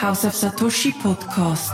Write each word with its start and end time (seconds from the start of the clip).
House 0.00 0.24
of 0.24 0.34
Satoshi 0.34 0.94
Podcast. 1.02 1.72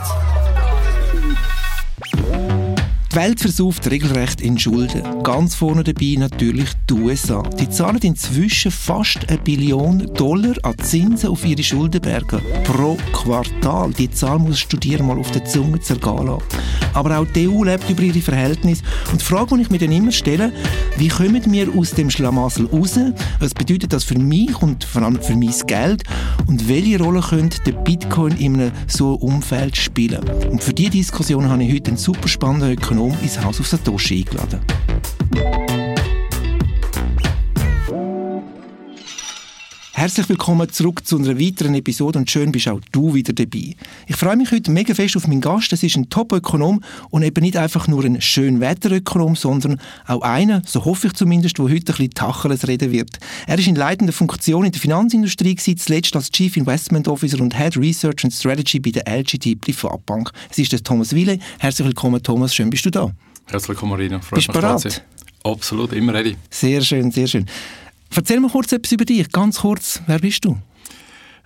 Die 3.11 3.15
Welt 3.15 3.39
versauft 3.39 3.89
regelrecht 3.89 4.41
in 4.41 4.57
Schulden. 4.57 5.23
Ganz 5.23 5.55
vorne 5.55 5.83
dabei 5.83 6.15
natürlich 6.17 6.69
die 6.89 6.93
USA. 6.93 7.41
Die 7.41 7.69
zahlen 7.69 7.99
inzwischen 8.01 8.71
fast 8.71 9.29
eine 9.29 9.37
Billion 9.37 10.13
Dollar 10.13 10.55
an 10.63 10.77
Zinsen 10.79 11.29
auf 11.29 11.45
ihre 11.45 11.63
Schuldenberge 11.63 12.41
pro 12.65 12.97
Quartal. 13.13 13.91
Die 13.93 14.11
Zahl 14.11 14.39
muss 14.39 14.59
Studieren 14.59 15.07
mal 15.07 15.17
auf 15.17 15.31
der 15.31 15.45
Zunge 15.45 15.79
zergehen 15.79 16.25
lassen. 16.27 16.43
Aber 16.93 17.19
auch 17.19 17.25
die 17.25 17.47
EU 17.47 17.63
lebt 17.63 17.89
über 17.89 18.03
ihre 18.03 18.21
Verhältnisse. 18.21 18.83
Und 19.11 19.21
die 19.21 19.25
Frage, 19.25 19.55
die 19.55 19.63
ich 19.63 19.69
mir 19.69 19.79
dann 19.79 19.91
immer 19.91 20.11
stelle, 20.11 20.51
wie 20.97 21.07
kommen 21.07 21.51
wir 21.51 21.67
aus 21.75 21.91
dem 21.91 22.09
Schlamassel 22.09 22.67
raus? 22.67 22.99
Was 23.39 23.53
bedeutet 23.53 23.93
das 23.93 24.03
für 24.03 24.17
mich 24.17 24.61
und 24.61 24.83
vor 24.83 25.01
allem 25.01 25.21
für 25.21 25.35
mein 25.35 25.53
Geld? 25.67 26.03
Und 26.47 26.67
welche 26.67 26.99
Rolle 26.99 27.21
könnte 27.21 27.61
der 27.65 27.73
Bitcoin 27.73 28.37
in 28.37 28.55
einem 28.55 28.71
so 28.87 29.13
Umfeld 29.13 29.75
spielen? 29.77 30.23
Und 30.49 30.63
für 30.63 30.73
diese 30.73 30.91
Diskussion 30.91 31.49
habe 31.49 31.63
ich 31.63 31.73
heute 31.73 31.89
einen 31.89 31.97
super 31.97 32.27
spannenden 32.27 32.73
Ökonom 32.73 33.15
ins 33.21 33.43
Haus 33.43 33.59
auf 33.59 33.67
Satoshi 33.67 34.19
eingeladen. 34.19 34.59
Herzlich 40.03 40.27
willkommen 40.27 40.69
zurück 40.69 41.07
zu 41.07 41.17
einer 41.17 41.39
weiteren 41.39 41.75
Episode 41.75 42.19
und 42.19 42.29
schön 42.29 42.51
bist 42.51 42.67
auch 42.67 42.81
du 42.91 43.13
wieder 43.13 43.31
dabei. 43.31 43.73
Ich 44.05 44.17
freue 44.17 44.35
mich 44.35 44.51
heute 44.51 44.69
mega 44.69 44.93
fest 44.93 45.15
auf 45.15 45.27
meinen 45.27 45.39
Gast. 45.39 45.71
Das 45.71 45.81
ist 45.81 45.95
ein 45.95 46.09
Top-Ökonom 46.09 46.83
und 47.09 47.23
eben 47.23 47.41
nicht 47.41 47.55
einfach 47.55 47.87
nur 47.87 48.03
ein 48.03 48.19
schön 48.19 48.59
Wetterökonom, 48.59 49.37
sondern 49.37 49.79
auch 50.05 50.21
einer, 50.21 50.61
so 50.65 50.83
hoffe 50.83 51.07
ich 51.07 51.13
zumindest, 51.13 51.57
der 51.57 51.63
heute 51.69 51.75
ein 51.75 51.83
bisschen 51.85 52.09
Tacheles 52.09 52.67
reden 52.67 52.91
wird. 52.91 53.17
Er 53.47 53.57
ist 53.57 53.65
in 53.65 53.75
leitender 53.75 54.11
Funktion 54.11 54.65
in 54.65 54.73
der 54.73 54.81
Finanzindustrie, 54.81 55.55
zuletzt 55.55 56.13
als 56.17 56.29
Chief 56.31 56.57
Investment 56.57 57.07
Officer 57.07 57.39
und 57.39 57.57
Head 57.57 57.77
Research 57.77 58.25
and 58.25 58.33
Strategy 58.33 58.81
bei 58.81 58.91
der 58.91 59.07
LGT 59.07 59.61
Privatbank. 59.61 60.31
Es 60.51 60.57
ist 60.57 60.73
der 60.73 60.83
Thomas 60.83 61.15
Wille. 61.15 61.39
Herzlich 61.59 61.87
willkommen, 61.87 62.21
Thomas. 62.21 62.53
Schön 62.53 62.69
bist 62.69 62.85
du 62.85 62.89
da. 62.89 63.09
Herzlich 63.45 63.69
willkommen, 63.69 63.91
Marina. 63.91 64.19
Freut 64.19 64.35
bist 64.35 64.49
du 64.49 64.51
bereit? 64.51 65.05
Absolut, 65.45 65.93
immer 65.93 66.13
ready. 66.13 66.35
Sehr 66.49 66.81
schön, 66.81 67.09
sehr 67.09 67.27
schön. 67.27 67.45
Erzähl 68.15 68.39
mal 68.39 68.51
kurz 68.51 68.71
etwas 68.71 68.91
über 68.91 69.05
dich, 69.05 69.29
ganz 69.31 69.59
kurz. 69.59 70.01
Wer 70.05 70.19
bist 70.19 70.45
du? 70.45 70.57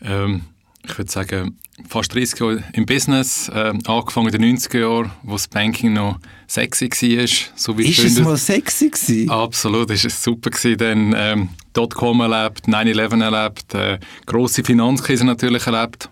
Ähm, 0.02 0.42
ich 0.86 0.98
würde 0.98 1.10
sagen, 1.10 1.58
fast 1.88 2.14
30 2.14 2.40
Jahre 2.40 2.64
im 2.74 2.86
Business, 2.86 3.50
äh, 3.50 3.74
angefangen 3.86 4.34
in 4.34 4.42
den 4.42 4.58
90er 4.58 4.80
Jahren, 4.80 5.12
wo 5.24 5.34
das 5.34 5.48
Banking 5.48 5.94
noch 5.94 6.20
sexy 6.48 6.90
war. 6.90 7.28
So 7.56 7.78
wie 7.78 7.88
ist 7.88 8.00
es 8.00 8.20
mal 8.20 8.38
sexy 8.38 8.90
gewesen? 8.90 9.30
Absolut, 9.30 9.92
ist 9.92 10.06
es 10.06 10.22
super 10.22 10.50
gewesen. 10.50 10.78
Dann 10.78 11.14
ähm, 11.16 11.50
Dotcom 11.74 12.20
erlebt, 12.22 12.68
9-11 12.68 13.24
erlebt, 13.24 13.74
äh, 13.74 14.00
grosse 14.26 14.64
Finanzkrise 14.64 15.26
natürlich 15.26 15.68
erlebt. 15.68 16.10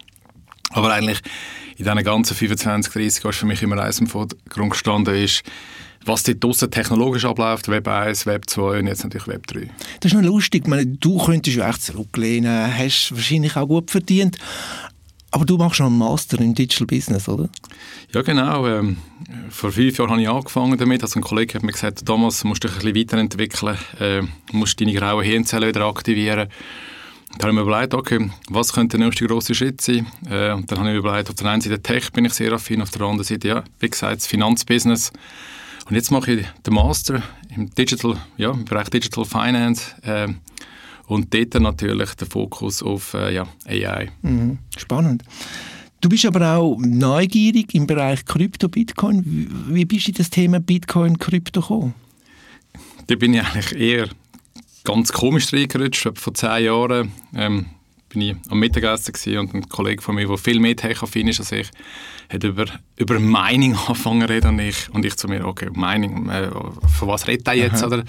Aber 0.72 0.94
eigentlich 0.94 1.22
in 1.78 1.86
diesen 1.86 2.04
ganzen 2.04 2.36
25, 2.36 2.94
30 2.94 3.24
Jahren 3.24 3.32
ist 3.32 3.40
für 3.40 3.46
mich 3.46 3.62
immer 3.62 3.82
eins 3.82 4.00
im 4.00 4.08
Vordergrund 4.08 4.72
gestanden, 4.72 5.16
ist, 5.16 5.44
was 6.06 6.24
dort 6.24 6.44
draussen 6.44 6.72
technologisch 6.72 7.26
abläuft, 7.26 7.68
Web 7.68 7.88
1, 7.88 8.26
Web 8.26 8.50
2 8.50 8.80
und 8.80 8.88
jetzt 8.88 9.04
natürlich 9.04 9.28
Web 9.28 9.48
3. 9.48 9.70
Das 10.00 10.12
ist 10.12 10.18
noch 10.18 10.24
lustig. 10.24 10.68
Meine, 10.68 10.86
du 10.86 11.18
könntest 11.18 11.58
ja 11.58 11.70
echt 11.70 11.84
zurücklehnen, 11.84 12.78
hast 12.78 13.12
wahrscheinlich 13.14 13.56
auch 13.58 13.68
gut 13.68 13.92
verdient. 13.92 14.38
Aber 15.32 15.44
du 15.44 15.58
machst 15.58 15.82
noch 15.82 15.88
einen 15.88 15.98
Master 15.98 16.40
im 16.40 16.56
Digital 16.56 16.88
Business, 16.88 17.28
oder? 17.28 17.50
Ja, 18.14 18.22
genau. 18.22 18.66
Ähm, 18.68 18.98
vor 19.50 19.72
fünf 19.72 19.98
Jahren 19.98 20.12
habe 20.12 20.22
ich 20.22 20.30
angefangen 20.30 20.78
damit. 20.78 21.04
Also 21.04 21.20
ein 21.20 21.24
Kollege 21.24 21.56
hat 21.56 21.64
mir 21.64 21.74
gesagt, 21.74 22.08
damals 22.08 22.46
musst 22.46 22.64
du 22.64 22.70
dich 22.70 22.78
ein 22.78 22.94
bisschen 22.94 23.02
weiterentwickeln, 23.02 23.78
äh, 24.00 24.22
musst 24.54 24.80
deine 24.80 24.94
grauen 24.94 25.26
Hirnzellen 25.26 25.68
wieder 25.68 25.86
aktivieren. 25.88 26.48
Dann 27.38 27.42
habe 27.42 27.50
ich 27.50 27.56
mir 27.56 27.62
überlegt, 27.64 27.94
okay, 27.94 28.30
was 28.50 28.72
könnte 28.72 28.98
der 28.98 29.08
nächste 29.08 29.28
grosse 29.28 29.54
Schritt 29.54 29.82
sein? 29.82 30.08
Äh, 30.30 30.54
und 30.54 30.72
dann 30.72 30.80
habe 30.80 30.90
ich 30.90 30.94
mir 30.94 31.00
überlegt, 31.00 31.30
auf 31.30 31.36
der 31.36 31.48
einen 31.48 31.62
Seite 31.62 31.82
Tech 31.82 32.14
bin 32.14 32.24
ich 32.24 32.34
sehr 32.34 32.54
affin, 32.54 32.82
auf 32.82 32.92
der 32.92 33.02
anderen 33.02 33.26
Seite, 33.26 33.48
ja, 33.50 33.64
wie 33.80 33.90
gesagt, 33.90 34.22
das 34.22 34.28
Finanzbusiness. 34.28 35.12
Und 35.86 35.96
jetzt 35.96 36.12
mache 36.12 36.32
ich 36.32 36.46
den 36.66 36.74
Master 36.74 37.22
im 37.56 37.70
Digital, 37.70 38.18
ja, 38.38 38.52
im 38.52 38.66
Bereich 38.66 38.90
Digital 38.90 39.26
Finance 39.26 39.96
äh, 40.02 40.28
und 41.08 41.34
dort 41.34 41.54
natürlich 41.62 42.16
der 42.16 42.28
Fokus 42.28 42.82
auf 42.82 43.14
äh, 43.14 43.34
ja, 43.34 43.48
AI. 43.66 44.10
Mhm. 44.22 44.58
Spannend. 44.76 45.24
Du 46.02 46.10
bist 46.10 46.26
aber 46.26 46.56
auch 46.56 46.78
neugierig 46.80 47.74
im 47.74 47.88
Bereich 47.88 48.26
Krypto, 48.26 48.68
Bitcoin. 48.68 49.24
Wie 49.70 49.86
bist 49.86 50.08
du 50.08 50.12
in 50.12 50.18
das 50.18 50.30
Thema 50.30 50.60
Bitcoin, 50.60 51.18
Krypto 51.18 51.62
gekommen? 51.62 51.94
Da 53.08 53.16
bin 53.16 53.34
ich 53.34 53.42
eigentlich 53.42 53.80
eher 53.80 54.10
ganz 54.84 55.12
komisch 55.12 55.54
reingerutscht. 55.54 56.12
Vor 56.16 56.34
zehn 56.34 56.66
Jahren 56.66 57.12
ähm, 57.36 57.66
bin 58.10 58.22
ich 58.22 58.36
am 58.50 58.60
Mittagessen 58.60 59.38
und 59.38 59.54
ein 59.54 59.70
Kollege 59.70 60.02
von 60.02 60.16
mir, 60.16 60.28
der 60.28 60.38
viel 60.38 60.60
mehr 60.60 60.76
tech-affin 60.76 61.28
ist 61.28 61.40
als 61.40 61.52
ich, 61.52 61.70
hat 62.30 62.44
über, 62.44 62.66
über 62.98 63.20
Mining 63.20 63.76
angefangen 63.88 64.22
zu 64.22 64.30
reden 64.30 64.48
und 64.48 64.60
ich, 64.60 64.90
und 64.92 65.06
ich 65.06 65.16
zu 65.18 65.28
mir, 65.28 65.46
okay, 65.46 65.70
Mining, 65.74 66.30
äh, 66.30 66.50
von 66.50 67.08
was 67.08 67.28
redet 67.28 67.48
er 67.48 67.54
jetzt? 67.56 67.84
Oder? 67.84 68.04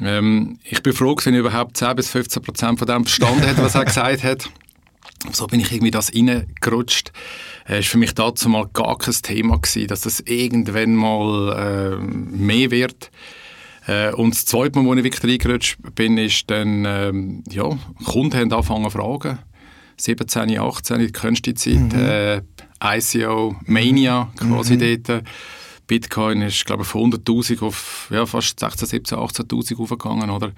Ähm, 0.00 0.58
ich 0.64 0.82
bin 0.82 0.92
froh, 0.92 1.16
wenn 1.24 1.34
ich 1.34 1.40
überhaupt 1.40 1.76
10 1.76 1.96
bis 1.96 2.10
15 2.10 2.42
Prozent 2.42 2.78
von 2.78 2.86
dem 2.86 3.04
verstanden 3.04 3.46
hat, 3.46 3.58
was 3.58 3.74
er 3.74 3.84
gesagt 3.86 4.22
hat. 4.22 4.48
So 5.32 5.48
bin 5.48 5.60
ich 5.60 5.72
irgendwie 5.72 5.90
das 5.90 6.14
reingerutscht. 6.14 7.12
Es 7.64 7.70
äh, 7.70 7.74
war 7.76 7.82
für 7.82 7.98
mich 7.98 8.14
dazu 8.14 8.48
mal 8.48 8.68
gar 8.72 8.96
kein 8.98 9.14
Thema 9.14 9.58
gewesen, 9.58 9.88
dass 9.88 10.02
das 10.02 10.20
irgendwann 10.20 10.94
mal 10.94 11.98
äh, 11.98 12.04
mehr 12.04 12.70
wird. 12.70 13.10
Äh, 13.88 14.12
und 14.12 14.34
das 14.34 14.44
zweite 14.44 14.78
Mal, 14.78 14.86
wo 14.86 14.94
ich 14.94 15.02
wirklich 15.02 15.24
reingerutscht 15.24 15.78
bin, 15.94 16.18
ist 16.18 16.48
dann, 16.50 16.84
ähm, 16.84 17.42
ja, 17.50 17.68
Kunden 18.04 18.36
haben 18.36 18.52
angefangen 18.52 18.84
zu 18.84 18.90
fragen. 18.90 19.38
17, 19.96 20.58
18, 20.58 20.98
die 21.00 21.10
kennst 21.10 21.44
Zeit. 21.56 21.74
Mhm. 21.74 21.92
Äh, 21.94 22.42
ICO 22.84 23.56
Mania 23.66 24.30
quasi 24.36 24.76
mhm. 24.76 25.02
dort. 25.04 25.24
Bitcoin 25.88 26.42
ist, 26.42 26.66
glaube 26.66 26.82
ich, 26.82 26.88
von 26.88 27.10
100'000 27.10 27.62
auf 27.62 28.08
ja, 28.12 28.26
fast 28.26 28.60
16, 28.60 28.86
17, 28.86 29.18
18'000 29.18 29.80
aufgegangen, 29.80 30.30
oder? 30.30 30.52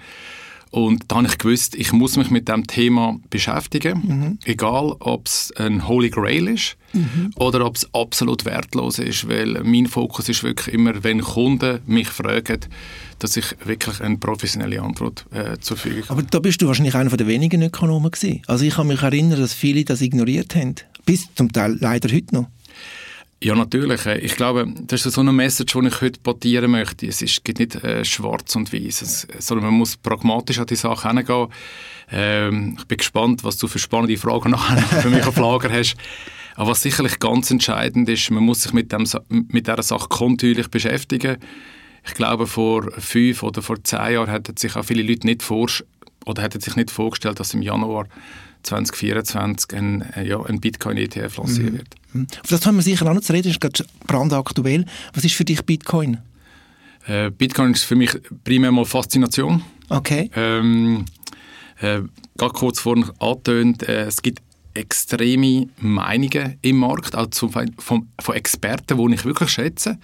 Und 0.71 1.03
da 1.09 1.17
habe 1.17 1.27
ich 1.27 1.37
gewusst, 1.37 1.75
ich 1.75 1.91
muss 1.91 2.15
mich 2.15 2.31
mit 2.31 2.47
dem 2.47 2.65
Thema 2.65 3.19
beschäftigen, 3.29 4.01
mhm. 4.03 4.39
egal 4.45 4.95
ob 4.99 5.27
es 5.27 5.53
ein 5.57 5.85
Holy 5.85 6.09
Grail 6.09 6.47
ist 6.47 6.77
mhm. 6.93 7.31
oder 7.35 7.65
ob 7.65 7.75
es 7.75 7.93
absolut 7.93 8.45
wertlos 8.45 8.97
ist, 8.97 9.27
weil 9.27 9.61
mein 9.63 9.87
Fokus 9.87 10.29
ist 10.29 10.43
wirklich 10.43 10.73
immer, 10.73 11.03
wenn 11.03 11.21
Kunden 11.21 11.79
mich 11.85 12.07
fragen, 12.07 12.61
dass 13.19 13.35
ich 13.35 13.53
wirklich 13.65 13.99
eine 13.99 14.17
professionelle 14.17 14.81
Antwort 14.81 15.25
äh, 15.31 15.57
zur 15.59 15.75
Verfügung 15.75 16.03
habe. 16.03 16.21
Aber 16.21 16.23
da 16.23 16.39
bist 16.39 16.61
du 16.61 16.67
wahrscheinlich 16.67 16.95
einer 16.95 17.09
der 17.09 17.27
wenigen 17.27 17.61
Ökonomen 17.61 18.09
gewesen. 18.09 18.41
Also 18.47 18.63
ich 18.63 18.75
kann 18.75 18.87
mich 18.87 19.01
erinnern, 19.01 19.41
dass 19.41 19.53
viele 19.53 19.83
das 19.83 20.01
ignoriert 20.01 20.55
haben, 20.55 20.75
bis 21.05 21.27
zum 21.35 21.51
Teil 21.51 21.77
leider 21.81 22.09
heute 22.09 22.33
noch. 22.33 22.47
Ja, 23.43 23.55
natürlich. 23.55 24.05
Äh, 24.05 24.19
ich 24.19 24.35
glaube, 24.35 24.71
das 24.81 25.05
ist 25.05 25.15
so 25.15 25.21
eine 25.21 25.33
Message, 25.33 25.73
die 25.73 25.87
ich 25.87 26.01
heute 26.01 26.19
portieren 26.19 26.71
möchte. 26.71 27.07
Es 27.07 27.21
ist, 27.21 27.43
gibt 27.43 27.59
nicht 27.59 27.75
äh, 27.83 28.05
schwarz 28.05 28.55
und 28.55 28.71
weiß, 28.71 29.27
sondern 29.39 29.65
man 29.65 29.73
muss 29.75 29.97
pragmatisch 29.97 30.59
an 30.59 30.67
die 30.67 30.75
Sache 30.75 31.09
herangehen. 31.09 31.47
Ähm, 32.11 32.75
ich 32.77 32.85
bin 32.85 32.97
gespannt, 32.97 33.43
was 33.43 33.57
du 33.57 33.67
für 33.67 33.79
spannende 33.79 34.17
Fragen 34.17 34.51
nachher 34.51 35.01
für 35.01 35.09
mich 35.09 35.25
auf 35.25 35.37
Lager 35.37 35.71
hast. 35.71 35.95
Aber 36.55 36.71
was 36.71 36.81
sicherlich 36.81 37.17
ganz 37.19 37.49
entscheidend 37.49 38.09
ist, 38.09 38.29
man 38.29 38.43
muss 38.43 38.61
sich 38.61 38.73
mit, 38.73 38.91
dem, 38.91 39.07
mit 39.29 39.67
dieser 39.67 39.83
Sache 39.83 40.09
kontinuierlich 40.09 40.67
beschäftigen. 40.67 41.37
Ich 42.05 42.13
glaube, 42.13 42.45
vor 42.45 42.91
fünf 42.91 43.41
oder 43.41 43.61
vor 43.61 43.83
zehn 43.83 44.13
Jahren 44.13 44.29
hätten 44.29 44.57
sich 44.57 44.75
auch 44.75 44.85
viele 44.85 45.01
Leute 45.01 45.25
nicht 45.25 45.41
vor 45.41 45.69
oder 46.25 46.43
hätten 46.43 46.59
sich 46.59 46.75
nicht 46.75 46.91
vorgestellt, 46.91 47.39
dass 47.39 47.53
im 47.53 47.61
Januar 47.61 48.07
2024 48.63 49.73
ein, 49.73 50.01
äh, 50.15 50.27
ja, 50.27 50.43
ein 50.43 50.59
Bitcoin-ETF 50.59 51.37
lanciert 51.37 51.71
mhm. 51.71 51.77
wird. 51.77 51.95
Auf 52.13 52.49
das 52.49 52.65
haben 52.65 52.75
wir 52.75 52.81
sicher 52.81 53.09
auch 53.09 53.13
noch 53.13 53.21
zu 53.21 53.33
reden, 53.33 53.43
das 53.43 53.53
ist 53.53 53.61
gerade 53.61 53.85
brandaktuell. 54.07 54.85
Was 55.13 55.23
ist 55.23 55.35
für 55.35 55.45
dich 55.45 55.63
Bitcoin? 55.65 56.17
Äh, 57.07 57.31
Bitcoin 57.31 57.71
ist 57.71 57.83
für 57.83 57.95
mich 57.95 58.11
primär 58.43 58.71
mal 58.71 58.85
Faszination. 58.85 59.61
Okay. 59.89 60.29
Ähm, 60.35 61.05
äh, 61.79 62.01
gerade 62.37 62.53
kurz 62.53 62.79
vorhin 62.79 63.05
angetönt, 63.19 63.83
äh, 63.83 64.05
es 64.05 64.21
gibt 64.21 64.41
extreme 64.73 65.67
Meinungen 65.79 66.57
im 66.61 66.77
Markt, 66.77 67.15
auch 67.15 67.27
zum, 67.27 67.51
von, 67.51 68.07
von 68.19 68.35
Experten, 68.35 68.97
die 68.97 69.15
ich 69.15 69.25
wirklich 69.25 69.49
schätze. 69.49 69.97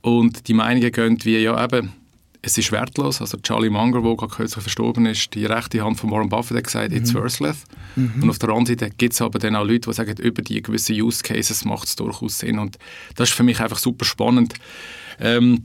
Und 0.00 0.48
die 0.48 0.54
Meinungen 0.54 0.90
gehen 0.90 1.18
wie, 1.24 1.38
ja 1.38 1.62
eben, 1.62 1.92
es 2.42 2.58
ist 2.58 2.72
wertlos. 2.72 3.20
Also 3.20 3.38
Charlie 3.38 3.70
Munger, 3.70 4.02
der 4.02 4.28
kürzlich 4.28 4.62
verstorben 4.62 5.06
ist, 5.06 5.32
die 5.34 5.46
rechte 5.46 5.82
Hand 5.82 5.98
von 5.98 6.10
Warren 6.10 6.28
Buffett 6.28 6.56
hat 6.56 6.64
gesagt, 6.64 6.90
mhm. 6.90 6.96
it's 6.96 7.14
worthless. 7.14 7.64
Mhm. 7.94 8.24
Und 8.24 8.30
auf 8.30 8.38
der 8.38 8.48
anderen 8.48 8.66
Seite 8.66 8.90
gibt 8.90 9.14
es 9.14 9.22
aber 9.22 9.38
dann 9.38 9.54
auch 9.54 9.64
Leute, 9.64 9.88
die 9.88 9.94
sagen, 9.94 10.16
über 10.18 10.42
die 10.42 10.60
gewissen 10.60 11.00
Use 11.00 11.22
Cases 11.22 11.64
macht 11.64 11.86
es 11.86 11.96
durchaus 11.96 12.40
Sinn. 12.40 12.58
Und 12.58 12.78
das 13.14 13.30
ist 13.30 13.36
für 13.36 13.44
mich 13.44 13.60
einfach 13.60 13.78
super 13.78 14.04
spannend. 14.04 14.54
Ähm, 15.20 15.62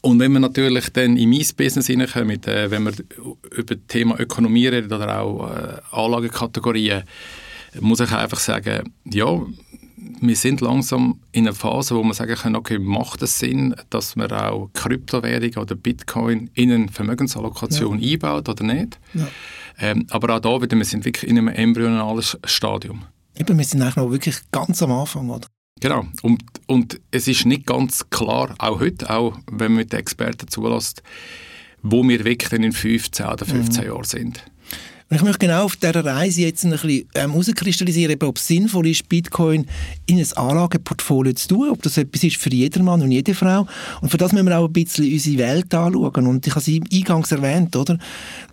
und 0.00 0.20
wenn 0.20 0.32
wir 0.32 0.40
natürlich 0.40 0.90
dann 0.90 1.16
in 1.16 1.30
mein 1.30 1.44
Business 1.56 1.86
hineinkommen, 1.86 2.42
äh, 2.44 2.70
wenn 2.70 2.84
wir 2.84 2.92
über 3.56 3.74
das 3.74 3.86
Thema 3.88 4.20
Ökonomie 4.20 4.68
reden 4.68 4.92
oder 4.92 5.20
auch 5.20 5.50
äh, 5.50 5.80
Anlagekategorien, 5.90 7.02
muss 7.80 8.00
ich 8.00 8.12
einfach 8.12 8.38
sagen, 8.38 8.92
ja, 9.04 9.26
wir 10.20 10.36
sind 10.36 10.60
langsam 10.60 11.20
in 11.32 11.46
einer 11.46 11.54
Phase, 11.54 11.94
wo 11.94 12.02
man 12.02 12.14
sagen 12.14 12.34
kann, 12.34 12.56
okay, 12.56 12.78
macht 12.78 13.22
es 13.22 13.38
Sinn, 13.38 13.74
dass 13.90 14.16
man 14.16 14.30
auch 14.32 14.70
Kryptowährung 14.74 15.62
oder 15.62 15.74
Bitcoin 15.74 16.50
in 16.54 16.72
eine 16.72 16.88
Vermögensallokation 16.88 17.98
ja. 17.98 18.12
einbaut 18.12 18.48
oder 18.48 18.64
nicht? 18.64 18.98
Ja. 19.14 19.28
Ähm, 19.80 20.06
aber 20.10 20.36
auch 20.36 20.40
da 20.40 20.62
wieder, 20.62 20.76
wir 20.76 20.84
sind 20.84 21.04
wirklich 21.04 21.30
in 21.30 21.38
einem 21.38 21.48
embryonalen 21.48 22.24
Stadium. 22.44 23.04
Eben, 23.36 23.56
wir 23.56 23.64
sind 23.64 23.82
eigentlich 23.82 23.96
noch 23.96 24.10
wirklich 24.10 24.36
ganz 24.50 24.82
am 24.82 24.92
Anfang, 24.92 25.30
oder? 25.30 25.46
Genau. 25.80 26.06
Und, 26.22 26.42
und 26.66 27.00
es 27.10 27.28
ist 27.28 27.46
nicht 27.46 27.66
ganz 27.66 28.10
klar, 28.10 28.54
auch 28.58 28.80
heute, 28.80 29.08
auch 29.10 29.38
wenn 29.50 29.72
man 29.72 29.80
mit 29.82 29.92
den 29.92 30.00
Experten 30.00 30.48
zulässt, 30.48 31.02
wo 31.82 32.06
wir 32.06 32.24
wirklich 32.24 32.52
in 32.52 32.72
15 32.72 33.26
oder 33.26 33.46
15 33.46 33.84
mhm. 33.84 33.90
Jahren 33.90 34.04
sind. 34.04 34.44
Ich 35.10 35.22
möchte 35.22 35.38
genau 35.38 35.64
auf 35.64 35.76
dieser 35.76 36.04
Reise 36.04 36.42
jetzt 36.42 36.64
ein 36.66 36.72
bisschen 36.72 37.08
ähm, 37.14 37.30
herauskristallisieren, 37.30 38.22
ob 38.24 38.36
es 38.36 38.46
sinnvoll 38.46 38.88
ist, 38.88 39.08
Bitcoin 39.08 39.64
in 40.04 40.18
ein 40.18 40.32
Anlageportfolio 40.36 41.32
zu 41.32 41.48
tun, 41.48 41.70
ob 41.70 41.80
das 41.80 41.96
etwas 41.96 42.24
ist 42.24 42.36
für 42.36 42.50
jedermann 42.50 43.00
und 43.00 43.10
jede 43.10 43.34
Frau. 43.34 43.66
Und 44.02 44.10
für 44.10 44.18
das 44.18 44.32
müssen 44.32 44.46
wir 44.46 44.58
auch 44.58 44.66
ein 44.66 44.72
bisschen 44.74 45.10
unsere 45.10 45.38
Welt 45.38 45.72
anschauen. 45.72 46.26
Und 46.26 46.46
ich 46.46 46.54
habe 46.54 46.60
es 46.60 46.92
eingangs 46.92 47.32
erwähnt, 47.32 47.74
oder? 47.74 47.96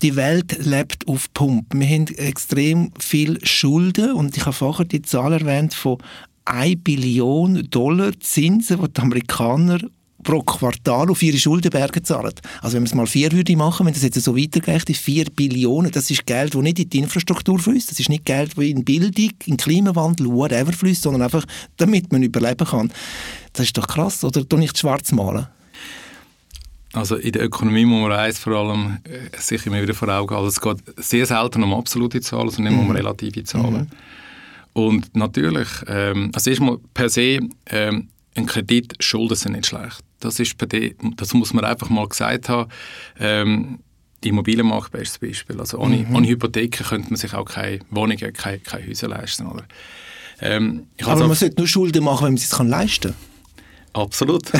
Die 0.02 0.16
Welt 0.16 0.66
lebt 0.66 1.06
auf 1.10 1.34
Pump. 1.34 1.74
Wir 1.74 1.88
haben 1.88 2.08
extrem 2.16 2.92
viel 3.00 3.46
Schulden 3.46 4.14
und 4.14 4.38
ich 4.38 4.46
habe 4.46 4.54
vorher 4.54 4.86
die 4.86 5.02
Zahl 5.02 5.34
erwähnt 5.34 5.74
von 5.74 5.98
1 6.46 6.84
Billion 6.84 7.68
Dollar 7.70 8.18
Zinsen, 8.22 8.80
die 8.82 8.94
die 8.94 9.02
Amerikaner 9.02 9.80
pro 10.26 10.42
Quartal 10.42 11.10
auf 11.10 11.24
ihre 11.24 11.38
Schuldenberge 11.38 12.04
zahlen. 12.04 12.34
Also 12.62 12.74
wenn 12.74 12.82
man 12.84 12.88
es 12.88 12.94
mal 12.96 13.08
vier 13.08 13.32
würde 13.32 13.56
machen, 13.56 13.86
wenn 13.86 13.94
das 13.94 14.04
jetzt 14.04 14.20
so 14.22 14.36
weitergeht, 14.36 14.90
ist 14.90 15.00
vier 15.00 15.26
Billionen, 15.26 15.92
das 15.92 16.12
ist 16.12 16.26
Geld, 16.26 16.54
das 16.54 16.62
nicht 16.62 16.80
in 16.80 16.90
die 16.90 17.00
Infrastruktur 17.00 17.60
fließt, 17.60 17.92
das 17.92 18.00
ist 18.00 18.10
nicht 18.10 18.26
Geld, 18.26 18.58
das 18.58 18.64
in 18.66 18.84
Bildung, 18.84 19.32
in 19.46 19.56
Klimawandel, 19.56 20.28
whatever 20.28 20.74
fließt, 20.74 21.04
sondern 21.04 21.22
einfach, 21.22 21.46
damit 21.78 22.12
man 22.12 22.24
überleben 22.24 22.68
kann. 22.68 22.92
Das 23.54 23.68
ist 23.68 23.78
doch 23.78 23.88
krass, 23.88 24.24
oder? 24.24 24.44
Du 24.44 24.58
nicht 24.58 24.78
schwarz 24.78 25.12
malen? 25.12 25.48
Also 26.92 27.18
in 27.18 27.34
der 27.34 27.44
Ökonomie 27.44 27.86
muss 27.86 28.02
man 28.02 28.14
eins 28.14 28.40
vor 28.40 28.54
allem 28.54 28.98
äh, 29.04 29.38
sich 29.40 29.66
immer 29.66 29.82
wieder 29.82 29.94
vor 29.94 30.10
Augen 30.10 30.34
halten. 30.34 30.48
Es 30.48 30.62
geht 30.62 30.78
sehr 30.98 31.26
selten 31.26 31.62
um 31.62 31.74
absolute 31.74 32.22
Zahlen, 32.22 32.50
sondern 32.50 32.74
immer 32.74 32.84
mhm. 32.84 32.90
um 32.90 32.96
relative 32.96 33.44
Zahlen. 33.44 33.74
Mhm. 33.74 33.88
Und 34.74 35.16
natürlich, 35.16 35.68
ähm, 35.88 36.32
also 36.34 36.50
erstmal 36.50 36.78
per 36.94 37.10
se, 37.10 37.40
ähm, 37.68 38.10
ein 38.36 38.46
Kredit, 38.46 38.96
Schulden 39.00 39.36
sind 39.36 39.54
nicht 39.54 39.68
schlecht. 39.68 40.04
Das, 40.26 40.40
ist 40.40 40.58
bei 40.58 40.66
de, 40.66 40.96
das 41.16 41.34
muss 41.34 41.54
man 41.54 41.66
einfach 41.66 41.90
mal 41.90 42.08
gesagt 42.08 42.50
haben. 42.50 42.70
Ähm, 43.20 43.80
die 44.24 44.30
Immobilienmarkt 44.30 44.92
bestes 44.92 45.20
Beispiel. 45.20 45.60
Also 45.60 45.78
ohne, 45.78 45.98
mhm. 45.98 46.16
ohne 46.16 46.28
Hypotheken 46.28 46.84
könnte 46.84 47.10
man 47.10 47.18
sich 47.18 47.34
auch 47.34 47.46
keine 47.46 47.80
Wohnungen, 47.92 48.34
keine, 48.34 48.60
keine 48.60 48.88
Häuser 48.88 49.08
leisten. 49.08 49.46
Oder? 49.46 49.66
Ähm, 50.42 50.88
Aber 51.04 51.28
man 51.28 51.36
sollte 51.36 51.56
nur 51.58 51.68
Schulden 51.68 52.04
machen, 52.04 52.26
wenn 52.26 52.34
man 52.34 52.42
es 52.42 52.50
sich 52.50 52.60
leisten 52.60 53.14
kann. 53.14 53.16
Absolut. 53.94 54.52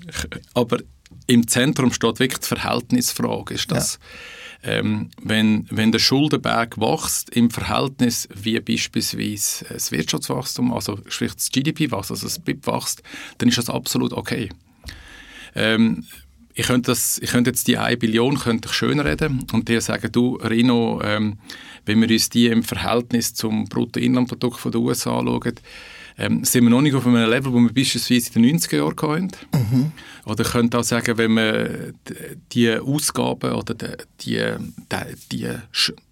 Aber 0.54 0.78
im 1.26 1.46
Zentrum 1.46 1.92
steht 1.92 2.20
wirklich 2.20 2.40
die 2.40 2.48
Verhältnisfrage. 2.48 3.54
Ist 3.54 3.70
das, 3.70 3.98
ja. 4.64 4.72
ähm, 4.72 5.10
wenn, 5.22 5.66
wenn 5.70 5.92
der 5.92 5.98
Schuldenberg 5.98 6.78
wächst 6.78 7.30
im 7.30 7.50
Verhältnis 7.50 8.28
wie 8.34 8.58
beispielsweise 8.60 9.64
das 9.68 9.92
Wirtschaftswachstum, 9.92 10.72
also 10.72 10.98
sprich 11.08 11.34
das 11.34 11.50
GDP 11.50 11.90
wächst, 11.90 12.10
also 12.10 12.26
das 12.26 12.38
BIP 12.38 12.66
wächst, 12.66 13.02
dann 13.38 13.48
ist 13.48 13.58
das 13.58 13.70
absolut 13.70 14.12
okay. 14.12 14.50
Ähm, 15.54 16.04
ich 16.54 16.66
könnte, 16.66 16.90
das, 16.90 17.18
ich 17.18 17.30
könnte 17.30 17.50
jetzt 17.50 17.66
die 17.66 17.78
1 17.78 17.98
Billion 17.98 18.38
könnte 18.38 18.68
ich 18.68 18.74
schön 18.74 19.00
reden 19.00 19.46
und 19.52 19.68
dir 19.68 19.80
sagen, 19.80 20.12
du 20.12 20.36
Rino, 20.36 21.00
ähm, 21.02 21.38
wenn 21.86 22.00
wir 22.00 22.10
uns 22.10 22.28
die 22.28 22.46
im 22.46 22.62
Verhältnis 22.62 23.32
zum 23.34 23.64
Bruttoinlandprodukt 23.64 24.62
der 24.66 24.80
USA 24.80 25.18
anschauen, 25.18 25.54
ähm, 26.18 26.44
sind 26.44 26.64
wir 26.64 26.70
noch 26.70 26.82
nicht 26.82 26.94
auf 26.94 27.06
einem 27.06 27.28
Level, 27.28 27.52
wo 27.52 27.58
wir 27.58 27.72
beispielsweise 27.72 28.30
in 28.34 28.42
den 28.42 28.58
90er 28.58 28.76
Jahren 28.76 28.96
hatten. 28.96 29.30
Mhm. 29.54 29.92
Oder 30.24 30.44
ich 30.44 30.50
könnte 30.50 30.78
auch 30.78 30.84
sagen, 30.84 31.18
wenn 31.18 31.32
man 31.32 31.94
die 32.52 32.70
Ausgaben 32.70 33.52
oder 33.52 33.74
die, 33.74 33.86
die, 34.20 34.40
die, 35.32 35.48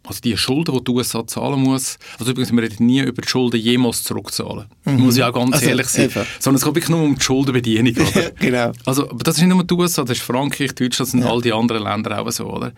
also 0.05 0.21
die 0.23 0.37
Schulden, 0.37 0.77
die 0.77 0.85
die 0.85 0.91
USA 0.91 1.25
zahlen 1.27 1.61
muss, 1.61 1.99
also 2.19 2.33
übrigens, 2.33 2.53
wir 2.53 2.63
reden 2.63 2.87
nie 2.87 3.01
über 3.03 3.23
die 3.23 3.29
Schulden 3.29 3.61
jemals 3.61 4.03
zurückzahlen. 4.03 4.67
Mhm. 4.85 5.01
Muss 5.01 5.17
ich 5.17 5.23
auch 5.23 5.33
ganz 5.33 5.55
also, 5.55 5.67
ehrlich 5.67 5.87
sein. 5.87 6.07
Eben. 6.07 6.27
Sondern 6.41 6.57
es 6.57 6.65
geht 6.65 6.75
wirklich 6.75 6.89
nur 6.89 7.03
um 7.03 7.15
die 7.15 7.23
Schuldenbedienung. 7.23 7.95
Oder? 8.15 8.31
genau. 8.33 8.73
Also, 8.85 9.09
aber 9.09 9.23
das 9.23 9.37
ist 9.37 9.43
nicht 9.45 9.55
nur 9.55 9.63
die 9.63 9.75
USA, 9.75 10.03
das 10.03 10.19
ist 10.19 10.25
Frankreich, 10.25 10.75
Deutschland, 10.75 11.01
das 11.01 11.11
sind 11.13 11.21
ja. 11.23 11.31
all 11.31 11.41
die 11.41 11.53
anderen 11.53 11.85
Länder 11.85 12.21
auch 12.21 12.31
so. 12.31 12.47
Oder? 12.47 12.73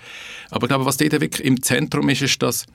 Aber 0.50 0.64
ich 0.64 0.68
glaube, 0.68 0.84
was 0.84 0.98
dort 0.98 1.12
wirklich 1.12 1.46
im 1.46 1.62
Zentrum 1.62 2.08
ist, 2.10 2.20
ist, 2.20 2.42
dass 2.42 2.66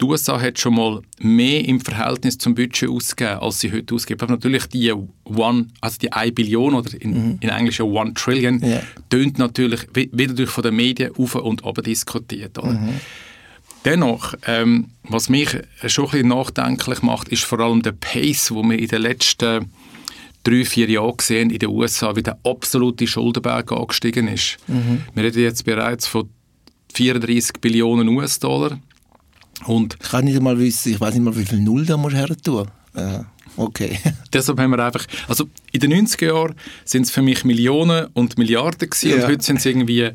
die 0.00 0.04
USA 0.04 0.40
hat 0.40 0.58
schon 0.58 0.74
mal 0.74 1.02
mehr 1.18 1.64
im 1.64 1.80
Verhältnis 1.80 2.38
zum 2.38 2.54
Budget 2.54 2.88
ausgegeben, 2.88 3.40
als 3.40 3.60
sie 3.60 3.72
heute 3.72 3.93
ausgeben. 3.94 4.20
Aber 4.22 4.32
natürlich 4.32 4.66
die 4.66 4.92
One, 5.24 5.68
also 5.80 5.98
die 5.98 6.12
1 6.12 6.34
Billion 6.34 6.74
oder 6.74 6.90
in, 7.00 7.10
mhm. 7.10 7.38
in 7.40 7.48
Englisch 7.48 7.78
ja 7.78 7.84
One 7.84 8.14
Trillion, 8.14 8.60
ja. 8.60 8.82
tönt 9.10 9.38
natürlich 9.38 9.86
wieder 9.94 10.34
durch 10.34 10.50
von 10.50 10.62
den 10.62 10.76
Medien 10.76 11.12
auf 11.16 11.34
und 11.34 11.64
ab 11.64 11.82
diskutiert. 11.82 12.58
Oder? 12.58 12.72
Mhm. 12.72 13.00
Dennoch, 13.84 14.34
ähm, 14.46 14.88
was 15.02 15.28
mich 15.28 15.50
schon 15.86 16.06
ein 16.06 16.10
bisschen 16.10 16.28
nachdenklich 16.28 17.02
macht, 17.02 17.28
ist 17.28 17.44
vor 17.44 17.60
allem 17.60 17.82
der 17.82 17.92
Pace, 17.92 18.50
wo 18.50 18.62
wir 18.62 18.78
in 18.78 18.88
den 18.88 19.02
letzten 19.02 19.70
drei, 20.42 20.64
vier 20.64 20.88
Jahren 20.88 21.16
gesehen 21.16 21.50
in 21.50 21.58
den 21.58 21.68
USA, 21.68 22.16
wie 22.16 22.22
der 22.22 22.38
absolute 22.44 23.06
Schuldenberg 23.06 23.72
angestiegen 23.72 24.28
ist. 24.28 24.56
Mhm. 24.68 25.02
Wir 25.14 25.24
reden 25.24 25.42
jetzt 25.42 25.64
bereits 25.64 26.06
von 26.06 26.28
34 26.94 27.60
Billionen 27.60 28.08
US-Dollar. 28.08 28.78
Und 29.66 29.96
ich 30.00 30.08
kann 30.10 30.24
nicht 30.24 30.36
einmal 30.36 30.58
wissen, 30.58 30.92
ich 30.92 31.00
weiß 31.00 31.14
nicht 31.14 31.24
mal, 31.24 31.36
wie 31.36 31.44
viel 31.44 31.60
Null 31.60 31.86
da 31.86 31.96
muss 31.96 32.12
her 32.14 32.28
tun. 32.42 32.68
Äh, 32.94 33.20
okay. 33.56 33.98
Deshalb 34.32 34.58
haben 34.58 34.70
wir 34.70 34.84
einfach, 34.84 35.06
also 35.28 35.48
in 35.72 35.80
den 35.80 35.92
90er 35.92 36.26
Jahren 36.26 36.54
sind 36.84 37.02
es 37.02 37.10
für 37.10 37.22
mich 37.22 37.44
Millionen 37.44 38.06
und 38.14 38.38
Milliarden 38.38 38.90
gewesen, 38.90 39.10
ja. 39.10 39.16
und 39.16 39.26
heute 39.26 39.44
sind 39.44 39.56
es 39.56 39.66
irgendwie 39.66 40.10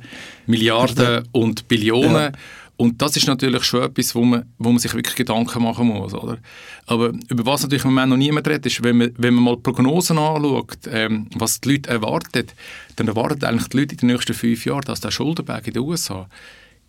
Milliarden 0.46 1.28
und 1.32 1.68
Billionen. 1.68 2.14
Ja. 2.14 2.32
Und 2.80 3.02
das 3.02 3.18
ist 3.18 3.28
natürlich 3.28 3.66
schon 3.66 3.84
etwas, 3.84 4.16
wo 4.16 4.24
man, 4.24 4.46
wo 4.58 4.70
man 4.70 4.80
sich 4.80 4.94
wirklich 4.94 5.16
Gedanken 5.16 5.62
machen 5.62 5.88
muss. 5.88 6.14
Oder? 6.14 6.38
Aber 6.86 7.12
über 7.28 7.46
was 7.46 7.64
natürlich 7.64 7.84
im 7.84 7.90
Moment 7.94 8.12
noch 8.12 8.16
niemand 8.16 8.48
redet, 8.48 8.68
ist, 8.68 8.82
wenn 8.82 8.98
man, 8.98 9.12
wenn 9.18 9.34
man 9.34 9.44
mal 9.44 9.58
Prognosen 9.58 10.18
anschaut, 10.18 10.78
ähm, 10.90 11.28
was 11.36 11.60
die 11.60 11.74
Leute 11.74 11.90
erwarten, 11.90 12.48
dann 12.96 13.10
erwarten 13.10 13.44
eigentlich 13.44 13.68
die 13.68 13.80
Leute 13.80 13.96
in 13.96 13.98
den 13.98 14.10
nächsten 14.12 14.34
fünf 14.34 14.66
Jahren, 14.66 14.86
dass 14.86 15.02
der 15.02 15.12
Schuldenberg 15.12 15.68
in 15.68 15.74
den 15.74 15.84
USA 15.84 16.30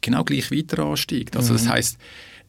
genau 0.01 0.23
gleich 0.23 0.53
weiter 0.53 0.85
ansteigt. 0.85 1.37
Also 1.37 1.55
mhm. 1.55 1.57
das 1.57 1.69
heißt, 1.69 1.99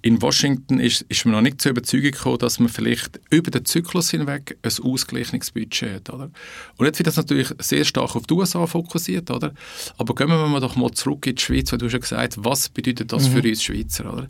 in 0.04 0.22
Washington 0.22 0.80
ist, 0.80 1.02
ist 1.10 1.26
man 1.26 1.36
noch 1.36 1.42
nicht 1.42 1.62
zur 1.62 1.72
Überzeugung 1.72 2.12
gekommen, 2.12 2.40
dass 2.40 2.60
man 2.60 2.70
vielleicht 2.70 3.20
über 3.30 3.52
den 3.52 3.66
Zyklus 3.66 4.10
hinweg 4.12 4.58
ein 4.62 4.72
ausgeglichenes 4.84 5.52
Budget 5.52 5.96
hat. 5.96 6.10
Oder? 6.10 6.32
Und 6.78 6.86
jetzt 6.86 6.98
wird 6.98 7.08
das 7.08 7.18
natürlich 7.18 7.50
sehr 7.60 7.86
stark 7.86 8.16
auf 8.16 8.26
die 8.26 8.34
USA 8.34 8.66
fokussiert. 8.66 9.30
Oder? 9.30 9.54
Aber 9.98 10.16
gehen 10.16 10.28
wir 10.28 10.48
mal 10.48 10.60
doch 10.60 10.76
mal 10.76 10.92
zurück 10.92 11.28
in 11.28 11.36
die 11.36 11.42
Schweiz, 11.42 11.72
weil 11.72 11.80
du 11.80 11.90
schon 11.90 12.02
gesagt 12.02 12.36
was 12.38 12.70
bedeutet 12.70 13.12
das 13.12 13.30
mhm. 13.30 13.34
für 13.34 13.48
uns 13.48 13.64
Schweizer? 13.64 14.12
Oder? 14.12 14.28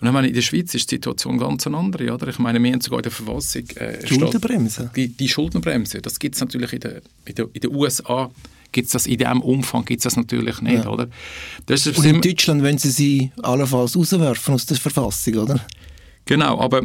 Und 0.00 0.06
ich 0.06 0.12
meine, 0.12 0.28
in 0.28 0.34
der 0.34 0.42
Schweiz 0.42 0.74
ist 0.74 0.90
die 0.90 0.96
Situation 0.96 1.38
ganz 1.38 1.66
eine 1.66 1.78
andere. 1.78 2.12
Oder? 2.12 2.28
Ich 2.28 2.38
meine, 2.38 2.62
wir 2.62 2.72
haben 2.72 2.80
sogar 2.82 2.98
in 2.98 3.04
der 3.04 3.12
Verfassung... 3.12 3.64
Äh, 3.76 4.06
Schuldenbremse? 4.06 4.90
Die, 4.94 5.08
die 5.08 5.28
Schuldenbremse, 5.28 6.02
das 6.02 6.18
gibt 6.18 6.34
es 6.34 6.40
natürlich 6.42 6.74
in 6.74 6.80
den 6.80 7.00
in 7.24 7.34
der, 7.34 7.48
in 7.52 7.60
der 7.60 7.70
USA 7.70 8.30
gibt's 8.72 8.92
das 8.92 9.06
in 9.06 9.18
diesem 9.18 9.40
Umfang 9.40 9.84
gibt's 9.84 10.04
das 10.04 10.16
natürlich 10.16 10.60
nicht, 10.60 10.84
ja. 10.84 10.90
oder? 10.90 11.08
Das 11.66 11.86
Und 11.86 12.04
in 12.04 12.20
Deutschland 12.20 12.62
wenn 12.62 12.78
sie 12.78 12.90
sie 12.90 13.32
allenfalls 13.42 13.96
rauswerfen 13.96 14.54
aus 14.54 14.66
der 14.66 14.76
Verfassung, 14.76 15.34
oder? 15.34 15.60
Genau, 16.24 16.60
aber 16.60 16.82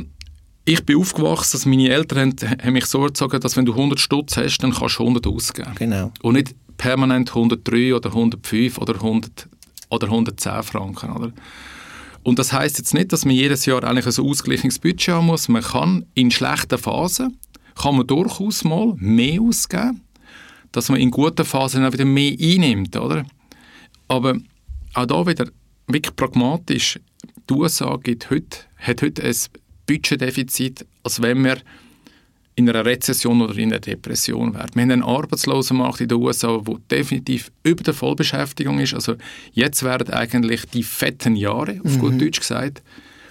ich 0.66 0.86
bin 0.86 0.98
aufgewachsen, 0.98 1.58
dass 1.58 1.66
meine 1.66 1.90
Eltern 1.90 2.34
haben, 2.42 2.50
haben 2.64 2.74
mich 2.74 2.86
so 2.86 3.04
erzogen, 3.04 3.40
dass 3.42 3.58
wenn 3.58 3.66
du 3.66 3.74
100 3.74 4.00
Stutz 4.00 4.38
hast, 4.38 4.60
dann 4.60 4.74
kannst 4.74 4.98
du 4.98 5.04
100 5.04 5.28
ausgeben. 5.28 5.72
Genau. 5.76 6.12
Und 6.22 6.36
nicht 6.36 6.56
permanent 6.78 7.30
103 7.30 7.94
oder 7.94 8.10
105 8.10 8.78
oder 8.78 8.96
100 8.96 9.50
oder 9.90 10.08
110 10.08 10.64
Franken, 10.64 11.12
oder? 11.12 11.32
Und 12.24 12.40
das 12.40 12.54
heißt 12.54 12.78
jetzt 12.78 12.94
nicht, 12.94 13.12
dass 13.12 13.26
man 13.26 13.36
jedes 13.36 13.66
Jahr 13.66 13.84
eigentlich 13.84 14.18
ein 14.18 14.26
ausgleichliches 14.26 14.80
Budget 14.80 15.14
haben 15.14 15.28
muss. 15.28 15.50
Man 15.50 15.62
kann 15.62 16.06
in 16.14 16.32
schlechten 16.32 16.78
Phasen 16.78 17.38
kann 17.76 17.98
man 17.98 18.08
durchaus 18.08 18.64
mal 18.64 18.94
mehr 18.98 19.42
ausgeben 19.42 20.02
dass 20.74 20.90
man 20.90 21.00
in 21.00 21.12
guten 21.12 21.46
Phasen 21.46 21.86
auch 21.86 21.94
wieder 21.94 22.04
mehr 22.04 22.36
einnimmt, 22.38 22.98
oder? 22.98 23.26
Aber 24.10 24.38
auch 24.94 25.06
da 25.06 25.26
wieder 25.26 25.48
wirklich 25.88 26.16
pragmatisch, 26.16 27.00
die 27.50 27.54
USA 27.54 27.98
gibt 27.98 28.30
heute, 28.30 28.58
hat 28.78 29.02
heute 29.02 29.24
ein 29.24 29.36
Budgetdefizit, 29.88 30.86
als 31.04 31.22
wenn 31.22 31.44
wir 31.44 31.58
in 32.56 32.70
einer 32.70 32.86
Rezession 32.86 33.42
oder 33.42 33.58
in 33.58 33.72
einer 33.72 33.80
Depression 33.80 34.54
wären. 34.54 34.70
Wir 34.74 34.82
haben 34.84 34.92
einen 34.92 35.04
Arbeitslosenmarkt 35.04 36.02
in 36.02 36.08
den 36.08 36.20
USA, 36.20 36.58
der 36.58 36.76
definitiv 36.92 37.52
über 37.64 37.84
der 37.84 37.94
Vollbeschäftigung 37.94 38.80
ist. 38.80 38.94
Also 38.94 39.16
jetzt 39.54 39.84
werden 39.84 40.14
eigentlich 40.14 40.66
die 40.68 40.84
fetten 40.84 41.36
Jahre, 41.36 41.80
auf 41.84 41.96
mhm. 41.96 42.00
gut 42.00 42.22
Deutsch 42.22 42.40
gesagt, 42.40 42.84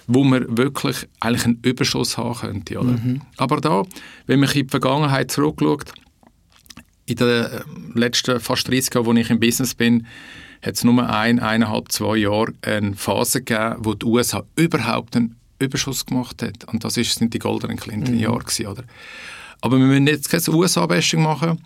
wo 0.07 0.23
man 0.23 0.57
wirklich 0.57 1.07
eigentlich 1.21 1.45
einen 1.45 1.59
Überschuss 1.61 2.17
haben 2.17 2.35
könnte. 2.35 2.77
Oder? 2.79 2.91
Mhm. 2.91 3.21
Aber 3.37 3.61
da, 3.61 3.83
wenn 4.27 4.41
man 4.41 4.49
in 4.49 4.65
die 4.65 4.69
Vergangenheit 4.69 5.31
zurückschaut, 5.31 5.93
in 7.05 7.15
den 7.15 7.45
äh, 7.45 7.61
letzten 7.93 8.39
fast 8.39 8.67
30 8.67 8.93
Jahren, 8.93 9.05
wo 9.05 9.13
ich 9.13 9.29
im 9.29 9.39
Business 9.39 9.75
bin, 9.75 10.07
hat 10.61 10.75
es 10.75 10.83
nur 10.83 11.09
ein, 11.09 11.39
eineinhalb, 11.39 11.91
zwei 11.91 12.17
Jahre 12.17 12.53
eine 12.61 12.95
Phase 12.95 13.43
gegeben, 13.43 13.75
wo 13.79 13.93
die 13.93 14.05
USA 14.05 14.43
überhaupt 14.55 15.15
einen 15.15 15.35
Überschuss 15.59 16.05
gemacht 16.05 16.41
hat. 16.41 16.63
Und 16.65 16.83
das 16.83 16.97
ist, 16.97 17.15
sind 17.15 17.33
die 17.33 17.39
goldenen 17.39 17.77
Clinton-Jahre 17.77 18.43
mhm. 18.59 18.67
oder? 18.67 18.83
Aber 19.61 19.77
wir 19.77 19.85
müssen 19.85 20.07
jetzt 20.07 20.29
kein 20.29 20.41
USA-Bashing 20.47 21.21
machen, 21.21 21.61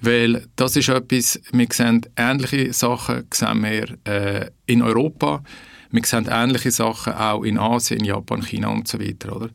weil 0.00 0.46
das 0.56 0.76
ist 0.76 0.88
etwas, 0.88 1.40
wir 1.52 1.66
sehen 1.72 2.06
ähnliche 2.16 2.72
Sachen 2.72 3.26
sehen 3.32 3.62
wir, 3.62 3.98
äh, 4.04 4.50
in 4.66 4.82
Europa, 4.82 5.42
wir 5.90 6.04
sehen 6.04 6.28
ähnliche 6.30 6.70
Sachen 6.70 7.12
auch 7.12 7.42
in 7.42 7.58
Asien, 7.58 8.04
Japan, 8.04 8.42
China 8.42 8.68
und 8.68 8.88
so 8.88 9.00
weiter. 9.00 9.34
Oder? 9.34 9.50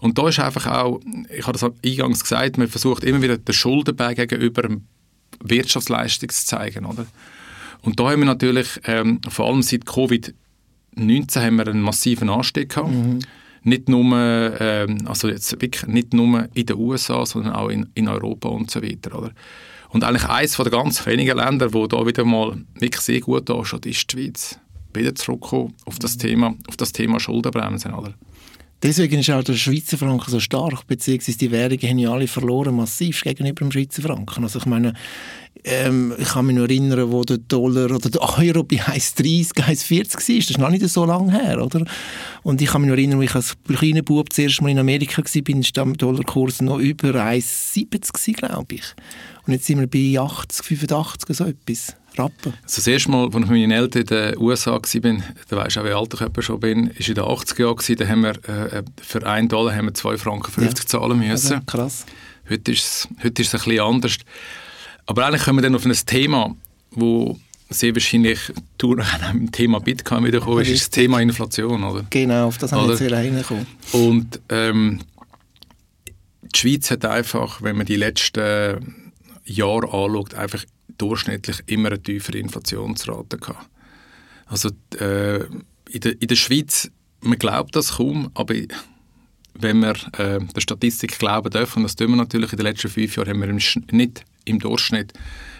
Und 0.00 0.18
da 0.18 0.28
ist 0.28 0.40
einfach 0.40 0.66
auch, 0.66 1.00
ich 1.30 1.46
habe 1.46 1.58
das 1.58 1.70
eingangs 1.84 2.22
gesagt, 2.22 2.58
man 2.58 2.68
versucht 2.68 3.04
immer 3.04 3.22
wieder 3.22 3.36
den 3.36 3.52
Schuldenberg 3.54 4.16
gegenüber 4.16 4.68
Wirtschaftsleistung 5.42 6.30
zu 6.30 6.46
zeigen. 6.46 6.86
Oder? 6.86 7.06
Und 7.82 8.00
da 8.00 8.10
haben 8.10 8.20
wir 8.20 8.26
natürlich, 8.26 8.80
ähm, 8.84 9.20
vor 9.28 9.46
allem 9.46 9.62
seit 9.62 9.84
Covid-19 9.84 11.40
haben 11.40 11.56
wir 11.56 11.68
einen 11.68 11.82
massiven 11.82 12.30
Anstieg 12.30 12.70
gehabt. 12.70 12.90
Mhm. 12.90 13.20
Nicht 13.62 13.90
nur, 13.90 14.58
ähm, 14.60 15.06
also 15.06 15.28
jetzt 15.28 15.60
wirklich 15.60 15.86
nicht 15.86 16.14
nur 16.14 16.48
in 16.54 16.66
den 16.66 16.76
USA, 16.76 17.26
sondern 17.26 17.52
auch 17.52 17.68
in, 17.68 17.90
in 17.94 18.08
Europa 18.08 18.48
und 18.48 18.70
so 18.70 18.82
weiter. 18.82 19.18
Oder? 19.18 19.32
Und 19.90 20.04
eigentlich 20.04 20.24
eines 20.24 20.56
der 20.56 20.70
ganz 20.70 21.04
wenigen 21.04 21.36
Länder, 21.36 21.72
wo 21.74 21.86
da 21.86 22.06
wieder 22.06 22.24
mal 22.24 22.56
wirklich 22.74 23.02
sehr 23.02 23.20
gut 23.20 23.50
anschaut, 23.50 23.84
ist 23.84 24.12
die 24.12 24.16
Schweiz. 24.16 24.58
Wieder 24.94 25.14
zurückkommen 25.14 25.74
auf 25.84 25.98
das 25.98 26.16
mhm. 26.16 26.20
Thema, 26.20 26.54
auf 26.68 26.76
das 26.76 26.92
Thema 26.92 27.20
Schuldenbremsen. 27.20 27.92
Oder? 27.92 28.14
Deswegen 28.82 29.20
ist 29.20 29.30
auch 29.30 29.44
der 29.44 29.54
Schweizer 29.54 29.98
Franken 29.98 30.30
so 30.30 30.40
stark, 30.40 30.86
beziehungsweise 30.86 31.36
die 31.36 31.50
Währungen 31.50 31.88
haben 31.88 31.98
ja 31.98 32.12
alle 32.12 32.26
verloren, 32.26 32.74
massiv 32.74 33.20
gegenüber 33.20 33.64
dem 33.64 33.72
Schweizer 33.72 34.00
Franken. 34.00 34.42
Also 34.42 34.58
ich 34.58 34.66
meine, 34.66 34.94
ähm, 35.64 36.14
ich 36.18 36.28
kann 36.28 36.46
mich 36.46 36.56
noch 36.56 36.62
erinnern, 36.62 37.12
wo 37.12 37.22
der 37.22 37.36
Dollar 37.36 37.90
oder 37.90 38.08
der 38.08 38.22
Euro 38.22 38.62
bei 38.64 38.76
1,30, 38.76 39.52
1,40 39.52 39.90
war. 39.90 40.04
Das 40.04 40.28
ist 40.28 40.58
noch 40.58 40.70
nicht 40.70 40.88
so 40.88 41.04
lange 41.04 41.32
her, 41.32 41.62
oder? 41.62 41.84
Und 42.42 42.62
ich 42.62 42.70
kann 42.70 42.80
mich 42.80 42.88
noch 42.88 42.96
erinnern, 42.96 43.20
als 43.20 43.30
ich 43.30 43.34
als 43.34 43.56
kleiner 43.78 44.02
Bub 44.02 44.32
zuerst 44.32 44.62
mal 44.62 44.70
in 44.70 44.78
Amerika 44.78 45.22
war, 45.22 45.42
bin 45.42 45.60
ich 45.60 45.72
der 45.72 45.84
Dollarkurs 45.84 46.62
noch 46.62 46.78
über 46.78 47.08
1,70 47.10 48.32
glaube 48.32 48.76
ich. 48.76 48.84
Und 49.46 49.52
jetzt 49.52 49.66
sind 49.66 49.80
wir 49.80 49.86
bei 49.88 50.18
80, 50.18 50.64
85, 50.64 51.36
so 51.36 51.44
etwas. 51.44 51.96
Rappen. 52.18 52.54
Also 52.62 52.76
das 52.76 52.86
erste 52.86 53.10
Mal, 53.10 53.24
als 53.24 53.34
ich 53.34 53.40
mit 53.40 53.50
meinen 53.50 53.70
Eltern 53.70 54.02
in 54.02 54.06
den 54.06 54.38
USA 54.38 54.72
war, 54.72 54.80
da 54.80 55.56
weisst 55.56 55.76
du 55.76 55.80
auch, 55.80 55.84
wie 55.84 55.92
alt 55.92 56.38
ich 56.38 56.44
schon 56.44 56.60
bin, 56.60 56.86
war 56.88 57.08
in 57.08 57.14
den 57.14 57.24
80er 57.24 57.60
Jahren, 57.60 57.96
da 57.96 58.08
haben 58.08 58.20
wir 58.22 58.48
äh, 58.48 58.82
für 59.02 59.26
einen 59.26 59.48
Dollar 59.48 59.74
haben 59.74 59.86
wir 59.86 59.94
2 59.94 60.16
Franken 60.18 60.50
50 60.50 60.84
ja. 60.84 60.88
zahlen 60.88 61.18
müssen. 61.18 61.30
Also, 61.54 61.60
krass. 61.66 62.06
Heute 62.48 62.72
ist, 62.72 62.82
es, 62.82 63.08
heute 63.22 63.42
ist 63.42 63.54
es 63.54 63.60
ein 63.60 63.64
bisschen 63.64 63.84
anders. 63.84 64.16
Aber 65.06 65.26
eigentlich 65.26 65.44
kommen 65.44 65.58
wir 65.58 65.62
dann 65.62 65.74
auf 65.74 65.84
ein 65.84 65.92
Thema, 65.92 66.54
wo 66.90 67.38
sehr 67.70 67.94
wahrscheinlich 67.94 68.38
du 68.78 68.96
mit 68.96 69.06
dem 69.32 69.52
Thema 69.52 69.78
Bitcoin 69.78 70.24
wiederkommen 70.24 70.64
ist, 70.64 70.82
das 70.82 70.90
Thema 70.90 71.20
Inflation, 71.20 71.82
oder? 71.84 72.04
Genau, 72.10 72.48
auf 72.48 72.58
das 72.58 72.72
haben 72.72 72.88
wir 72.88 72.96
jetzt 72.96 73.12
reingekommen. 73.12 73.66
Und 73.92 74.40
ähm, 74.48 75.00
die 76.42 76.58
Schweiz 76.58 76.90
hat 76.90 77.04
einfach, 77.04 77.62
wenn 77.62 77.76
man 77.76 77.86
die 77.86 77.96
letzten 77.96 79.12
Jahre 79.44 79.84
anschaut, 79.84 80.34
einfach 80.34 80.64
durchschnittlich 81.00 81.62
immer 81.66 81.88
eine 81.88 82.02
tiefere 82.02 82.38
Inflationsrate 82.38 83.38
gehabt. 83.38 83.68
Also 84.46 84.70
äh, 84.98 85.44
in, 85.90 86.00
der, 86.00 86.20
in 86.20 86.28
der 86.28 86.36
Schweiz, 86.36 86.90
man 87.20 87.38
glaubt 87.38 87.76
das 87.76 87.96
kaum, 87.96 88.30
aber 88.34 88.54
wenn 89.54 89.80
wir 89.80 89.94
äh, 90.18 90.40
der 90.40 90.60
Statistik 90.60 91.18
glauben 91.18 91.50
dürfen, 91.50 91.82
das 91.82 91.96
tun 91.96 92.10
wir 92.10 92.16
natürlich 92.16 92.52
in 92.52 92.58
den 92.58 92.66
letzten 92.66 92.88
fünf 92.88 93.16
Jahren, 93.16 93.30
haben 93.30 93.40
wir 93.40 93.48
im, 93.48 93.60
nicht 93.96 94.24
im 94.44 94.58
Durchschnitt 94.58 95.12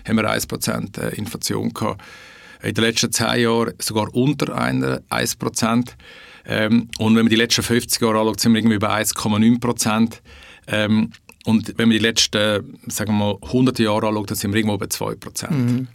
haben 0.06 0.16
wir 0.16 0.30
1% 0.30 1.00
äh, 1.00 1.14
Inflation 1.16 1.72
gehabt. 1.72 2.02
In 2.62 2.74
den 2.74 2.84
letzten 2.84 3.12
zehn 3.12 3.40
Jahren 3.40 3.74
sogar 3.78 4.14
unter 4.14 4.54
einer 4.54 5.00
1%. 5.10 5.90
Ähm, 6.46 6.88
und 6.98 7.16
wenn 7.16 7.24
man 7.24 7.28
die 7.28 7.36
letzten 7.36 7.62
50 7.62 8.00
Jahre 8.02 8.20
anschaut, 8.20 8.40
sind 8.40 8.52
wir 8.52 8.58
irgendwie 8.60 8.78
bei 8.78 9.02
1,9%. 9.02 10.18
Ähm, 10.66 11.10
und 11.44 11.68
wenn 11.78 11.88
man 11.88 11.96
die 11.96 12.02
letzten, 12.02 12.78
sagen 12.86 13.12
wir 13.12 13.18
mal, 13.18 13.38
100 13.42 13.78
Jahre 13.78 14.08
anschaut, 14.08 14.30
dann 14.30 14.36
sind 14.36 14.52
wir 14.52 14.58
irgendwo 14.58 14.76
bei 14.76 14.86
2%. 14.86 15.50
Mhm. 15.50 15.88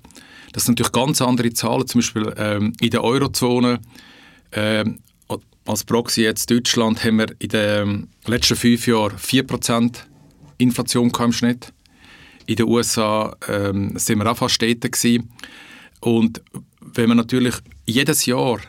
Das 0.52 0.66
sind 0.66 0.74
natürlich 0.74 0.92
ganz 0.92 1.22
andere 1.22 1.54
Zahlen. 1.54 1.86
Zum 1.86 2.00
Beispiel 2.00 2.34
ähm, 2.38 2.74
in 2.80 2.90
der 2.90 3.04
Eurozone, 3.04 3.80
ähm, 4.54 5.00
als 5.66 5.84
Proxy 5.84 6.22
jetzt 6.22 6.50
Deutschland, 6.50 7.04
haben 7.04 7.18
wir 7.18 7.28
in 7.40 7.50
den 7.50 8.08
letzten 8.26 8.56
fünf 8.56 8.88
Jahren 8.88 9.18
4% 9.18 9.96
Inflation 10.58 11.12
im 11.12 11.32
Schnitt. 11.32 11.74
In 12.46 12.56
den 12.56 12.68
USA 12.68 13.36
ähm, 13.48 13.98
sind 13.98 14.20
wir 14.20 14.32
auch 14.32 14.38
fast 14.38 14.60
gewesen. 14.60 15.30
Und 16.00 16.42
wenn 16.80 17.10
man 17.10 17.18
natürlich 17.18 17.56
jedes 17.86 18.26
Jahr 18.26 18.60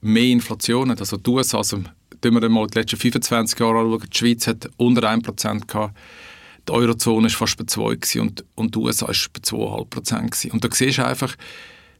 mehr 0.00 0.24
Inflation 0.24 0.90
hat, 0.90 1.00
also 1.00 1.16
die 1.16 1.30
USA, 1.30 1.58
also 1.58 1.82
wenn 2.22 2.34
wir 2.34 2.48
mal 2.48 2.66
die 2.66 2.78
letzten 2.78 2.96
25 2.96 3.58
Jahre 3.58 3.80
anschauen, 3.80 4.02
die 4.12 4.16
Schweiz 4.16 4.46
hat 4.46 4.68
unter 4.76 5.08
1% 5.08 5.66
gehabt, 5.66 5.96
die 6.68 6.72
Eurozone 6.72 7.24
war 7.24 7.30
fast 7.30 7.56
bei 7.56 7.64
2 7.64 8.20
und, 8.20 8.44
und 8.54 8.74
die 8.74 8.78
USA 8.78 9.06
war 9.06 9.14
bei 9.90 10.00
2,5 10.00 10.50
Und 10.50 10.64
da 10.64 10.68
siehst 10.72 10.98
du 10.98 11.06
einfach, 11.06 11.36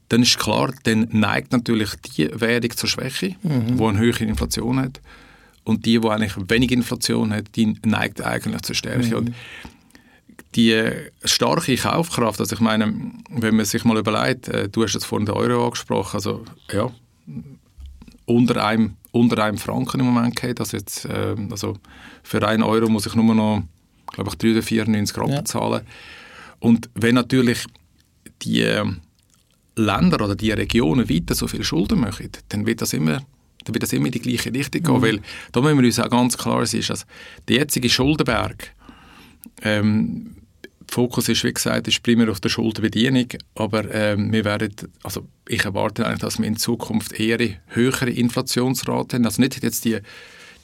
dann 0.09 0.23
ist 0.23 0.39
klar, 0.39 0.73
dann 0.85 1.09
neigt 1.13 1.53
natürlich 1.53 1.91
die 2.17 2.29
Währung 2.33 2.71
zur 2.77 2.89
Schwäche, 2.89 3.37
mhm. 3.43 3.77
die 3.77 3.85
eine 3.85 3.99
höhere 3.99 4.25
Inflation 4.25 4.79
hat. 4.79 5.01
Und 5.65 5.85
die, 5.85 6.01
die 6.01 6.09
eigentlich 6.09 6.35
wenig 6.49 6.71
Inflation 6.71 7.33
hat, 7.33 7.57
die 7.57 7.75
neigt 7.85 8.23
eigentlich 8.23 8.63
zur 8.63 8.77
Stärke. 8.77 9.07
Mhm. 9.09 9.15
Und 9.15 9.35
die 10.55 10.91
starke 11.25 11.77
Kaufkraft, 11.77 12.41
also 12.41 12.55
ich 12.55 12.61
meine, 12.61 12.95
wenn 13.31 13.57
man 13.57 13.65
sich 13.65 13.85
mal 13.85 13.99
überlegt, 13.99 14.49
äh, 14.49 14.69
du 14.69 14.85
hast 14.85 14.95
jetzt 14.95 15.05
vorhin 15.05 15.27
den 15.27 15.35
Euro 15.35 15.65
angesprochen, 15.65 16.17
also 16.17 16.45
ja, 16.73 16.91
unter 18.25 18.65
einem, 18.65 18.97
unter 19.19 19.43
einem 19.45 19.59
Franken 19.59 20.01
im 20.01 20.07
Moment 20.07 20.37
geht, 20.37 20.61
also 20.61 20.77
jetzt, 20.77 21.05
äh, 21.05 21.37
also 21.51 21.77
für 22.23 22.47
einen 22.47 22.63
Euro 22.63 22.89
muss 22.89 23.07
ich 23.07 23.15
nur 23.15 23.35
noch, 23.35 23.63
glaube 24.13 24.31
ich, 24.31 24.37
3 24.37 24.53
oder 24.53 24.63
94 24.63 25.17
Rappen 25.17 25.33
ja. 25.33 25.45
zahlen. 25.45 25.83
Und 26.59 26.89
wenn 26.95 27.15
natürlich 27.15 27.67
die 28.43 28.83
Länder 29.77 30.25
oder 30.25 30.35
die 30.35 30.51
Regionen 30.51 31.09
weiter 31.09 31.35
so 31.35 31.47
viel 31.47 31.65
Schulden 31.65 32.01
machen, 32.01 32.31
dann 32.49 32.67
wird 32.67 32.83
das 32.83 32.93
immer 32.93 33.21
dann 33.67 33.75
wird 33.75 33.83
das 33.83 33.93
immer 33.93 34.07
in 34.07 34.13
die 34.13 34.21
gleiche 34.21 34.53
Richtung 34.53 34.83
gehen, 34.83 34.97
mhm. 34.97 35.03
weil 35.03 35.21
da 35.51 35.61
müssen 35.61 35.79
wir 35.79 35.87
uns 35.87 35.99
auch 35.99 36.09
ganz 36.09 36.39
klar 36.39 36.65
sein, 36.67 36.85
dass 36.87 37.05
der 37.49 37.57
jetzige 37.57 37.89
Schuldenberg, 37.89 38.73
ähm, 39.63 40.36
Fokus 40.89 41.29
ist, 41.29 41.45
wie 41.45 41.53
gesagt, 41.53 41.89
ist 41.89 42.03
primär 42.03 42.31
auf 42.31 42.41
der 42.41 42.49
Schuldenbedienung, 42.49 43.27
aber 43.55 43.93
ähm, 43.93 44.33
wir 44.33 44.45
werden, 44.45 44.75
also 45.03 45.27
ich 45.49 45.65
erwarte 45.65 46.07
eigentlich, 46.07 46.21
dass 46.21 46.39
wir 46.39 46.47
in 46.47 46.57
Zukunft 46.57 47.19
eher 47.19 47.39
höhere 47.69 48.11
Inflationsraten 48.11 49.19
haben, 49.19 49.27
also 49.27 49.43
nicht 49.43 49.63
jetzt 49.63 49.85
die, 49.85 49.99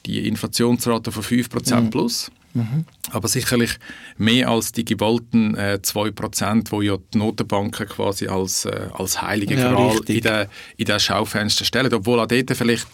die 0.06 0.26
Inflationsrate 0.26 1.12
von 1.12 1.22
5% 1.22 1.80
mhm. 1.80 1.90
plus, 1.90 2.30
Mhm. 2.54 2.84
Aber 3.10 3.28
sicherlich 3.28 3.78
mehr 4.18 4.48
als 4.48 4.72
die 4.72 4.84
gewollten 4.84 5.54
äh, 5.54 5.78
2%, 5.82 6.70
wo 6.70 6.82
ja 6.82 6.98
die 7.12 7.18
Notenbanken 7.18 7.86
quasi 7.88 8.26
als, 8.26 8.66
äh, 8.66 8.88
als 8.92 9.22
heilige 9.22 9.54
ja, 9.54 9.72
Gral 9.72 9.98
in 10.06 10.20
den, 10.20 10.46
in 10.76 10.84
den 10.84 11.00
Schaufenster 11.00 11.64
stellen. 11.64 11.92
Obwohl 11.92 12.20
auch 12.20 12.26
dort 12.26 12.54
vielleicht, 12.56 12.86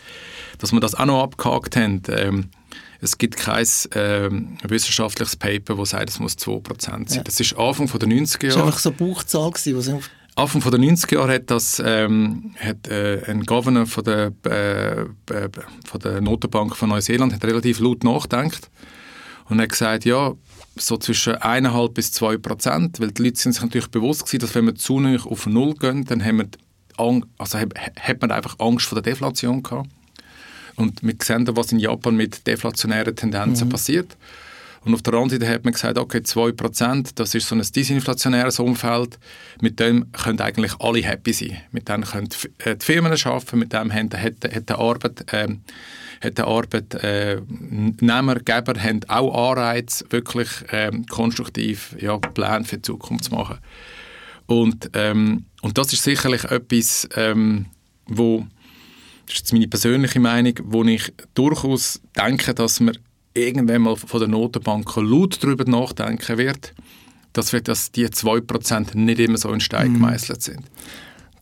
dass 0.59 0.73
wir 0.73 0.81
das 0.81 0.95
auch 0.95 1.07
noch 1.07 1.23
abgehakt 1.23 1.77
haben, 1.77 2.03
ähm, 2.09 2.51
es 3.01 3.19
gibt 3.19 3.37
kein 3.37 3.67
ähm, 3.95 4.59
wissenschaftliches 4.63 5.37
Paper, 5.37 5.77
das 5.77 5.91
sagt, 5.91 6.11
es 6.11 6.19
muss 6.19 6.37
2% 6.37 6.81
sein. 6.81 7.07
Ja. 7.11 7.23
Das 7.23 7.39
ist 7.41 7.57
Anfang 7.57 7.87
der 7.87 8.09
90er 8.09 8.47
Jahre. 8.47 8.49
Das 8.49 8.57
war 8.57 8.67
einfach 8.67 8.79
so 8.79 8.89
eine 8.91 8.99
Buchzahl, 8.99 9.51
gewesen, 9.51 10.01
Anfang 10.35 10.61
der 10.61 10.81
90er 10.81 11.15
Jahre 11.15 11.35
hat, 11.35 11.51
das, 11.51 11.83
ähm, 11.85 12.55
hat 12.61 12.87
äh, 12.89 13.23
ein 13.27 13.45
Governor 13.45 13.87
von 13.87 14.05
der, 14.05 14.33
äh, 14.47 15.01
äh, 15.01 15.49
von 15.85 16.01
der 16.01 16.21
Notenbank 16.21 16.77
von 16.77 16.89
Neuseeland 16.91 17.33
hat 17.33 17.45
relativ 17.45 17.81
laut 17.81 18.05
nachgedacht 18.05 18.71
und 19.49 19.59
er 19.59 19.65
hat 19.65 19.71
gesagt, 19.71 20.05
ja, 20.05 20.35
so 20.77 20.97
zwischen 20.97 21.35
1,5 21.35 21.93
bis 21.93 22.13
2 22.13 22.37
Prozent, 22.37 23.01
weil 23.01 23.11
die 23.11 23.25
Leute 23.25 23.41
sind 23.41 23.53
sich 23.53 23.63
natürlich 23.63 23.89
bewusst 23.89 24.27
gewesen, 24.27 24.41
dass 24.41 24.55
wenn 24.55 24.67
wir 24.67 24.77
zu 24.77 25.01
nah 25.01 25.17
auf 25.25 25.47
Null 25.47 25.75
gehen, 25.75 26.05
dann 26.05 26.25
haben 26.25 26.39
wir 26.39 26.49
also 27.39 27.59
hat 27.59 28.21
man 28.21 28.33
einfach 28.33 28.57
Angst 28.59 28.87
vor 28.87 29.01
der 29.01 29.13
Deflation 29.13 29.63
gehabt. 29.63 29.89
Und 30.79 31.03
wir 31.03 31.15
sehen, 31.23 31.47
was 31.53 31.73
in 31.73 31.79
Japan 31.79 32.17
mit 32.17 32.47
deflationären 32.47 33.15
Tendenzen 33.15 33.69
mhm. 33.69 33.73
passiert. 33.73 34.17
Und 34.85 34.95
auf 34.95 35.03
der 35.03 35.15
anderen 35.15 35.41
Seite 35.41 35.53
hat 35.53 35.65
man 35.65 35.75
gesagt, 35.75 35.99
okay, 35.99 36.19
2%, 36.19 37.11
das 37.17 37.35
ist 37.35 37.49
so 37.49 37.55
ein 37.55 37.61
disinflationäres 37.61 38.61
Umfeld, 38.61 39.19
mit 39.61 39.81
dem 39.81 40.11
können 40.13 40.41
eigentlich 40.41 40.73
alle 40.79 41.03
happy 41.03 41.33
sein. 41.33 41.59
Mit 41.73 41.89
dem 41.89 42.05
können 42.05 42.29
die 42.29 42.85
Firmen 42.85 43.13
arbeiten, 43.13 43.59
mit 43.59 43.73
dem 43.73 43.93
hat, 43.93 44.15
hat, 44.15 44.55
hat 44.55 44.69
der 44.69 44.79
Arbeit... 44.79 45.27
Ähm, 45.33 45.61
hat 46.21 46.39
der 46.39 46.47
Arbeitnehmer, 46.47 48.37
äh, 48.37 48.41
Geber 48.45 48.83
haben 48.83 49.01
auch 49.09 49.51
Anreiz, 49.53 50.05
wirklich 50.11 50.49
ähm, 50.73 51.07
konstruktiv 51.07 51.95
ja, 52.01 52.19
Pläne 52.19 52.65
für 52.65 52.77
die 52.77 52.83
Zukunft 52.83 53.25
zu 53.25 53.35
machen. 53.35 53.59
Und, 54.47 54.91
ähm, 54.95 55.45
und 55.63 55.79
das 55.79 55.93
ist 55.93 56.03
sicherlich 56.03 56.45
etwas, 56.45 57.09
ähm, 57.15 57.67
wo, 58.07 58.47
das 59.29 59.35
ist 59.35 59.41
jetzt 59.41 59.53
meine 59.53 59.69
persönliche 59.69 60.21
Meinung, 60.21 60.55
wo 60.65 60.83
ich 60.85 61.13
durchaus 61.35 62.01
denke, 62.17 62.55
dass 62.55 62.81
man 62.81 62.97
irgendwann 63.35 63.83
mal 63.83 63.97
von 63.97 64.21
der 64.21 64.29
Notenbank 64.29 64.97
laut 64.97 65.43
darüber 65.43 65.65
nachdenken 65.65 66.39
wird, 66.39 66.75
dass, 67.35 67.53
wir, 67.53 67.61
dass 67.61 67.93
die 67.93 68.07
2% 68.07 68.97
nicht 68.97 69.21
immer 69.21 69.39
so 69.39 69.53
in 69.53 69.61
Stein 69.61 69.91
mhm. 69.91 69.95
gemeißelt 69.95 70.43
sind. 70.43 70.63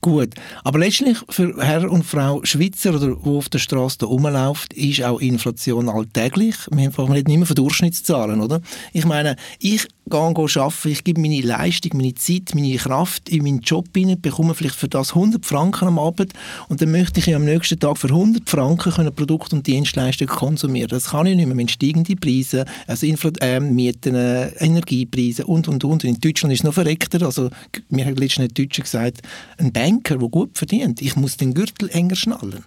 Gut, 0.01 0.35
aber 0.63 0.79
letztlich 0.79 1.19
für 1.29 1.57
Herr 1.59 1.91
und 1.91 2.05
Frau 2.05 2.41
Schweizer 2.45 2.95
oder 2.95 3.17
wo 3.25 3.39
auf 3.39 3.49
der 3.49 3.59
Straße 3.59 4.05
rumläuft, 4.05 4.73
ist 4.75 5.03
auch 5.03 5.21
Inflation 5.21 5.89
alltäglich. 5.89 6.57
Wir 6.71 6.97
reden 6.97 7.29
nicht 7.29 7.39
mehr 7.39 7.47
von 7.47 7.57
Durchschnittszahlen, 7.57 8.41
oder? 8.41 8.61
Ich 8.93 9.05
meine, 9.05 9.37
ich 9.59 9.89
gehe 10.09 10.63
arbeiten, 10.63 10.89
ich 10.89 11.03
gebe 11.03 11.21
meine 11.21 11.41
Leistung, 11.41 11.97
meine 11.97 12.15
Zeit, 12.15 12.55
meine 12.55 12.77
Kraft 12.77 13.29
in 13.29 13.43
meinen 13.43 13.61
Job 13.61 13.89
hinein, 13.95 14.21
bekomme 14.21 14.55
vielleicht 14.55 14.77
für 14.77 14.89
das 14.89 15.15
100 15.15 15.45
Franken 15.45 15.89
am 15.89 15.99
Abend 15.99 16.33
und 16.69 16.81
dann 16.81 16.93
möchte 16.93 17.19
ich 17.19 17.35
am 17.35 17.45
nächsten 17.45 17.81
Tag 17.81 17.99
für 17.99 18.09
100 18.09 18.49
Franken 18.49 18.93
können 18.93 19.13
Produkte 19.13 19.57
und 19.57 19.67
Dienstleistungen 19.67 20.33
konsumieren. 20.33 20.89
Das 20.91 21.11
kann 21.11 21.27
ich 21.27 21.35
nicht 21.35 21.47
mehr 21.47 21.57
mit 21.57 21.73
steigenden 21.73 22.19
Preisen, 22.19 22.65
also 22.87 23.05
Infl 23.05 23.33
äh, 23.41 23.59
Mieten, 23.59 24.15
äh, 24.15 24.49
Energiepreise 24.59 25.45
und, 25.45 25.67
und, 25.67 25.83
und. 25.83 26.05
In 26.05 26.21
Deutschland 26.21 26.53
ist 26.53 26.61
es 26.61 26.65
noch 26.65 26.75
verreckter. 26.75 27.27
Also, 27.27 27.51
mir 27.89 28.07
hat 28.07 28.19
letztens 28.19 28.51
ein 28.51 28.55
Deutscher 28.55 28.83
gesagt, 28.83 29.23
ein 29.59 29.73
Banker, 29.73 30.19
der 30.19 30.29
gut 30.29 30.57
verdient, 30.57 31.03
ich 31.03 31.17
muss 31.17 31.37
den 31.37 31.53
Gürtel 31.53 31.89
enger 31.91 32.15
schnallen. 32.15 32.65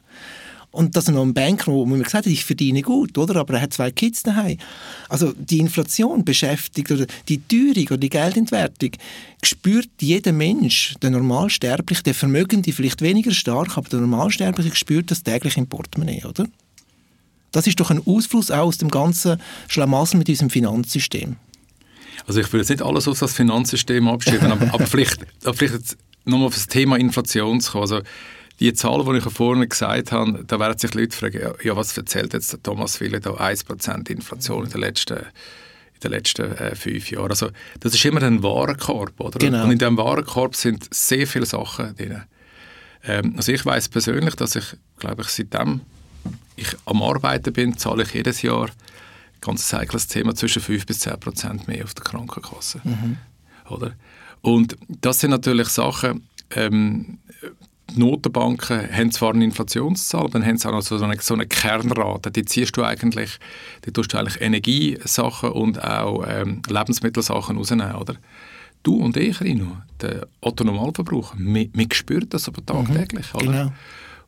Und 0.72 0.96
dass 0.96 1.08
er 1.08 1.14
noch 1.14 1.24
ein 1.24 1.34
Banker, 1.34 1.72
wo 1.72 1.86
man 1.86 2.04
gesagt 2.04 2.26
hat, 2.26 2.32
ich 2.32 2.46
verdiene 2.46 2.84
gut, 2.84 3.18
oder? 3.18 3.38
Aber 3.38 3.56
er 3.56 3.62
hat 3.62 3.74
zwei 3.74 3.90
Kids 3.90 4.22
daheim. 4.22 4.58
Also 5.08 5.34
die 5.34 5.58
Inflation 5.58 6.24
beschäftigt 6.24 6.92
oder 6.92 7.08
die 7.28 7.42
Teuerung 7.48 7.88
oder 7.88 7.98
die 7.98 8.10
Geldentwertung 8.10 8.92
spürt 9.42 9.90
jeder 10.00 10.32
Mensch, 10.32 10.94
der 11.02 11.10
Normalsterbliche, 11.10 12.04
der 12.04 12.14
Vermögende 12.14 12.72
vielleicht 12.72 13.02
weniger 13.02 13.32
stark, 13.32 13.78
aber 13.78 13.90
der 13.90 14.00
Normalsterbliche 14.02 14.76
spürt 14.76 15.10
das 15.10 15.24
täglich 15.24 15.58
im 15.58 15.66
Portemonnaie, 15.66 16.26
oder? 16.26 16.46
Das 17.52 17.66
ist 17.66 17.80
doch 17.80 17.90
ein 17.90 18.06
Ausfluss 18.06 18.52
auch 18.52 18.68
aus 18.68 18.78
dem 18.78 18.90
ganzen 18.90 19.42
Schlamassel 19.68 20.18
mit 20.18 20.30
unserem 20.30 20.52
Finanzsystem. 20.52 21.38
Also 22.28 22.42
ich 22.42 22.54
will 22.54 22.60
jetzt 22.60 22.70
nicht 22.70 22.84
alles 22.84 23.08
auf 23.08 23.18
das 23.18 23.34
Finanzsystem 23.34 24.08
abschieben, 24.08 24.52
aber, 24.52 24.72
aber 24.72 24.86
vielleicht, 24.88 25.26
aber 25.44 25.56
vielleicht 25.56 25.98
nochmal 26.26 26.48
auf 26.48 26.54
das 26.54 26.68
Thema 26.68 26.98
Inflation 26.98 27.60
zu 27.60 27.72
kommen. 27.72 27.82
Also 27.82 28.02
die 28.60 28.74
Zahl, 28.74 29.04
die 29.04 29.18
ich 29.18 29.34
vorhin 29.34 29.68
gesagt 29.68 30.12
habe, 30.12 30.44
da 30.46 30.60
werden 30.60 30.78
sich 30.78 30.94
Leute 30.94 31.16
fragen, 31.16 31.54
ja, 31.64 31.76
was 31.76 31.98
erzählt 31.98 32.34
jetzt 32.34 32.52
der 32.52 32.62
Thomas 32.62 33.00
Wille 33.00 33.20
da 33.20 33.32
1% 33.32 34.10
Inflation 34.10 34.66
in 34.66 34.72
den 34.72 34.82
letzten, 34.82 35.18
in 35.18 36.00
den 36.04 36.12
letzten 36.12 36.52
äh, 36.58 36.76
fünf 36.76 37.10
Jahren. 37.10 37.30
Also 37.30 37.50
das 37.80 37.94
ist 37.94 38.04
immer 38.06 38.22
ein 38.22 38.44
Warenkorb, 38.44 39.20
oder? 39.20 39.40
Genau. 39.40 39.64
Und 39.64 39.72
in 39.72 39.78
diesem 39.78 39.98
Warenkorb 39.98 40.56
sind 40.56 40.94
sehr 40.94 41.26
viele 41.26 41.46
Sachen 41.46 41.96
drin. 41.96 42.24
Ähm, 43.04 43.34
also 43.38 43.52
ich 43.52 43.66
weiß 43.66 43.90
persönlich, 43.90 44.36
dass 44.36 44.56
ich, 44.56 44.76
glaube 44.98 45.22
ich, 45.22 45.30
seitdem 45.30 45.82
ich 46.58 46.76
am 46.86 47.02
Arbeiten 47.02 47.54
bin, 47.54 47.78
zahle 47.78 48.04
ich 48.04 48.14
jedes 48.14 48.42
Jahr 48.42 48.70
ganz 49.42 49.72
heikles 49.72 50.08
Thema 50.08 50.36
zwischen 50.36 50.62
5 50.62 50.86
bis 50.86 51.00
10 51.00 51.20
Prozent 51.20 51.68
mehr 51.68 51.86
auf 51.86 51.94
der 51.94 52.04
Krankenkasse. 52.04 52.82
Mhm. 52.84 53.18
Oder? 53.70 53.94
Und 54.42 54.76
das 54.88 55.20
sind 55.20 55.32
natürlich 55.32 55.70
Sachen, 55.70 56.28
ähm, 56.52 57.20
die 57.90 58.00
Notenbanken 58.00 58.92
haben 58.92 59.12
zwar 59.12 59.34
eine 59.34 59.44
Inflationszahl, 59.44 60.22
aber 60.22 60.30
dann 60.32 60.46
haben 60.46 60.58
sie 60.58 60.68
auch 60.68 60.74
noch 60.74 60.82
so 60.82 61.02
eine, 61.02 61.20
so 61.20 61.34
eine 61.34 61.48
Kernrate. 61.48 62.32
Die 62.32 62.46
ziehst 62.46 62.76
du 62.78 62.84
eigentlich, 62.84 63.40
die 63.86 63.92
tust 63.92 64.14
du 64.14 64.18
eigentlich 64.18 64.42
Energiesachen 64.42 65.52
und 65.52 65.84
auch 65.84 66.24
ähm, 66.28 66.62
Lebensmittelsachen 66.68 67.58
rausnehmen, 67.58 67.96
oder? 67.96 68.16
Du 68.84 68.96
und 68.96 69.18
ich, 69.18 69.42
Rino, 69.42 69.78
der 70.02 70.28
Otto-Normalverbraucher, 70.42 71.36
wir, 71.38 71.70
wir 71.74 71.88
spüren 71.92 72.30
das 72.30 72.48
aber 72.48 72.66
tagtäglich, 72.66 73.34
mhm, 73.34 73.40
genau. 73.40 73.74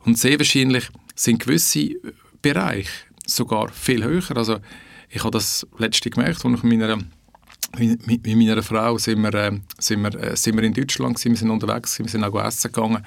Und 0.04 0.18
sehr 0.18 0.38
wahrscheinlich 0.38 0.88
sind 1.14 1.40
gewisse 1.40 1.90
Bereiche 2.42 2.90
sogar 3.26 3.68
viel 3.70 4.04
höher. 4.04 4.36
Also 4.36 4.58
ich 5.08 5.20
habe 5.20 5.30
das 5.30 5.66
letzte 5.78 6.10
gemerkt, 6.10 6.44
als 6.44 6.54
ich 6.54 6.62
mit 6.62 6.78
meiner 6.78 6.98
mit, 7.78 8.26
meiner 8.26 8.62
Frau 8.62 8.98
sind 8.98 9.22
wir, 9.22 9.32
äh, 9.32 9.52
sind, 9.78 10.02
wir, 10.02 10.14
äh, 10.20 10.36
sind 10.36 10.56
wir 10.56 10.62
in 10.62 10.74
Deutschland 10.74 11.16
gewesen, 11.16 11.30
wir 11.30 11.38
sind 11.38 11.50
unterwegs 11.50 11.96
gewesen, 11.96 12.04
wir 12.04 12.10
sind 12.10 12.24
auch 12.24 12.44
essen 12.44 12.70
gegangen 12.70 13.02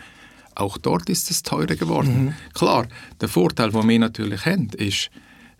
auch 0.55 0.77
dort 0.77 1.09
ist 1.09 1.29
es 1.31 1.43
teurer 1.43 1.75
geworden. 1.75 2.25
Mhm. 2.25 2.33
Klar, 2.53 2.87
der 3.21 3.29
Vorteil, 3.29 3.71
den 3.71 3.87
wir 3.87 3.99
natürlich 3.99 4.45
haben, 4.45 4.69
ist, 4.69 5.09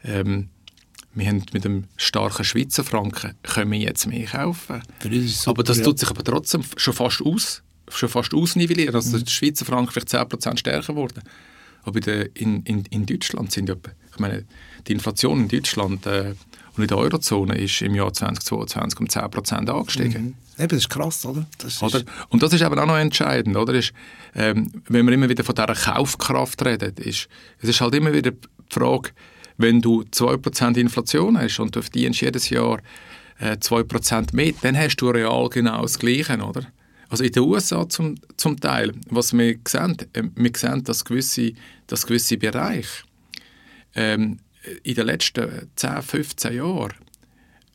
ähm, 0.04 0.50
wir 1.14 1.28
haben 1.28 1.44
mit 1.54 1.64
dem 1.64 1.86
starken 1.96 2.44
Schweizer 2.44 2.84
Franken 2.84 3.36
können 3.44 3.72
wir 3.72 3.80
jetzt 3.80 4.06
mehr 4.08 4.25
kaufen. 4.25 4.82
Super, 5.28 5.52
aber 5.52 5.64
das 5.64 5.82
tut 5.82 6.00
sich 6.00 6.10
aber 6.10 6.24
trotzdem 6.24 6.64
schon 6.75 6.94
fast 6.94 7.22
aus, 7.22 7.64
schon 7.90 8.10
fast 8.10 8.34
ausnivellieren. 8.34 8.96
Also 8.96 9.18
mhm. 9.18 9.24
der 9.24 9.32
Schweizer 9.32 9.66
Franken 9.66 9.92
vielleicht 9.92 10.10
10% 10.10 10.58
stärker 10.58 10.94
geworden. 10.94 11.22
Aber 11.84 12.00
in, 12.36 12.64
in, 12.64 12.84
in 12.90 13.06
Deutschland 13.06 13.52
sind 13.52 13.70
ja, 13.70 13.75
ich 14.12 14.20
meine, 14.20 14.44
die 14.88 14.94
Inflation 14.94 15.42
in 15.42 15.48
Deutschland 15.48 16.06
äh, 16.06 16.34
und 16.75 16.84
in 16.84 16.88
der 16.88 16.98
Eurozone 16.98 17.58
ist 17.58 17.82
im 17.82 17.96
Jahr 17.96 18.12
2022 18.12 19.00
um 19.00 19.06
10% 19.08 19.70
angestiegen. 19.70 20.24
Mhm. 20.24 20.34
Eben, 20.57 20.70
das 20.70 20.79
ist 20.79 20.89
krass, 20.89 21.25
oder? 21.25 21.46
Das 21.57 21.81
oder? 21.83 22.03
Und 22.29 22.41
das 22.41 22.53
ist 22.53 22.61
eben 22.61 22.79
auch 22.79 22.85
noch 22.85 22.98
entscheidend, 22.98 23.57
oder? 23.57 23.74
Ist, 23.74 23.94
ähm, 24.35 24.72
wenn 24.87 25.05
wir 25.05 25.13
immer 25.13 25.29
wieder 25.29 25.44
von 25.44 25.55
dieser 25.55 25.74
Kaufkraft 25.74 26.65
reden, 26.65 26.96
ist, 26.98 27.27
es 27.59 27.70
ist 27.70 27.81
halt 27.81 27.96
immer 27.96 28.13
wieder 28.13 28.31
die 28.31 28.48
Frage, 28.70 29.11
wenn 29.57 29.81
du 29.81 30.01
2% 30.03 30.77
Inflation 30.77 31.37
hast 31.37 31.59
und 31.59 31.75
du 31.75 31.81
verdienst 31.81 32.22
jedes 32.22 32.50
Jahr 32.50 32.79
äh, 33.39 33.57
2% 33.57 34.35
mehr, 34.35 34.53
dann 34.61 34.77
hast 34.77 34.98
du 34.98 35.09
real 35.09 35.50
genau 35.50 35.81
das 35.81 36.00
Gleiche, 36.00 36.37
oder? 36.37 36.65
Also 37.09 37.24
in 37.24 37.31
den 37.31 37.44
USA 37.44 37.87
zum, 37.87 38.15
zum 38.35 38.59
Teil, 38.59 38.94
was 39.09 39.37
wir 39.37 39.57
sehen, 39.68 39.98
äh, 40.13 40.24
wir 40.35 40.51
sehen, 40.55 40.83
dass 40.83 41.05
gewisse, 41.05 41.53
dass 41.87 42.05
gewisse 42.05 42.37
Bereiche 42.37 43.03
ähm, 43.94 44.39
in 44.83 44.96
den 44.96 45.05
letzten 45.05 45.70
10, 45.75 46.01
15 46.01 46.55
Jahren, 46.55 46.94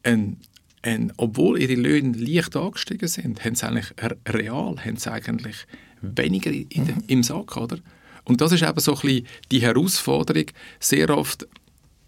ein, 0.03 0.39
ein, 0.83 1.13
obwohl 1.17 1.61
ihre 1.61 1.75
Löhne 1.75 2.17
leicht 2.17 2.57
angestiegen 2.57 3.09
sind, 3.09 3.45
haben 3.45 3.55
sie 3.55 3.67
eigentlich 3.67 3.93
real 4.29 4.77
haben 4.85 4.97
sie 4.97 5.13
eigentlich 5.13 5.67
weniger 6.01 6.51
mhm. 6.51 7.05
im 7.07 7.23
Sack. 7.23 7.57
Oder? 7.57 7.79
Und 8.25 8.41
das 8.41 8.53
ist 8.53 8.63
eben 8.63 8.81
so 8.81 8.95
ein 8.95 9.01
bisschen 9.01 9.27
die 9.51 9.61
Herausforderung, 9.61 10.47
sehr 10.79 11.11
oft 11.11 11.47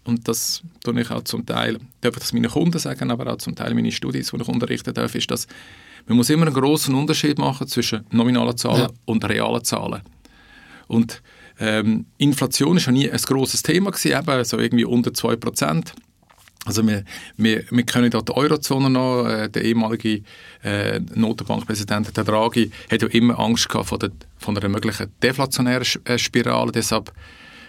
und 0.05 0.27
das 0.27 0.63
tue 0.83 0.99
ich 0.99 1.09
auch 1.11 1.23
zum 1.23 1.45
Teil, 1.45 1.79
darf 2.01 2.13
ich 2.15 2.19
das 2.19 2.33
meinen 2.33 2.51
Kunden 2.51 2.77
sagen, 2.77 3.09
aber 3.11 3.31
auch 3.31 3.37
zum 3.37 3.55
Teil 3.55 3.73
meine 3.73 3.91
Studis, 3.91 4.31
die 4.31 4.41
ich 4.41 4.47
unterrichten 4.47 4.93
darf, 4.93 5.15
ist, 5.15 5.31
dass 5.31 5.47
man 6.05 6.17
muss 6.17 6.29
immer 6.29 6.45
einen 6.45 6.55
großen 6.55 6.93
Unterschied 6.93 7.37
machen 7.37 7.67
zwischen 7.67 8.05
nominalen 8.11 8.57
Zahlen 8.57 8.81
ja. 8.81 8.89
und 9.05 9.23
realen 9.23 9.63
Zahlen. 9.63 10.01
Und 10.87 11.21
ähm, 11.59 12.05
Inflation 12.17 12.75
ist 12.75 12.87
ja 12.87 12.91
nie 12.91 13.09
ein 13.09 13.17
großes 13.17 13.63
Thema 13.63 13.91
gewesen, 13.91 14.17
eben 14.17 14.43
so 14.43 14.59
irgendwie 14.59 14.83
unter 14.83 15.11
2%. 15.11 15.93
Also 16.65 16.87
wir, 16.87 17.03
wir, 17.35 17.63
wir 17.69 17.83
können 17.83 18.09
da 18.09 18.21
die 18.21 18.31
Eurozone 18.31 18.89
noch, 18.89 19.25
äh, 19.25 19.49
der 19.49 19.63
ehemalige 19.63 20.23
äh, 20.63 20.99
Notenbankpräsident 21.13 22.15
der 22.15 22.23
Draghi 22.23 22.71
hat 22.89 23.01
ja 23.01 23.07
immer 23.09 23.37
Angst 23.37 23.67
gehabt 23.67 23.89
vor, 23.89 23.99
der, 23.99 24.11
von 24.37 24.57
einer 24.57 24.69
möglichen 24.69 25.11
deflationären 25.21 25.85
äh, 26.05 26.17
Spirale, 26.17 26.71
deshalb 26.71 27.11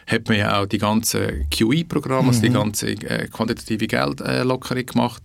hat 0.07 0.28
man 0.28 0.38
ja 0.38 0.61
auch 0.61 0.66
die 0.66 0.78
ganzen 0.78 1.48
QE-Programme, 1.50 2.22
mhm. 2.22 2.28
also 2.28 2.40
die 2.42 2.50
mhm. 2.50 2.54
ganze 2.54 2.90
äh, 2.90 3.26
quantitative 3.28 3.87
Geldlockerung 3.87 4.87
gemacht. 4.87 5.22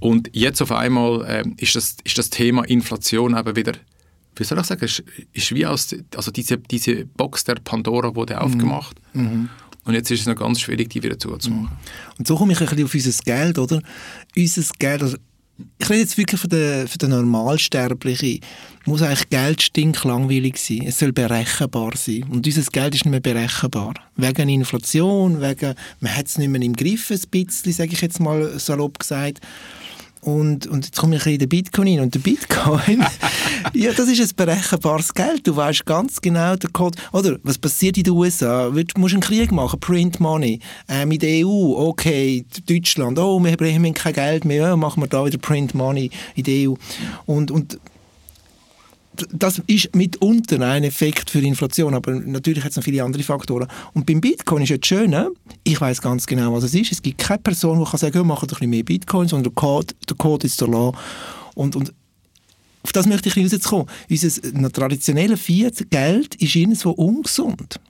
Und 0.00 0.30
jetzt 0.32 0.62
auf 0.62 0.72
einmal 0.72 1.24
äh, 1.26 1.44
ist, 1.58 1.76
das, 1.76 1.96
ist 2.02 2.18
das 2.18 2.30
Thema 2.30 2.64
Inflation 2.64 3.36
eben 3.36 3.54
wieder 3.54 3.74
wie 4.36 4.44
soll 4.44 4.58
ich 4.58 4.66
sagen, 4.66 4.84
ist, 4.84 5.02
ist 5.32 5.54
wie 5.54 5.66
aus, 5.66 5.94
also 6.16 6.30
diese, 6.30 6.56
diese 6.56 7.04
Box 7.04 7.44
der 7.44 7.56
Pandora 7.56 8.14
wurde 8.14 8.34
mhm. 8.34 8.40
aufgemacht. 8.40 8.96
Mhm. 9.12 9.50
Und 9.84 9.94
jetzt 9.94 10.10
ist 10.10 10.20
es 10.20 10.26
noch 10.26 10.36
ganz 10.36 10.60
schwierig, 10.60 10.90
die 10.90 11.02
wieder 11.02 11.18
zuzumachen. 11.18 11.62
Mhm. 11.62 12.18
Und 12.18 12.28
so 12.28 12.36
komme 12.36 12.52
ich 12.52 12.60
ein 12.60 12.66
bisschen 12.66 12.84
auf 12.84 12.94
unser 12.94 13.22
Geld, 13.24 13.58
oder? 13.58 13.82
Unser 14.36 14.62
Geld, 14.78 15.02
also 15.02 15.16
ich 15.78 15.90
rede 15.90 16.00
jetzt 16.00 16.16
wirklich 16.16 16.40
für 16.40 16.48
den, 16.48 16.88
für 16.88 16.98
den 16.98 17.10
Normalsterblichen, 17.10 18.40
muss 18.86 19.02
eigentlich 19.02 19.28
Geld 19.28 19.62
stinklangweilig 19.62 20.56
sein. 20.56 20.82
Es 20.86 20.98
soll 20.98 21.12
berechenbar 21.12 21.92
sein. 21.96 22.24
Und 22.30 22.46
unser 22.46 22.62
Geld 22.62 22.94
ist 22.94 23.04
nicht 23.04 23.10
mehr 23.10 23.20
berechenbar. 23.20 23.94
Wegen 24.16 24.48
Inflation, 24.48 25.40
wegen, 25.40 25.74
man 26.00 26.16
hat 26.16 26.26
es 26.26 26.38
nicht 26.38 26.48
mehr 26.48 26.62
im 26.62 26.74
Griff, 26.74 27.10
ein 27.10 27.20
bisschen, 27.30 27.72
sage 27.72 27.92
ich 27.92 28.00
jetzt 28.00 28.20
mal 28.20 28.58
salopp 28.58 28.98
gesagt. 28.98 29.40
Und, 30.20 30.66
und 30.66 30.84
jetzt 30.84 30.98
komme 30.98 31.16
ich 31.16 31.26
in 31.26 31.38
den 31.38 31.48
Bitcoin 31.48 31.88
rein. 31.88 32.00
Und 32.00 32.14
der 32.14 32.20
Bitcoin, 32.20 33.04
ja, 33.74 33.92
das 33.92 34.08
ist 34.08 34.20
ein 34.20 34.36
berechenbares 34.36 35.14
Geld. 35.14 35.46
Du 35.46 35.56
weißt 35.56 35.86
ganz 35.86 36.20
genau 36.20 36.56
den 36.56 36.72
Code. 36.72 36.98
Oder 37.12 37.38
was 37.42 37.58
passiert 37.58 37.96
in 37.96 38.04
den 38.04 38.12
USA? 38.12 38.68
Du 38.70 39.00
musst 39.00 39.14
einen 39.14 39.22
Krieg 39.22 39.50
machen, 39.50 39.80
Print 39.80 40.20
Money. 40.20 40.60
Äh, 40.88 41.06
mit 41.06 41.22
der 41.22 41.46
EU, 41.46 41.74
okay, 41.76 42.44
Deutschland, 42.68 43.18
oh, 43.18 43.42
wir 43.42 43.52
haben 43.52 43.94
kein 43.94 44.12
Geld 44.12 44.44
mehr, 44.44 44.68
ja, 44.68 44.76
machen 44.76 45.02
wir 45.02 45.06
da 45.06 45.24
wieder 45.24 45.38
Print 45.38 45.74
Money 45.74 46.10
in 46.34 46.44
der 46.44 46.68
EU. 46.70 46.74
Und, 47.26 47.50
und 47.50 47.78
das 49.32 49.60
ist 49.66 49.94
mitunter 49.94 50.60
ein 50.60 50.84
Effekt 50.84 51.30
für 51.30 51.40
Inflation, 51.40 51.94
aber 51.94 52.12
natürlich 52.12 52.64
hat 52.64 52.70
es 52.70 52.76
noch 52.76 52.84
viele 52.84 53.02
andere 53.02 53.22
Faktoren. 53.22 53.68
Und 53.94 54.06
beim 54.06 54.20
Bitcoin 54.20 54.62
ist 54.62 54.70
jetzt 54.70 54.86
schön, 54.86 55.14
ich 55.64 55.80
weiß 55.80 56.00
ganz 56.00 56.26
genau, 56.26 56.52
was 56.52 56.64
es 56.64 56.74
ist. 56.74 56.92
Es 56.92 57.02
gibt 57.02 57.18
keine 57.18 57.40
Person, 57.40 57.78
die 57.78 57.90
kann 57.90 57.98
sagen, 57.98 58.16
ja, 58.16 58.24
mach 58.24 58.42
ein 58.42 58.48
bisschen 58.48 58.70
mehr 58.70 58.82
Bitcoin, 58.82 59.28
sondern 59.28 59.52
der 59.52 59.52
Code, 59.52 59.94
der 60.08 60.16
Code 60.16 60.46
ist 60.46 60.60
der 60.60 60.68
Law. 60.68 60.92
Und, 61.54 61.76
und 61.76 61.92
auf 62.82 62.92
das 62.92 63.06
möchte 63.06 63.28
ich 63.28 63.36
rauskommen. 63.36 63.86
Unser 64.08 64.72
traditionelles 64.72 65.40
Fiat-Geld 65.40 66.34
ist 66.36 66.56
irgendwo 66.56 66.90
ungesund 66.90 67.80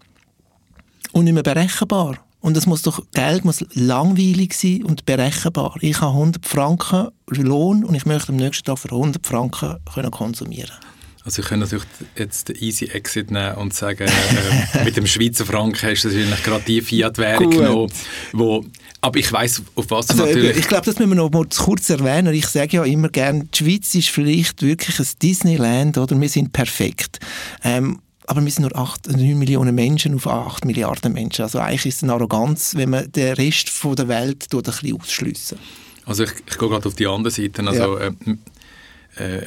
und 1.13 1.25
nicht 1.25 1.35
mehr 1.35 1.43
berechenbar. 1.43 2.19
Und 2.41 2.57
das 2.57 2.67
muss 2.67 2.83
doch, 2.83 3.05
Geld 3.13 3.45
muss 3.45 3.65
langweilig 3.75 4.55
sein 4.55 4.85
und 4.85 5.05
berechenbar. 5.05 5.77
Ich 5.81 6.01
habe 6.01 6.13
100 6.13 6.47
Franken 6.47 7.09
Lohn 7.29 7.85
und 7.85 7.95
ich 7.95 8.07
möchte 8.07 8.31
am 8.31 8.37
nächsten 8.37 8.65
Tag 8.65 8.79
für 8.79 8.91
100 8.91 9.27
Franken 9.27 9.77
können 9.93 10.11
konsumieren 10.11 10.73
Also 11.31 11.43
ich 11.43 11.49
könnte 11.49 11.67
natürlich 11.67 11.87
jetzt 12.17 12.49
den 12.49 12.57
easy 12.57 12.87
Exit 12.87 13.31
nehmen 13.31 13.55
und 13.55 13.73
sagen, 13.73 14.09
äh, 14.09 14.85
mit 14.85 14.97
dem 14.97 15.07
Schweizer 15.07 15.47
Franken 15.47 15.81
hast 15.81 16.03
du 16.03 16.09
natürlich 16.09 16.43
gerade 16.43 16.65
die 16.67 16.81
Fiat-Währung 16.81 17.51
genommen, 17.51 17.93
wo 18.33 18.65
aber 19.01 19.17
ich 19.21 19.33
weiß 19.33 19.63
auf 19.77 19.91
was 19.91 20.11
also, 20.11 20.25
natürlich... 20.25 20.57
Ich 20.57 20.67
glaube, 20.67 20.87
das 20.87 20.99
müssen 20.99 21.11
wir 21.11 21.15
noch 21.15 21.31
mal 21.31 21.47
kurz 21.57 21.89
erwähnen. 21.89 22.35
Ich 22.35 22.49
sage 22.49 22.79
ja 22.79 22.85
immer 22.85 23.11
gerne, 23.11 23.45
die 23.45 23.59
Schweiz 23.59 23.95
ist 23.95 24.09
vielleicht 24.09 24.61
wirklich 24.63 24.99
ein 24.99 25.07
Disneyland, 25.23 25.99
oder? 25.99 26.21
Wir 26.21 26.29
sind 26.29 26.53
perfekt. 26.53 27.21
Ähm, 27.63 28.01
aber 28.27 28.45
wir 28.45 28.51
sind 28.51 28.63
nur 28.63 28.77
8, 28.77 29.17
9 29.17 29.39
Millionen 29.39 29.77
Menschen 29.77 30.17
auf 30.17 30.27
8 30.27 30.65
Milliarden 30.65 31.13
Menschen. 31.13 31.43
Also 31.43 31.61
eigentlich 31.61 31.87
ist 31.87 31.99
es 31.99 32.03
eine 32.03 32.13
Arroganz, 32.15 32.75
wenn 32.75 32.91
man 32.91 33.13
den 33.13 33.35
Rest 33.35 33.71
von 33.71 33.95
der 33.95 34.09
Welt 34.09 34.49
ein 34.53 34.63
bisschen 34.63 35.01
ausschliessen. 35.01 35.59
Also 36.07 36.25
ich, 36.25 36.33
ich 36.51 36.59
gehe 36.59 36.69
gerade 36.69 36.89
auf 36.89 36.95
die 36.97 37.07
andere 37.07 37.31
Seite. 37.31 37.65
Also, 37.65 38.01
ja. 38.01 38.09
äh, 38.09 38.13
äh, 39.17 39.43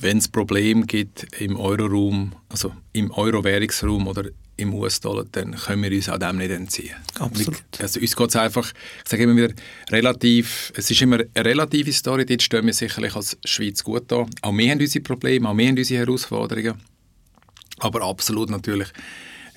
wenn 0.00 0.18
es 0.18 0.28
Probleme 0.28 0.86
gibt 0.86 1.26
im 1.40 1.56
Euroraum, 1.56 2.32
also 2.48 2.72
im 2.92 3.10
Euro-Währungsraum 3.10 4.06
oder 4.06 4.24
im 4.56 4.74
US-Dollar, 4.74 5.24
dann 5.30 5.54
können 5.54 5.82
wir 5.84 5.92
uns 5.92 6.08
auch 6.08 6.18
dem 6.18 6.38
nicht 6.38 6.50
entziehen. 6.50 6.94
Absolut. 7.18 7.62
Also 7.78 8.00
uns 8.00 8.16
geht 8.16 8.28
es 8.28 8.36
einfach, 8.36 8.72
ich 9.04 9.08
sage 9.08 9.22
immer 9.22 9.36
wieder, 9.36 9.54
relativ, 9.90 10.72
es 10.76 10.90
ist 10.90 11.00
immer 11.00 11.20
eine 11.34 11.44
relative 11.44 11.92
Story, 11.92 12.26
dort 12.26 12.42
stehen 12.42 12.66
wir 12.66 12.72
sicherlich 12.72 13.14
als 13.14 13.38
Schweiz 13.44 13.84
gut 13.84 14.04
da. 14.08 14.26
Auch 14.42 14.52
wir 14.52 14.70
haben 14.70 14.80
unsere 14.80 15.02
Probleme, 15.02 15.48
auch 15.48 15.56
wir 15.56 15.68
haben 15.68 15.78
unsere 15.78 16.00
Herausforderungen. 16.00 16.74
Aber 17.78 18.02
absolut 18.02 18.50
natürlich 18.50 18.88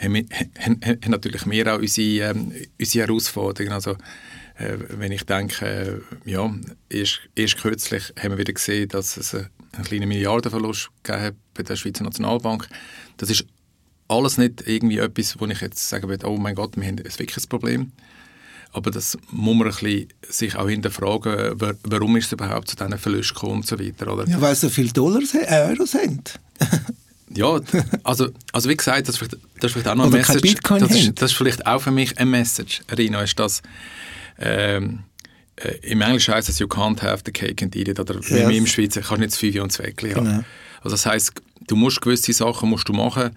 haben, 0.02 0.14
wir, 0.14 0.26
haben, 0.60 0.80
haben 0.84 1.12
natürlich 1.12 1.50
wir 1.50 1.74
auch 1.76 1.80
unsere, 1.80 2.32
ähm, 2.32 2.54
unsere 2.80 3.08
Herausforderungen. 3.08 3.74
Also, 3.74 3.96
äh, 4.58 4.78
wenn 4.90 5.12
ich 5.12 5.26
denke, 5.26 6.04
äh, 6.26 6.30
ja, 6.30 6.54
erst, 6.90 7.22
erst 7.36 7.58
kürzlich 7.58 8.14
haben 8.20 8.32
wir 8.32 8.38
wieder 8.38 8.54
gesehen, 8.54 8.90
dass 8.90 9.18
es 9.18 9.34
einen, 9.34 9.50
einen 9.74 9.86
kleinen 9.86 10.08
Milliardenverlust 10.10 10.90
gegeben 11.04 11.24
hat 11.24 11.36
bei 11.54 11.64
der 11.64 11.76
Schweizer 11.76 12.04
Nationalbank. 12.04 12.68
Das 13.18 13.30
ist 13.30 13.46
alles 14.08 14.38
nicht 14.38 14.68
irgendwie 14.68 14.98
etwas, 14.98 15.40
wo 15.40 15.46
ich 15.48 15.62
jetzt 15.62 15.88
sagen 15.88 16.10
würde, 16.10 16.28
oh 16.28 16.38
mein 16.38 16.56
Gott, 16.56 16.76
wir 16.76 16.86
haben 16.86 17.00
ein 17.00 17.06
wirkliches 17.06 17.48
Problem. 17.48 17.92
Aber 18.74 18.90
das 18.90 19.18
muss 19.32 19.56
man 19.56 19.68
ein 19.68 19.74
bisschen 19.74 20.08
sich 20.30 20.56
auch 20.56 20.70
hinterfragen, 20.70 21.60
warum 21.84 22.16
ist 22.16 22.28
es 22.28 22.32
überhaupt 22.32 22.70
zu 22.70 22.76
diesen 22.76 22.98
Verlusten 22.98 23.34
gekommen 23.34 23.56
und 23.56 23.68
so 23.68 23.78
weiter. 23.78 24.14
Oder? 24.14 24.28
Ja, 24.28 24.40
weil 24.40 24.56
so 24.56 24.70
viele 24.70 24.92
Dollars, 24.92 25.34
äh, 25.34 25.68
Euros 25.70 25.92
sind. 25.92 26.40
ja, 27.36 27.60
also, 28.04 28.30
also 28.54 28.70
wie 28.70 28.78
gesagt, 28.78 29.10
das 29.10 29.16
ist 29.16 29.20
vielleicht, 29.20 29.36
das 29.60 29.66
ist 29.66 29.72
vielleicht 29.74 29.88
auch 29.88 29.96
noch 29.96 30.06
ein 30.06 30.12
Message. 30.12 30.56
Das 30.64 30.92
ist, 30.92 31.22
das 31.22 31.32
ist, 31.32 31.38
vielleicht 31.38 31.66
auch 31.66 31.82
für 31.82 31.92
mich 31.92 32.18
ein 32.18 32.30
Message, 32.30 32.82
Rino, 32.98 33.20
ist 33.22 33.38
das, 33.40 33.62
ähm, 34.42 35.04
äh, 35.56 35.76
im 35.84 36.02
Englischen 36.02 36.34
heißt 36.34 36.50
es, 36.50 36.60
you 36.60 36.68
can't 36.68 37.02
have 37.02 37.24
the 37.26 37.32
cake 37.32 37.64
and 37.64 37.76
eat 37.76 37.88
it, 37.88 38.00
oder 38.00 38.16
yes. 38.16 38.50
wie 38.50 38.58
im 38.58 38.68
Schweizer, 38.68 39.02
kannst 39.02 39.20
nicht 39.20 39.32
das 39.34 39.40
Fünfe 39.40 39.62
und 39.62 39.72
das 39.72 39.80
Weckli 39.80 40.12
haben. 40.12 40.26
Genau. 40.26 40.44
Also 40.82 40.96
das 40.96 41.06
heisst, 41.06 41.34
du 41.68 41.76
musst 41.76 42.02
gewisse 42.02 42.34
Sachen 42.34 42.70
musst 42.70 42.90
du 42.90 42.94
machen 42.94 43.32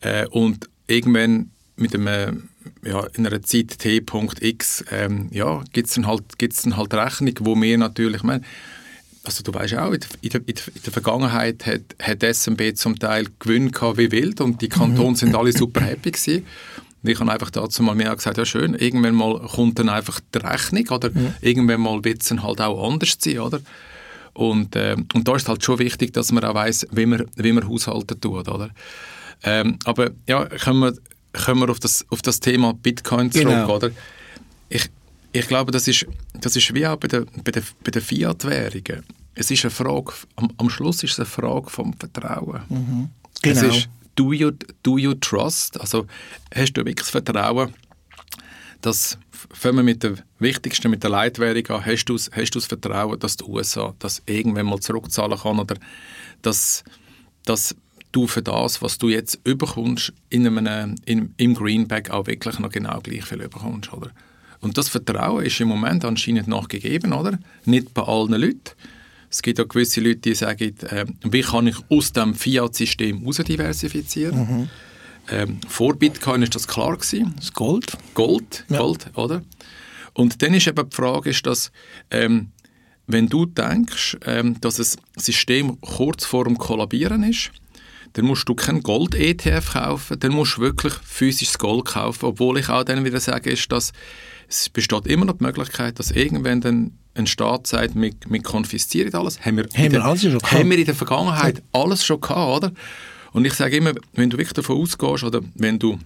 äh, 0.00 0.26
und 0.26 0.68
irgendwann 0.86 1.50
mit 1.76 1.94
einem, 1.94 2.48
ja, 2.84 3.06
in 3.14 3.26
einer 3.26 3.42
Zeit 3.42 3.78
T.X 3.78 4.84
ähm, 4.90 5.28
ja, 5.30 5.62
gibt 5.72 5.88
es 5.88 5.94
dann, 5.94 6.06
halt, 6.06 6.24
dann 6.38 6.76
halt 6.76 6.94
Rechnung, 6.94 7.34
wo 7.40 7.60
wir 7.60 7.78
natürlich, 7.78 8.22
meine, 8.22 8.42
also 9.22 9.42
du 9.42 9.52
weißt 9.52 9.74
auch, 9.74 9.92
in 9.92 10.30
der, 10.30 10.40
in 10.46 10.54
der, 10.84 10.92
Vergangenheit 10.92 11.66
hat, 11.66 11.82
hat 12.00 12.22
SMB 12.22 12.74
zum 12.74 12.98
Teil 12.98 13.26
Gewinn 13.38 13.70
gehabt 13.70 13.98
wie 13.98 14.10
wild 14.10 14.40
und 14.40 14.62
die 14.62 14.68
Kantone 14.68 15.10
mhm. 15.10 15.16
sind 15.16 15.34
alle 15.34 15.52
super 15.52 15.82
happy 15.82 16.12
gewesen. 16.12 16.46
Und 17.02 17.10
ich 17.10 17.20
habe 17.20 17.30
einfach 17.30 17.50
dazu 17.50 17.82
mal 17.82 17.94
mehr 17.94 18.14
gesagt, 18.14 18.38
ja 18.38 18.44
schön, 18.44 18.74
irgendwann 18.74 19.14
mal 19.14 19.38
kommt 19.40 19.78
dann 19.78 19.88
einfach 19.88 20.20
die 20.34 20.38
Rechnung 20.38 20.88
oder 20.88 21.10
mhm. 21.10 21.34
irgendwann 21.40 21.80
mal 21.80 22.04
wird 22.04 22.22
es 22.22 22.28
dann 22.28 22.42
halt 22.42 22.60
auch 22.60 22.90
anders 22.90 23.16
sein, 23.20 23.38
oder? 23.38 23.60
Und, 24.34 24.76
äh, 24.76 24.96
und 25.14 25.26
da 25.26 25.36
ist 25.36 25.48
halt 25.48 25.64
schon 25.64 25.78
wichtig, 25.78 26.12
dass 26.12 26.32
man 26.32 26.44
auch 26.44 26.54
weiss, 26.54 26.86
wie 26.92 27.06
man, 27.06 27.26
wie 27.36 27.52
man 27.52 27.68
haushalten 27.68 28.20
tut, 28.20 28.48
oder? 28.48 28.70
Ähm, 29.42 29.78
aber 29.84 30.10
ja, 30.26 30.44
kommen 30.44 30.80
wir, 30.80 31.42
kommen 31.44 31.60
wir 31.60 31.70
auf, 31.70 31.80
das, 31.80 32.04
auf 32.10 32.22
das 32.22 32.40
Thema 32.40 32.74
Bitcoin 32.74 33.30
zurück, 33.30 33.48
genau. 33.48 33.76
oder? 33.76 33.90
Ich, 34.68 34.88
ich 35.32 35.46
glaube, 35.48 35.72
das 35.72 35.88
ist, 35.88 36.06
das 36.34 36.56
ist 36.56 36.74
wie 36.74 36.86
auch 36.86 36.96
bei 36.96 37.08
den 37.08 37.26
bei 37.44 37.52
der, 37.52 37.62
bei 37.84 37.90
der 37.90 38.02
Fiat-Währungen. 38.02 39.04
Es 39.34 39.50
ist 39.50 39.64
eine 39.64 39.70
Frage, 39.70 40.12
am, 40.36 40.50
am, 40.56 40.70
Schluss 40.70 41.02
ist 41.04 41.12
es 41.12 41.18
eine 41.20 41.26
Frage 41.26 41.70
vom 41.70 41.92
Vertrauen. 41.94 42.62
Mhm. 42.68 43.08
Genau. 43.42 43.60
Es 43.60 43.76
ist, 43.76 43.88
do 44.18 44.32
you, 44.32 44.52
do 44.82 44.98
you 44.98 45.14
trust? 45.14 45.80
Also, 45.80 46.06
hast 46.54 46.72
du 46.72 46.84
wirklich 46.84 47.06
das 47.06 47.10
Vertrauen, 47.10 47.72
dass, 48.80 49.18
fangen 49.30 49.76
wir 49.76 49.82
mit 49.82 50.02
der 50.02 50.14
wichtigsten, 50.38 50.90
mit 50.90 51.02
der 51.02 51.10
Leitwährung 51.10 51.66
an, 51.68 51.86
hast 51.86 52.06
du, 52.06 52.14
hast 52.14 52.50
du 52.50 52.58
das 52.58 52.66
Vertrauen, 52.66 53.18
dass 53.18 53.36
die 53.36 53.44
USA 53.44 53.94
das 53.98 54.22
irgendwann 54.26 54.66
mal 54.66 54.80
zurückzahlen 54.80 55.38
kann 55.38 55.58
oder 55.58 55.76
dass, 56.42 56.84
dass 57.44 57.74
du 58.12 58.26
für 58.26 58.42
das, 58.42 58.82
was 58.82 58.98
du 58.98 59.08
jetzt 59.08 59.40
überkommst, 59.44 60.12
in 60.30 60.46
einem, 60.46 60.96
in, 61.04 61.34
im 61.36 61.54
Greenback 61.54 62.10
auch 62.10 62.26
wirklich 62.26 62.58
noch 62.58 62.70
genau 62.70 63.00
gleich 63.00 63.24
viel 63.24 63.42
überkommst, 63.42 63.92
oder? 63.92 64.10
Und 64.60 64.76
das 64.76 64.88
Vertrauen 64.88 65.44
ist 65.44 65.60
im 65.60 65.68
Moment 65.68 66.04
anscheinend 66.04 66.48
noch 66.48 66.66
gegeben, 66.66 67.12
oder? 67.12 67.38
Nicht 67.64 67.94
bei 67.94 68.02
allen 68.02 68.32
Leuten. 68.32 68.72
Es 69.30 69.42
gibt 69.42 69.60
auch 69.60 69.68
gewisse 69.68 70.00
Leute, 70.00 70.20
die 70.20 70.34
sagen, 70.34 70.74
äh, 70.90 71.06
wie 71.22 71.42
kann 71.42 71.66
ich 71.66 71.76
aus 71.88 72.12
dem 72.12 72.34
Fiat-System 72.34 73.20
heraus 73.20 73.36
diversifizieren? 73.36 74.38
Mhm. 74.38 74.70
Ähm, 75.30 75.60
vor 75.68 75.94
Bitcoin 75.94 76.42
ist 76.42 76.54
das 76.54 76.66
klar 76.66 76.96
gewesen. 76.96 77.34
Das 77.36 77.52
Gold. 77.52 77.92
Gold, 78.14 78.64
ja. 78.68 78.78
Gold, 78.78 79.10
oder? 79.14 79.42
Und 80.14 80.42
dann 80.42 80.54
ist 80.54 80.66
eben 80.66 80.88
die 80.88 80.96
Frage, 80.96 81.30
ist, 81.30 81.46
dass, 81.46 81.70
ähm, 82.10 82.50
wenn 83.06 83.28
du 83.28 83.46
denkst, 83.46 84.16
ähm, 84.24 84.60
dass 84.60 84.76
das 84.76 84.96
System 85.16 85.80
kurz 85.80 86.24
vor 86.24 86.44
dem 86.44 86.56
Kollabieren 86.56 87.22
ist, 87.22 87.50
dann 88.14 88.24
musst 88.24 88.48
du 88.48 88.54
kein 88.54 88.82
Gold-ETF 88.82 89.72
kaufen, 89.74 90.18
dann 90.18 90.32
musst 90.32 90.56
du 90.56 90.62
wirklich 90.62 90.94
physisches 91.04 91.58
Gold 91.58 91.84
kaufen, 91.84 92.24
obwohl 92.24 92.58
ich 92.58 92.68
auch 92.68 92.84
dann 92.84 93.04
wieder 93.04 93.20
sage, 93.20 93.50
ist, 93.50 93.70
dass 93.70 93.92
es 94.48 94.70
besteht 94.70 95.06
immer 95.06 95.26
noch 95.26 95.38
die 95.38 95.44
Möglichkeit, 95.44 95.98
dass 95.98 96.10
irgendwann 96.10 96.62
dann 96.62 96.98
ein 97.18 97.26
Staat 97.26 97.66
sagt, 97.66 97.94
wir, 97.94 98.12
wir 98.28 98.42
konfiszieren 98.42 99.12
alles. 99.14 99.44
Haben 99.44 99.58
wir, 99.58 99.64
haben 99.74 99.92
wir, 99.92 100.04
alles 100.04 100.22
schon 100.22 100.40
haben 100.40 100.70
wir 100.70 100.78
in 100.78 100.84
der 100.84 100.94
Vergangenheit 100.94 101.62
alles 101.72 102.04
schon 102.04 102.20
gehabt, 102.20 102.64
oder? 102.64 102.72
Und 103.32 103.44
ich 103.44 103.54
sage 103.54 103.76
immer, 103.76 103.92
wenn 104.14 104.30
du 104.30 104.38
wirklich 104.38 104.54
davon 104.54 104.80
ausgehst, 104.80 105.24
oder 105.24 105.40
wenn 105.54 105.78
du 105.78 105.98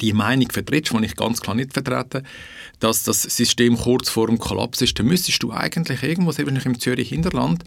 die 0.00 0.12
Meinung 0.12 0.50
vertrittst, 0.50 0.92
die 0.92 1.04
ich 1.04 1.16
ganz 1.16 1.40
klar 1.40 1.56
nicht 1.56 1.72
vertrete, 1.72 2.22
dass 2.78 3.02
das 3.02 3.22
System 3.22 3.76
kurz 3.76 4.08
vor 4.08 4.28
dem 4.28 4.38
Kollaps 4.38 4.80
ist, 4.80 4.98
dann 4.98 5.06
müsstest 5.06 5.42
du 5.42 5.52
eigentlich 5.52 6.02
irgendwo, 6.02 6.30
eben 6.40 6.56
im 6.56 6.78
Zürich 6.78 7.08
Hinterland, 7.08 7.64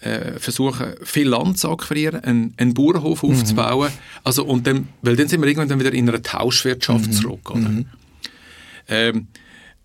äh, 0.00 0.38
versuchen, 0.38 0.94
viel 1.02 1.28
Land 1.28 1.58
zu 1.58 1.70
akquirieren, 1.70 2.22
einen, 2.24 2.54
einen 2.56 2.74
Bauernhof 2.74 3.22
mhm. 3.22 3.30
aufzubauen. 3.30 3.92
Also, 4.24 4.44
und 4.44 4.66
dann, 4.66 4.88
weil 5.02 5.16
dann 5.16 5.28
sind 5.28 5.40
wir 5.40 5.48
irgendwann 5.48 5.80
wieder 5.80 5.92
in 5.92 6.08
einer 6.08 6.22
Tauschwirtschaft 6.22 7.06
mhm. 7.06 7.12
zurück. 7.12 7.50
Oder? 7.50 7.60
Mhm. 7.60 7.86
Ähm, 8.88 9.28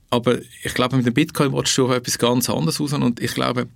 aber 0.10 0.40
ich 0.64 0.74
glaube, 0.74 0.98
mit 0.98 1.06
dem 1.06 1.14
Bitcoin 1.14 1.54
willst 1.54 1.78
du 1.78 1.92
etwas 1.92 2.18
ganz 2.18 2.50
anderes 2.50 2.80
raus. 2.80 2.94
Und 2.94 3.20
ich 3.20 3.34
glaube, 3.34 3.68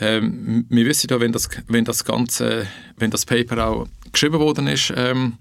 ähm, 0.00 0.66
wir 0.68 0.86
wissen 0.86 1.08
ja, 1.10 1.20
wenn 1.20 1.32
das, 1.32 1.48
wenn 1.68 1.84
das 1.84 2.04
Ganze, 2.04 2.66
wenn 2.96 3.10
das 3.10 3.24
Paper 3.24 3.66
auch 3.66 3.88
geschrieben 4.12 4.40
worden 4.40 4.66
ist, 4.66 4.92
ähm, 4.96 5.34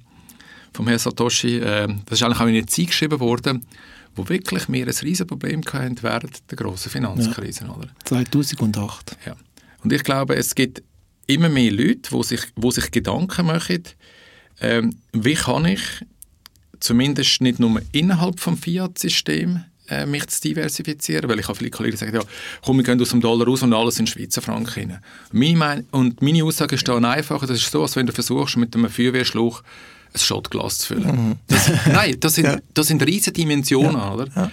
vom 0.73 0.87
Herrn 0.87 0.99
Satoshi, 0.99 1.57
äh, 1.57 1.87
das 2.05 2.19
ist 2.19 2.23
eigentlich 2.23 2.39
auch 2.39 2.47
in 2.47 2.55
einer 2.55 2.67
Zeit 2.67 2.87
geschrieben 2.87 3.19
worden, 3.19 3.65
wo 4.15 4.27
wirklich 4.29 4.69
wir 4.69 4.87
ein 4.87 4.93
riesen 4.93 5.27
Problem 5.27 5.61
hatten 5.71 6.01
während 6.01 6.49
der 6.49 6.57
grossen 6.57 6.89
Finanzkrise. 6.89 7.65
Ja. 7.65 7.77
2008. 8.05 9.17
Ja. 9.25 9.35
Und 9.83 9.91
ich 9.91 10.03
glaube, 10.03 10.35
es 10.35 10.55
gibt 10.55 10.83
immer 11.27 11.49
mehr 11.49 11.71
Leute, 11.71 12.09
die 12.11 12.23
sich, 12.23 12.41
wo 12.55 12.71
sich 12.71 12.91
Gedanken 12.91 13.47
machen, 13.47 13.83
ähm, 14.61 14.95
wie 15.11 15.33
kann 15.33 15.65
ich 15.65 15.81
zumindest 16.79 17.41
nicht 17.41 17.59
nur 17.59 17.81
innerhalb 17.91 18.41
des 18.41 18.59
Fiat-Systems 18.59 19.61
äh, 19.89 20.05
mich 20.05 20.27
zu 20.27 20.41
diversifizieren, 20.41 21.29
weil 21.29 21.39
ich 21.39 21.47
habe 21.47 21.57
viele 21.57 21.69
Kollegen 21.69 21.93
gesagt, 21.93 22.13
ja, 22.13 22.21
komm, 22.63 22.77
wir 22.77 22.83
gehen 22.83 23.01
aus 23.01 23.09
dem 23.09 23.21
Dollar 23.21 23.47
raus 23.47 23.63
und 23.63 23.73
alles 23.73 23.99
in 23.99 24.07
Schweizer 24.07 24.41
Franken 24.41 24.91
rein. 24.91 24.99
Meine, 25.31 25.85
und 25.91 26.21
meine 26.21 26.43
Aussage 26.43 26.75
ist 26.75 26.87
da 26.87 26.97
einfach, 26.97 27.41
das 27.41 27.51
ist 27.51 27.71
so, 27.71 27.81
als 27.81 27.95
wenn 27.95 28.05
du 28.05 28.13
versuchst, 28.13 28.57
mit 28.57 28.75
einem 28.75 28.89
Feuerwehrschlauch 28.89 29.61
ein 30.13 30.19
Schottglas 30.19 30.79
zu 30.79 30.87
füllen. 30.87 31.29
Mhm. 31.29 31.35
Das, 31.47 31.71
nein, 31.87 32.15
das 32.19 32.35
sind, 32.35 32.61
das 32.73 32.87
sind 32.87 33.05
riesige 33.05 33.33
Dimensionen, 33.33 33.97
ja. 33.97 34.13
oder? 34.13 34.27
Ja. 34.35 34.51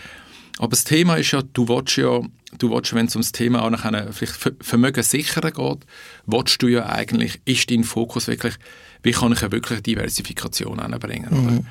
Aber 0.58 0.70
das 0.70 0.84
Thema 0.84 1.16
ist 1.16 1.30
ja, 1.30 1.42
du 1.42 1.68
willst 1.68 1.96
ja, 1.96 2.20
du 2.58 2.70
willst, 2.70 2.94
wenn 2.94 3.06
es 3.06 3.16
um 3.16 3.22
das 3.22 3.32
Thema 3.32 3.62
auch 3.62 3.70
nach 3.70 3.84
einer 3.84 4.12
vielleicht 4.12 4.34
Vermögen 4.60 5.02
sichern 5.02 5.50
geht, 5.52 5.86
willst 6.26 6.62
du 6.62 6.68
ja 6.68 6.86
eigentlich, 6.86 7.40
ist 7.44 7.70
dein 7.70 7.84
Fokus 7.84 8.28
wirklich, 8.28 8.54
wie 9.02 9.12
kann 9.12 9.32
ich 9.32 9.42
eine 9.42 9.52
wirkliche 9.52 9.82
Diversifikation 9.82 10.78
anbringen, 10.78 11.28
mhm. 11.30 11.66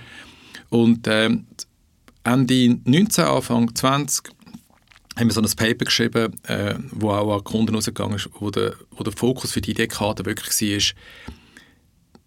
Und 0.69 1.05
ähm, 1.07 1.47
Ende 2.23 2.79
19, 2.85 3.25
Anfang 3.25 3.73
20 3.73 4.31
haben 5.17 5.27
wir 5.27 5.33
so 5.33 5.41
ein 5.41 5.55
Paper 5.55 5.85
geschrieben, 5.85 6.33
äh, 6.43 6.75
wo 6.91 7.11
auch 7.11 7.37
an 7.37 7.43
Kunden 7.43 7.75
rausgegangen 7.75 8.15
ist, 8.15 8.29
wo 8.39 8.49
der, 8.49 8.75
wo 8.91 9.03
der 9.03 9.13
Fokus 9.13 9.51
für 9.51 9.61
die 9.61 9.73
Dekade 9.73 10.25
wirklich 10.25 10.49
war, 10.61 10.95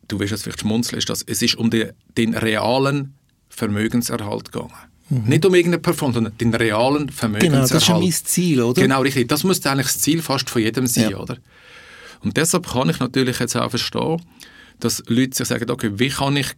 du 0.08 0.20
wirst 0.20 0.32
jetzt 0.32 0.42
vielleicht 0.42 0.60
schmunzeln, 0.60 0.98
ist, 0.98 1.08
dass 1.08 1.22
es 1.22 1.42
ist 1.42 1.56
um 1.56 1.70
den, 1.70 1.92
den 2.16 2.34
realen 2.34 3.14
Vermögenserhalt 3.48 4.52
gegangen. 4.52 4.74
Mhm. 5.08 5.24
Nicht 5.24 5.46
um 5.46 5.54
irgendeine 5.54 5.80
Performance, 5.80 6.16
sondern 6.16 6.38
den 6.38 6.54
realen 6.54 7.08
Vermögenserhalt. 7.10 7.68
Genau, 7.68 7.74
das 7.74 7.82
ist 7.82 7.88
ja 7.88 7.98
mein 7.98 8.12
Ziel, 8.12 8.62
oder? 8.62 8.82
Genau, 8.82 9.02
richtig. 9.02 9.28
Das 9.28 9.44
müsste 9.44 9.70
eigentlich 9.70 9.86
das 9.86 10.00
Ziel 10.00 10.22
fast 10.22 10.50
von 10.50 10.62
jedem 10.62 10.86
sein, 10.86 11.10
ja. 11.10 11.18
oder? 11.18 11.38
Und 12.22 12.36
deshalb 12.36 12.66
kann 12.66 12.88
ich 12.88 13.00
natürlich 13.00 13.38
jetzt 13.38 13.56
auch 13.56 13.70
verstehen, 13.70 14.20
dass 14.80 15.02
Leute 15.06 15.36
sich 15.36 15.48
sagen, 15.48 15.70
okay, 15.70 15.90
wie 15.94 16.08
kann 16.08 16.36
ich, 16.36 16.48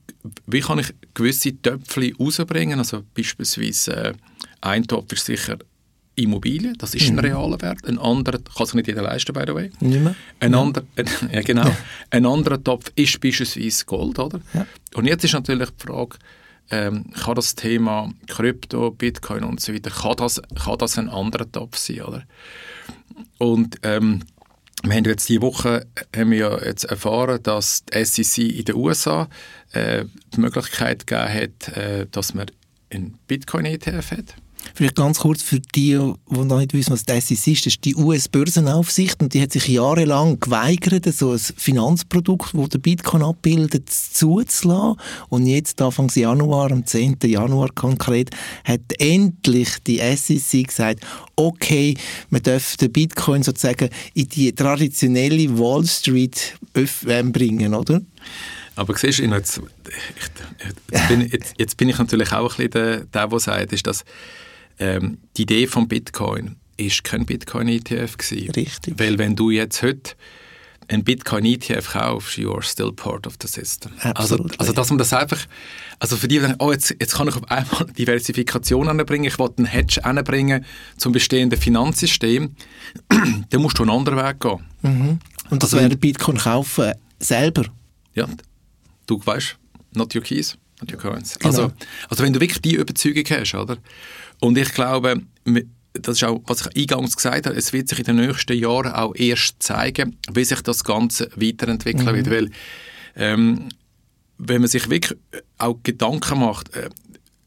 wie 0.47 0.61
kann 0.61 0.79
ich 0.79 0.95
gewisse 1.15 1.61
Töpfe 1.61 2.13
rausbringen? 2.19 2.79
Also 2.79 3.03
beispielsweise 3.15 3.97
äh, 3.97 4.13
ein 4.61 4.87
Topf 4.87 5.13
ist 5.13 5.27
sicher 5.27 5.59
Immobilien, 6.17 6.75
das 6.79 6.95
ist 6.95 7.09
ein 7.09 7.15
mhm. 7.15 7.21
realer 7.21 7.61
Wert. 7.61 7.87
Ein 7.87 7.99
anderer, 7.99 8.39
kann 8.39 8.67
sich 8.67 8.75
nicht 8.75 8.89
jeder 8.89 9.03
leisten, 9.03 9.33
by 9.35 9.45
the 9.47 9.55
way. 9.55 9.71
Nicht 9.81 10.03
mehr. 10.03 10.15
Ein, 10.41 10.53
ja. 10.53 10.61
Ander, 10.61 10.83
äh, 10.97 11.05
ja, 11.33 11.43
genau. 11.43 11.65
Ja. 11.65 11.77
ein 12.11 12.27
anderer 12.27 12.63
Topf 12.63 12.91
ist 12.95 13.21
beispielsweise 13.21 13.85
Gold, 13.85 14.19
oder? 14.19 14.41
Ja. 14.55 14.67
Und 14.95 15.05
jetzt 15.05 15.25
ist 15.25 15.35
natürlich 15.35 15.69
die 15.71 15.87
Frage, 15.87 16.17
ähm, 16.71 17.05
kann 17.13 17.35
das 17.35 17.55
Thema 17.55 18.13
Krypto, 18.27 18.91
Bitcoin 18.91 19.45
und 19.45 19.61
so 19.61 19.73
weiter, 19.73 19.91
kann 19.91 20.17
das, 20.17 20.41
kann 20.65 20.79
das 20.79 20.99
ein 20.99 21.09
anderer 21.11 21.51
Topf 21.51 21.77
sein, 21.77 22.01
oder? 22.01 22.25
Und 23.39 23.77
ähm, 23.83 24.23
wir 24.83 24.95
haben 24.95 25.05
jetzt 25.05 25.29
diese 25.29 25.43
Woche 25.43 25.87
haben 26.15 26.31
wir 26.31 26.63
jetzt 26.65 26.85
erfahren, 26.85 27.43
dass 27.43 27.85
die 27.85 28.05
SEC 28.05 28.39
in 28.59 28.65
den 28.65 28.77
USA 28.77 29.29
äh, 29.73 30.05
die 30.35 30.41
Möglichkeit 30.41 31.07
gegeben 31.07 31.33
hat, 31.33 31.77
äh, 31.77 32.07
dass 32.11 32.35
man 32.35 32.47
einen 32.91 33.19
Bitcoin-ETF 33.27 34.11
hat. 34.13 34.35
Vielleicht 34.75 34.97
ganz 34.97 35.19
kurz 35.19 35.43
für 35.43 35.61
die, 35.61 35.99
die 35.99 36.39
noch 36.39 36.59
nicht 36.59 36.73
wissen, 36.73 36.93
was 36.93 37.05
das 37.05 37.31
ist. 37.31 37.47
Das 37.47 37.67
ist 37.67 37.85
die 37.85 37.95
US-Börsenaufsicht 37.95 39.23
und 39.23 39.35
die 39.35 39.43
hat 39.43 39.53
sich 39.53 39.69
jahrelang 39.69 40.41
geweigert, 40.41 41.05
so 41.15 41.33
ein 41.33 41.39
Finanzprodukt, 41.39 42.55
das 42.55 42.69
der 42.71 42.79
Bitcoin 42.79 43.23
abbildet, 43.23 43.91
zuzulassen. 43.91 45.01
Und 45.29 45.47
jetzt, 45.47 45.81
Anfang 45.81 46.11
Januar, 46.15 46.71
am 46.73 46.85
10. 46.85 47.19
Januar 47.25 47.71
konkret, 47.75 48.31
hat 48.65 48.81
endlich 48.99 49.69
die 49.87 49.99
SEC 49.99 50.67
gesagt, 50.67 51.01
okay, 51.37 51.97
man 52.31 52.43
darf 52.43 52.77
den 52.77 52.93
Bitcoin 52.93 53.43
sozusagen 53.43 53.91
in 54.15 54.29
die 54.29 54.53
traditionelle 54.53 55.59
Wall 55.59 55.87
Street 55.87 56.59
bringen, 56.73 57.75
oder? 57.75 58.01
Aber 58.77 58.97
siehst 58.97 59.21
du, 59.21 59.25
jetzt, 59.25 59.61
jetzt, 60.91 61.09
bin, 61.09 61.21
jetzt, 61.23 61.55
jetzt, 61.57 61.77
bin, 61.79 61.89
ich 61.89 61.99
natürlich 61.99 62.33
auch 62.33 62.59
ein 62.59 62.69
bisschen 62.69 62.71
der, 62.73 63.05
der, 63.07 63.27
der 63.27 63.41
sagt, 63.41 63.73
ist, 63.73 63.87
dass 63.87 64.05
ähm, 64.79 65.19
die 65.37 65.43
Idee 65.43 65.67
von 65.67 65.89
Bitcoin 65.89 66.57
ist 66.77 67.05
kein 67.05 67.25
Bitcoin-ETF 67.27 68.19
gewesen. 68.19 68.51
Richtig. 68.53 68.99
Weil 68.99 69.19
wenn 69.19 69.37
du 69.37 69.51
jetzt 69.51 69.83
heute 69.83 70.13
ein 70.89 71.03
Bitcoin-ETF 71.03 71.93
kaufst, 71.93 72.37
you 72.37 72.53
are 72.53 72.63
still 72.63 72.93
part 72.93 73.27
of 73.27 73.35
the 73.41 73.49
system. 73.49 73.93
Also, 74.15 74.47
also 74.59 74.73
dass 74.73 74.89
man 74.91 74.99
das 74.99 75.13
einfach, 75.13 75.39
also 75.99 76.17
für 76.17 76.29
die, 76.29 76.39
die 76.39 76.55
oh, 76.59 76.73
jetzt, 76.73 76.95
jetzt 77.01 77.15
kann 77.15 77.29
ich 77.29 77.35
auf 77.35 77.51
einmal 77.51 77.87
Diversifikation 77.99 78.89
anbringen, 78.89 79.25
ich 79.25 79.39
will 79.39 79.51
einen 79.57 79.67
Hedge 79.67 80.05
anbringen 80.05 80.65
zum 80.97 81.13
bestehenden 81.13 81.61
Finanzsystem, 81.61 82.55
dann 83.09 83.63
musst 83.63 83.79
du 83.79 83.83
einen 83.83 83.91
anderen 83.91 84.19
Weg 84.19 84.41
gehen. 84.41 84.61
Mhm. 84.83 85.19
Und 85.51 85.63
das 85.63 85.75
also, 85.75 85.85
wäre 85.85 85.97
Bitcoin 85.97 86.39
kaufen 86.39 86.93
selber? 87.19 87.65
Ja, 88.15 88.29
du 89.07 89.21
weißt, 89.25 89.57
not 89.95 90.15
your 90.15 90.23
keys, 90.23 90.57
not 90.81 90.93
your 90.93 90.99
coins. 90.99 91.39
Genau. 91.39 91.49
Also, 91.49 91.73
also 92.09 92.23
wenn 92.23 92.33
du 92.33 92.41
wirklich 92.41 92.61
die 92.61 92.75
Überzeugung 92.75 93.25
hast, 93.31 93.55
oder? 93.55 93.77
Und 94.41 94.59
ich 94.59 94.73
glaube, 94.73 95.23
das 95.93 96.17
ist 96.17 96.25
auch, 96.25 96.41
was 96.47 96.69
ich 96.75 96.91
eingangs 96.91 97.17
gesagt 97.17 97.47
habe, 97.47 97.57
es 97.57 97.73
wird 97.73 97.89
sich 97.89 97.99
in 98.01 98.05
den 98.05 98.17
nächsten 98.17 98.59
Jahren 98.59 98.93
auch 98.93 99.15
erst 99.15 99.63
zeigen, 99.63 100.17
wie 100.33 100.45
sich 100.45 100.61
das 100.63 100.85
Ganze 100.85 101.31
weiterentwickeln 101.37 102.07
mhm. 102.07 102.15
wird. 102.15 102.31
Weil, 102.31 102.51
ähm, 103.17 103.69
wenn 104.39 104.61
man 104.61 104.69
sich 104.69 104.91
wirklich 104.91 105.19
auch 105.59 105.79
Gedanken 105.83 106.41
macht, 106.41 106.75
äh, 106.75 106.91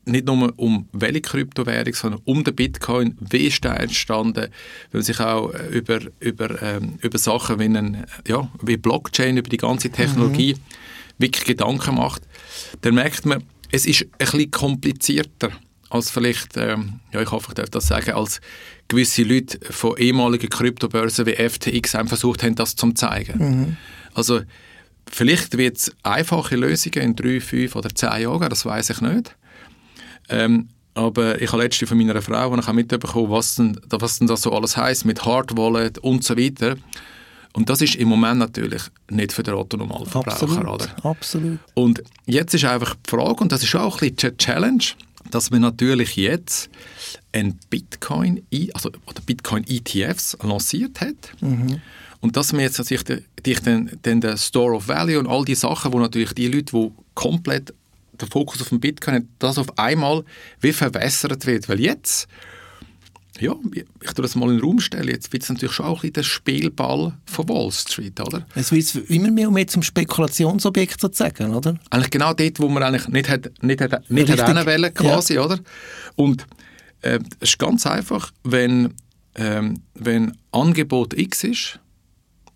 nicht 0.05 0.25
nur 0.25 0.51
um 0.57 0.87
welche 0.91 1.21
Kryptowährung, 1.21 1.93
sondern 1.93 2.21
um 2.25 2.43
den 2.43 2.55
Bitcoin, 2.55 3.15
wie 3.19 3.47
ist 3.47 3.63
der 3.63 3.79
entstanden, 3.79 4.47
wenn 4.91 4.99
man 4.99 5.01
sich 5.03 5.19
auch 5.19 5.53
äh, 5.53 5.67
über, 5.67 5.99
über, 6.19 6.61
ähm, 6.61 6.97
über 7.01 7.17
Sachen 7.17 7.59
wie, 7.59 7.65
einen, 7.65 8.05
ja, 8.27 8.49
wie 8.61 8.77
Blockchain, 8.77 9.37
über 9.37 9.49
die 9.49 9.57
ganze 9.57 9.91
Technologie 9.91 10.55
mhm. 10.55 11.23
wirklich 11.23 11.45
Gedanken 11.45 11.95
macht, 11.95 12.23
dann 12.81 12.95
merkt 12.95 13.25
man, 13.25 13.43
es 13.71 13.85
ist 13.85 14.01
ein 14.01 14.09
bisschen 14.17 14.51
komplizierter 14.51 15.51
als 15.89 16.11
vielleicht, 16.11 16.55
ähm, 16.57 16.99
ja, 17.11 17.21
ich 17.21 17.31
hoffe, 17.31 17.47
ich 17.49 17.55
darf 17.55 17.69
das 17.69 17.87
sagen, 17.87 18.11
als 18.11 18.41
gewisse 18.87 19.23
Leute 19.23 19.59
von 19.71 19.97
ehemaligen 19.97 20.49
Kryptobörsen 20.49 21.25
wie 21.25 21.35
FTX 21.35 21.93
haben 21.93 22.07
versucht 22.07 22.43
haben, 22.43 22.55
das 22.55 22.75
zu 22.75 22.91
zeigen. 22.91 23.39
Mhm. 23.39 23.77
Also 24.13 24.41
vielleicht 25.09 25.57
wird 25.57 25.77
es 25.77 25.91
einfache 26.03 26.55
Lösungen 26.55 27.01
in 27.01 27.15
drei, 27.15 27.39
fünf 27.39 27.75
oder 27.75 27.89
zehn 27.89 28.21
Jahren, 28.21 28.49
das 28.49 28.65
weiß 28.65 28.89
ich 28.91 29.01
nicht. 29.01 29.35
Ähm, 30.29 30.69
aber 30.93 31.41
ich 31.41 31.51
habe 31.51 31.63
letztens 31.63 31.89
von 31.89 31.97
meiner 31.97 32.21
Frau 32.21 32.49
und 32.49 32.59
ich 32.59 32.67
habe 32.67 32.75
mitbekommen, 32.75 33.31
was 33.31 33.55
denn, 33.55 33.79
was 33.89 34.19
denn 34.19 34.27
das 34.27 34.41
so 34.41 34.51
alles 34.51 34.75
heißt 34.75 35.05
mit 35.05 35.23
Hard 35.25 35.55
Wallet 35.55 35.97
und 35.99 36.23
so 36.23 36.37
weiter. 36.37 36.75
Und 37.53 37.69
das 37.69 37.81
ist 37.81 37.95
im 37.95 38.09
Moment 38.09 38.39
natürlich 38.39 38.83
nicht 39.09 39.33
für 39.33 39.43
den 39.43 39.55
Otto-Normalverbraucher. 39.55 40.31
Absolut, 40.31 40.67
oder? 40.67 41.05
absolut. 41.05 41.59
Und 41.73 42.03
jetzt 42.25 42.53
ist 42.53 42.65
einfach 42.65 42.95
die 42.95 43.09
Frage, 43.09 43.41
und 43.41 43.51
das 43.51 43.63
ist 43.63 43.75
auch 43.75 44.01
ein 44.01 44.11
bisschen 44.11 44.31
die 44.31 44.37
Challenge, 44.37 44.83
dass 45.31 45.51
man 45.51 45.61
natürlich 45.61 46.15
jetzt 46.15 46.69
ein 47.31 47.59
Bitcoin, 47.69 48.43
also 48.73 48.89
oder 49.05 49.21
Bitcoin 49.25 49.65
ETFs 49.67 50.37
lanciert 50.41 51.01
hat. 51.01 51.33
Mhm. 51.41 51.81
Und 52.21 52.35
dass 52.35 52.51
man 52.51 52.61
jetzt 52.61 52.77
den, 52.89 53.25
den, 53.45 53.99
den, 54.03 54.21
den 54.21 54.37
Store 54.37 54.75
of 54.75 54.87
Value 54.87 55.19
und 55.19 55.27
all 55.27 55.45
die 55.45 55.55
Sachen, 55.55 55.93
wo 55.93 55.99
natürlich 55.99 56.33
die 56.33 56.47
Leute, 56.47 56.75
die 56.75 56.91
komplett 57.13 57.73
den 58.19 58.29
Fokus 58.29 58.61
auf 58.61 58.69
den 58.69 58.79
Bitcoin 58.79 59.15
haben, 59.15 59.29
das 59.39 59.57
auf 59.57 59.77
einmal 59.77 60.23
wie 60.59 60.73
verwässert 60.73 61.45
wird. 61.45 61.69
Weil 61.69 61.79
jetzt 61.79 62.27
ja, 63.41 63.55
ich 63.73 64.13
tue 64.13 64.21
das 64.21 64.35
mal 64.35 64.49
in 64.49 64.57
den 64.57 64.61
Raum 64.61 64.79
stellen, 64.79 65.07
jetzt 65.07 65.31
wird 65.31 65.43
es 65.43 65.49
natürlich 65.49 65.73
schon 65.73 65.85
auch 65.85 66.03
ein 66.03 66.13
der 66.13 66.23
Spielball 66.23 67.13
von 67.25 67.49
Wall 67.49 67.71
Street, 67.71 68.19
oder? 68.19 68.45
Es 68.55 68.71
wird 68.71 68.93
immer 69.09 69.31
mehr 69.31 69.47
und 69.47 69.53
mehr 69.53 69.67
zum 69.67 69.83
Spekulationsobjekt 69.83 70.99
sozusagen, 70.99 71.53
oder? 71.53 71.79
Eigentlich 71.89 72.11
genau 72.11 72.33
dort, 72.33 72.59
wo 72.59 72.67
man 72.69 72.83
eigentlich 72.83 73.07
nicht 73.07 73.29
hat, 73.29 73.51
nicht 73.61 73.81
hat, 73.81 74.09
nicht 74.09 74.29
Richtig. 74.29 74.45
hat 74.45 74.65
wollen, 74.65 74.93
quasi, 74.93 75.35
ja. 75.35 75.43
oder? 75.43 75.59
Und 76.15 76.45
äh, 77.01 77.19
es 77.39 77.51
ist 77.51 77.59
ganz 77.59 77.85
einfach, 77.85 78.31
wenn, 78.43 78.93
ähm, 79.35 79.81
wenn 79.93 80.37
Angebot 80.51 81.13
X 81.17 81.43
ist 81.43 81.79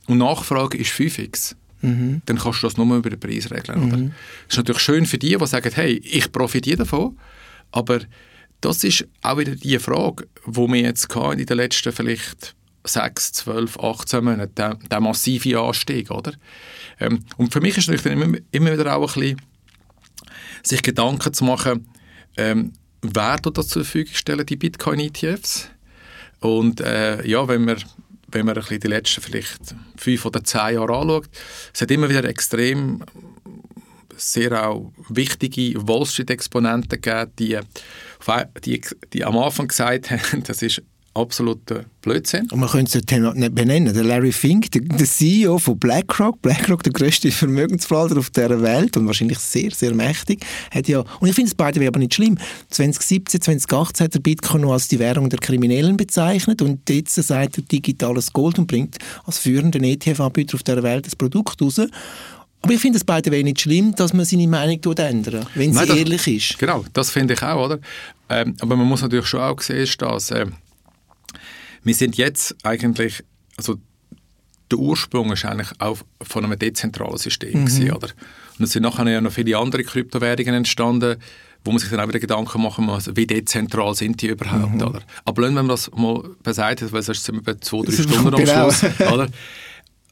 und 0.08 0.18
Nachfrage 0.18 0.78
ist 0.78 0.92
5X, 0.92 1.56
mhm. 1.82 2.22
dann 2.26 2.38
kannst 2.38 2.62
du 2.62 2.68
das 2.68 2.78
nur 2.78 2.96
über 2.96 3.10
den 3.10 3.20
Preis 3.20 3.52
regeln, 3.52 3.80
mhm. 3.80 3.88
oder? 3.88 3.98
Das 3.98 4.12
ist 4.50 4.58
natürlich 4.58 4.82
schön 4.82 5.06
für 5.06 5.18
die, 5.18 5.38
die 5.38 5.48
sagen, 5.48 5.72
hey, 5.74 6.02
ich 6.04 6.32
profitiere 6.32 6.78
davon, 6.78 7.18
aber 7.72 8.00
das 8.64 8.84
ist 8.84 9.06
auch 9.22 9.38
wieder 9.38 9.56
die 9.56 9.78
Frage, 9.78 10.28
wo 10.46 10.68
wir 10.68 10.82
jetzt 10.82 11.14
in 11.14 11.46
den 11.46 11.58
letzten 11.58 11.92
vielleicht 11.92 12.56
6, 12.86 13.34
12, 13.34 13.80
18 13.80 14.24
Monaten, 14.24 14.56
der, 14.56 14.76
der 14.76 15.00
massive 15.02 15.60
Anstieg, 15.60 16.10
oder? 16.12 16.34
Ähm, 17.00 17.20
und 17.38 17.52
für 17.52 17.62
mich 17.62 17.78
ist 17.78 17.90
es 17.90 18.06
immer, 18.06 18.38
immer 18.52 18.74
wieder 18.74 18.96
auch 18.96 19.16
ein 19.16 19.22
bisschen, 19.22 19.42
sich 20.64 20.82
Gedanken 20.82 21.34
zu 21.34 21.44
machen, 21.44 21.90
ähm, 22.38 22.74
wer 23.02 23.38
tut 23.38 23.58
das 23.58 23.68
zur 23.68 23.84
Verfügung 23.84 24.16
stellen, 24.16 24.46
die 24.46 24.56
Bitcoin-ETFs? 24.56 25.70
Und 26.40 26.82
äh, 26.82 27.26
ja, 27.28 27.48
wenn 27.48 27.66
man 27.66 27.78
wenn 28.28 28.48
man 28.48 28.56
ein 28.56 28.62
bisschen 28.62 28.80
die 28.80 28.88
letzten 28.88 29.22
vielleicht 29.22 29.76
fünf 29.96 30.26
oder 30.26 30.44
zehn 30.44 30.74
Jahre 30.74 30.98
anschaut, 30.98 31.30
es 31.72 31.82
hat 31.82 31.92
immer 31.92 32.10
wieder 32.10 32.24
extrem 32.24 33.04
sehr 34.18 34.68
auch 34.68 34.92
wichtige 35.10 35.88
Wall 35.88 36.06
Street-Exponenten 36.06 37.02
gegeben, 37.02 37.32
die, 37.40 37.60
die, 38.66 38.82
die 39.14 39.26
am 39.26 39.38
Anfang 39.38 39.68
gesagt 39.68 40.12
haben, 40.12 40.44
das 40.48 40.62
ist 40.62 40.82
absoluter 41.14 41.86
Blödsinn. 42.02 42.50
Und 42.52 42.60
man 42.60 42.70
könnte 42.70 43.00
es 43.00 43.36
nicht 43.36 43.56
benennen. 43.56 43.94
Der 43.94 44.04
Larry 44.04 44.32
Fink, 44.32 44.72
der, 44.72 44.82
der, 44.82 45.06
CEO 45.06 45.58
von 45.60 45.78
BlackRock, 45.78 46.42
BlackRock, 46.42 46.84
der 46.84 46.92
größte 46.92 47.32
Vermögensverwalter 47.32 48.18
auf 48.18 48.30
der 48.32 48.62
Welt 48.62 48.98
und 48.98 49.06
wahrscheinlich 49.06 49.40
sehr, 49.40 49.72
sehr 49.72 49.94
mächtig, 49.94 50.44
hat 50.72 50.88
ja, 50.88 51.00
und 51.20 51.28
ich 51.28 51.36
finde 51.36 51.50
es 51.50 51.56
beide 51.56 51.86
aber 51.88 52.00
nicht 52.00 52.16
schlimm, 52.16 52.38
2017, 52.72 53.42
2018 53.42 54.06
hat 54.06 54.14
der 54.16 54.20
Bitcoin 54.20 54.62
noch 54.62 54.74
als 54.74 54.88
die 54.88 55.00
Währung 55.00 55.30
der 55.30 55.40
Kriminellen 55.40 55.98
bezeichnet 55.98 56.62
und 56.62 56.90
jetzt 56.90 57.16
sagt 57.16 57.58
er 57.58 57.64
digitales 57.64 58.34
Gold 58.34 58.58
und 58.60 58.68
bringt 58.68 58.98
als 59.26 59.38
führender 59.38 59.82
ETF-Anbieter 59.82 60.56
auf 60.56 60.64
der 60.64 60.82
Welt 60.84 61.06
das 61.06 61.16
Produkt 61.16 61.62
raus. 61.62 61.80
Aber 62.64 62.74
ich 62.74 62.80
finde 62.80 62.98
es 62.98 63.04
beide 63.04 63.30
nicht 63.30 63.62
schlimm, 63.62 63.94
dass 63.94 64.14
man 64.14 64.26
seine 64.26 64.48
Meinung 64.48 64.80
ändert, 64.98 65.48
wenn 65.54 65.74
sie 65.74 65.86
Nein, 65.86 65.98
ehrlich 65.98 66.28
ist. 66.28 66.58
Genau, 66.58 66.86
das 66.94 67.12
finde 67.12 67.34
ich 67.34 67.44
auch, 67.44 67.66
oder? 67.66 67.80
Ähm, 68.30 68.56
aber 68.62 68.78
man 68.78 68.88
muss 68.88 69.02
natürlich 69.02 69.28
schon 69.28 69.42
auch 69.42 69.60
sehen, 69.60 69.88
dass 69.98 70.32
äh, 70.32 70.46
wir 71.84 71.94
sind 71.94 72.16
jetzt 72.16 72.56
eigentlich, 72.64 73.22
also 73.58 73.76
der 74.72 74.80
Ursprung 74.80 75.34
ist 75.34 75.44
eigentlich 75.44 75.70
auch 75.80 75.98
von 76.22 76.46
einem 76.46 76.58
dezentralen 76.58 77.18
System 77.18 77.62
mhm. 77.62 77.66
gewesen, 77.66 77.92
oder? 77.92 78.08
Und 78.58 78.64
es 78.64 78.72
sind 78.72 78.84
nachher 78.84 79.10
ja 79.10 79.20
noch 79.20 79.34
viele 79.34 79.58
andere 79.58 79.84
Kryptowährungen 79.84 80.54
entstanden, 80.54 81.18
wo 81.66 81.72
man 81.72 81.80
sich 81.80 81.90
dann 81.90 82.00
auch 82.00 82.08
wieder 82.08 82.20
Gedanken 82.20 82.62
machen 82.62 82.86
muss, 82.86 83.10
wie 83.14 83.28
dezentral 83.28 83.94
sind 83.94 84.22
die 84.22 84.28
überhaupt, 84.28 84.76
mhm. 84.76 84.82
oder? 84.82 85.02
Aber 85.26 85.44
wenn 85.44 85.54
man 85.54 85.68
das 85.68 85.92
mal 85.92 86.24
beiseite, 86.44 86.90
weil 86.94 87.04
sonst 87.04 87.26
sind 87.26 87.36
wir 87.36 87.44
bei 87.44 87.60
zwei, 87.60 87.84
drei 87.84 87.92
Stunden 87.92 88.34
am 88.34 88.36
genau. 88.36 88.72
Schluss, 88.72 89.00
oder? 89.12 89.28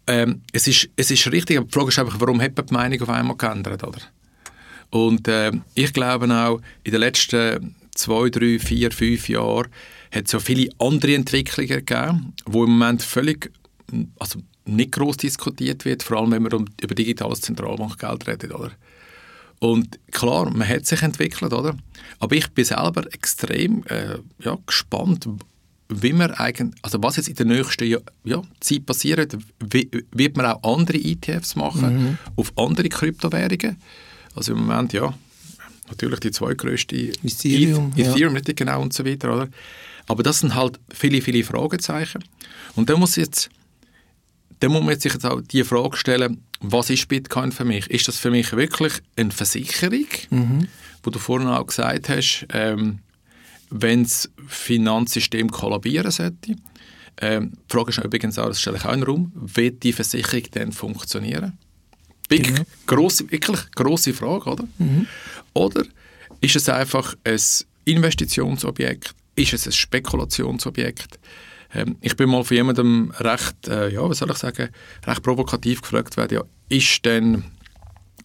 Ähm, 0.07 0.41
es, 0.51 0.67
ist, 0.67 0.89
es 0.95 1.11
ist 1.11 1.31
richtig, 1.31 1.57
aber 1.57 1.67
die 1.67 1.73
Frage 1.73 1.89
ist 1.89 1.99
einfach, 1.99 2.19
warum 2.19 2.41
hat 2.41 2.55
man 2.57 2.65
die 2.65 2.73
Meinung 2.73 3.01
auf 3.01 3.09
einmal 3.09 3.37
geändert, 3.37 3.83
oder? 3.83 4.01
Und 4.89 5.27
äh, 5.27 5.51
ich 5.73 5.93
glaube 5.93 6.33
auch, 6.33 6.59
in 6.83 6.91
den 6.91 6.99
letzten 6.99 7.75
zwei, 7.95 8.29
drei, 8.29 8.59
vier, 8.59 8.91
fünf 8.91 9.29
Jahren 9.29 9.69
hat 10.11 10.25
es 10.25 10.31
so 10.31 10.39
viele 10.39 10.69
andere 10.79 11.15
Entwicklungen 11.15 11.85
gegeben, 11.85 12.33
die 12.45 12.57
im 12.57 12.77
Moment 12.77 13.01
völlig, 13.01 13.51
also 14.19 14.39
nicht 14.65 14.91
groß 14.91 15.17
diskutiert 15.17 15.85
wird, 15.85 16.03
vor 16.03 16.17
allem 16.17 16.31
wenn 16.31 16.43
man 16.43 16.53
um, 16.53 16.65
über 16.81 16.95
digitales 16.95 17.41
Zentralbankgeld 17.41 18.27
redet, 18.27 18.53
oder? 18.53 18.71
Und 19.59 19.99
klar, 20.11 20.49
man 20.49 20.67
hat 20.67 20.87
sich 20.87 21.03
entwickelt, 21.03 21.53
oder? 21.53 21.77
Aber 22.19 22.35
ich 22.35 22.47
bin 22.49 22.65
selber 22.65 23.05
extrem 23.13 23.83
äh, 23.85 24.17
ja, 24.39 24.57
gespannt, 24.65 25.27
wie 25.93 26.13
man 26.13 26.31
eigentlich, 26.31 26.79
also 26.81 27.01
was 27.03 27.17
jetzt 27.17 27.27
in 27.27 27.35
der 27.35 27.45
nächsten 27.45 27.97
ja, 28.23 28.41
Zeit 28.59 28.85
passiert, 28.85 29.37
wie, 29.59 29.89
wird 30.11 30.37
man 30.37 30.45
auch 30.45 30.77
andere 30.77 30.97
ETFs 30.97 31.55
machen 31.55 32.03
mhm. 32.03 32.17
auf 32.35 32.53
andere 32.57 32.89
Kryptowährungen. 32.89 33.77
Also 34.35 34.53
im 34.53 34.59
Moment, 34.59 34.93
ja, 34.93 35.13
natürlich 35.89 36.19
die 36.21 36.31
zweitgrößte 36.31 36.95
Ethereum, 36.95 37.91
Ethereum 37.95 38.35
ja. 38.35 38.41
genau 38.55 38.81
und 38.81 38.93
so 38.93 39.05
weiter, 39.05 39.33
oder? 39.33 39.49
Aber 40.07 40.23
das 40.23 40.39
sind 40.39 40.55
halt 40.55 40.79
viele, 40.93 41.21
viele 41.21 41.43
Fragezeichen. 41.43 42.23
Und 42.75 42.89
da 42.89 42.97
muss 42.97 43.15
jetzt, 43.15 43.49
da 44.59 44.69
muss 44.69 44.83
man 44.83 44.99
sich 44.99 45.13
jetzt 45.13 45.25
auch 45.25 45.41
die 45.41 45.63
Frage 45.63 45.97
stellen, 45.97 46.43
was 46.61 46.89
ist 46.89 47.07
Bitcoin 47.07 47.51
für 47.51 47.65
mich? 47.65 47.89
Ist 47.89 48.07
das 48.07 48.17
für 48.17 48.31
mich 48.31 48.51
wirklich 48.53 48.93
eine 49.15 49.31
Versicherung, 49.31 50.07
mhm. 50.29 50.67
wo 51.03 51.11
du 51.11 51.19
vorhin 51.19 51.47
auch 51.47 51.65
gesagt 51.65 52.09
hast, 52.09 52.45
ähm, 52.53 52.99
wenn 53.71 54.03
das 54.03 54.29
Finanzsystem 54.47 55.49
kollabieren 55.49 56.11
sollte? 56.11 56.55
Ähm, 57.19 57.53
die 57.53 57.73
Frage 57.73 57.89
ist 57.89 58.03
übrigens 58.03 58.37
auch, 58.37 58.47
das 58.47 58.61
stelle 58.61 58.77
ich 58.77 58.85
auch 58.85 58.93
in 58.93 58.99
den 58.99 59.07
Raum, 59.07 59.31
wird 59.35 59.83
die 59.83 59.93
Versicherung 59.93 60.43
dann 60.51 60.71
funktionieren? 60.71 61.57
Big, 62.29 62.43
genau. 62.43 62.61
grosse, 62.85 63.29
wirklich 63.31 63.71
grosse 63.71 64.13
Frage, 64.13 64.49
oder? 64.49 64.63
Mhm. 64.77 65.07
Oder 65.53 65.83
ist 66.39 66.55
es 66.55 66.69
einfach 66.69 67.15
ein 67.23 67.39
Investitionsobjekt? 67.85 69.13
Ist 69.35 69.53
es 69.53 69.65
ein 69.65 69.71
Spekulationsobjekt? 69.71 71.19
Ähm, 71.73 71.97
ich 72.01 72.15
bin 72.15 72.29
mal 72.29 72.43
von 72.43 72.55
jemandem 72.55 73.11
recht, 73.17 73.67
äh, 73.67 73.89
ja, 73.89 74.07
was 74.09 74.19
soll 74.19 74.31
ich 74.31 74.37
sagen, 74.37 74.69
recht 75.05 75.23
provokativ 75.23 75.81
gefragt 75.81 76.17
worden, 76.17 76.35
ja, 76.35 76.43
ist 76.69 77.05
denn 77.05 77.43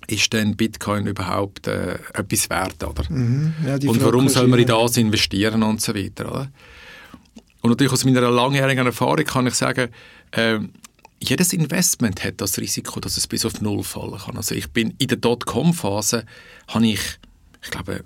ist 0.08 0.32
denn 0.32 0.56
Bitcoin 0.56 1.06
überhaupt 1.06 1.66
äh, 1.66 1.98
etwas 2.14 2.50
wert, 2.50 2.82
oder? 2.84 3.04
Mhm, 3.08 3.54
ja, 3.64 3.74
und 3.74 4.02
warum 4.02 4.28
soll 4.28 4.48
man 4.48 4.58
in 4.58 4.66
das 4.66 4.96
investieren 4.96 5.62
und 5.62 5.80
so 5.80 5.94
weiter, 5.94 6.30
oder? 6.30 6.50
Und 7.62 7.70
natürlich 7.70 7.92
aus 7.92 8.04
meiner 8.04 8.30
langjährigen 8.30 8.86
Erfahrung 8.86 9.24
kann 9.24 9.46
ich 9.46 9.54
sagen, 9.54 9.88
äh, 10.32 10.58
jedes 11.20 11.52
Investment 11.52 12.22
hat 12.24 12.40
das 12.40 12.58
Risiko, 12.58 13.00
dass 13.00 13.16
es 13.16 13.26
bis 13.26 13.44
auf 13.44 13.60
Null 13.60 13.82
fallen 13.82 14.18
kann. 14.18 14.36
Also 14.36 14.54
ich 14.54 14.70
bin 14.70 14.94
in 14.98 15.08
der 15.08 15.16
Dotcom-Phase, 15.16 16.24
habe 16.68 16.86
ich, 16.86 17.00
ich 17.62 17.70
glaube, 17.70 18.02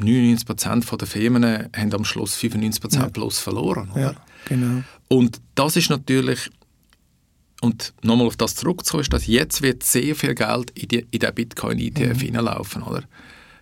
99% 0.00 0.96
der 0.96 1.06
Firmen 1.06 1.44
haben 1.44 1.94
am 1.94 2.04
Schluss 2.04 2.36
95% 2.36 2.94
ja. 2.94 3.08
plus 3.08 3.38
verloren. 3.38 3.90
Oder? 3.92 4.00
Ja, 4.00 4.14
genau. 4.46 4.82
Und 5.08 5.40
das 5.54 5.76
ist 5.76 5.90
natürlich, 5.90 6.50
und 7.62 7.94
nochmal 8.02 8.26
auf 8.26 8.36
das 8.36 8.56
zurückzukommen, 8.56 9.02
ist, 9.02 9.12
dass 9.12 9.28
jetzt 9.28 9.62
wird 9.62 9.84
sehr 9.84 10.16
viel 10.16 10.34
Geld 10.34 10.70
in, 10.74 10.88
die, 10.88 11.06
in 11.12 11.20
den 11.20 11.32
Bitcoin-ETF 11.32 12.16
mhm. 12.16 12.18
hineinlaufen. 12.18 12.82
Oder? 12.82 13.04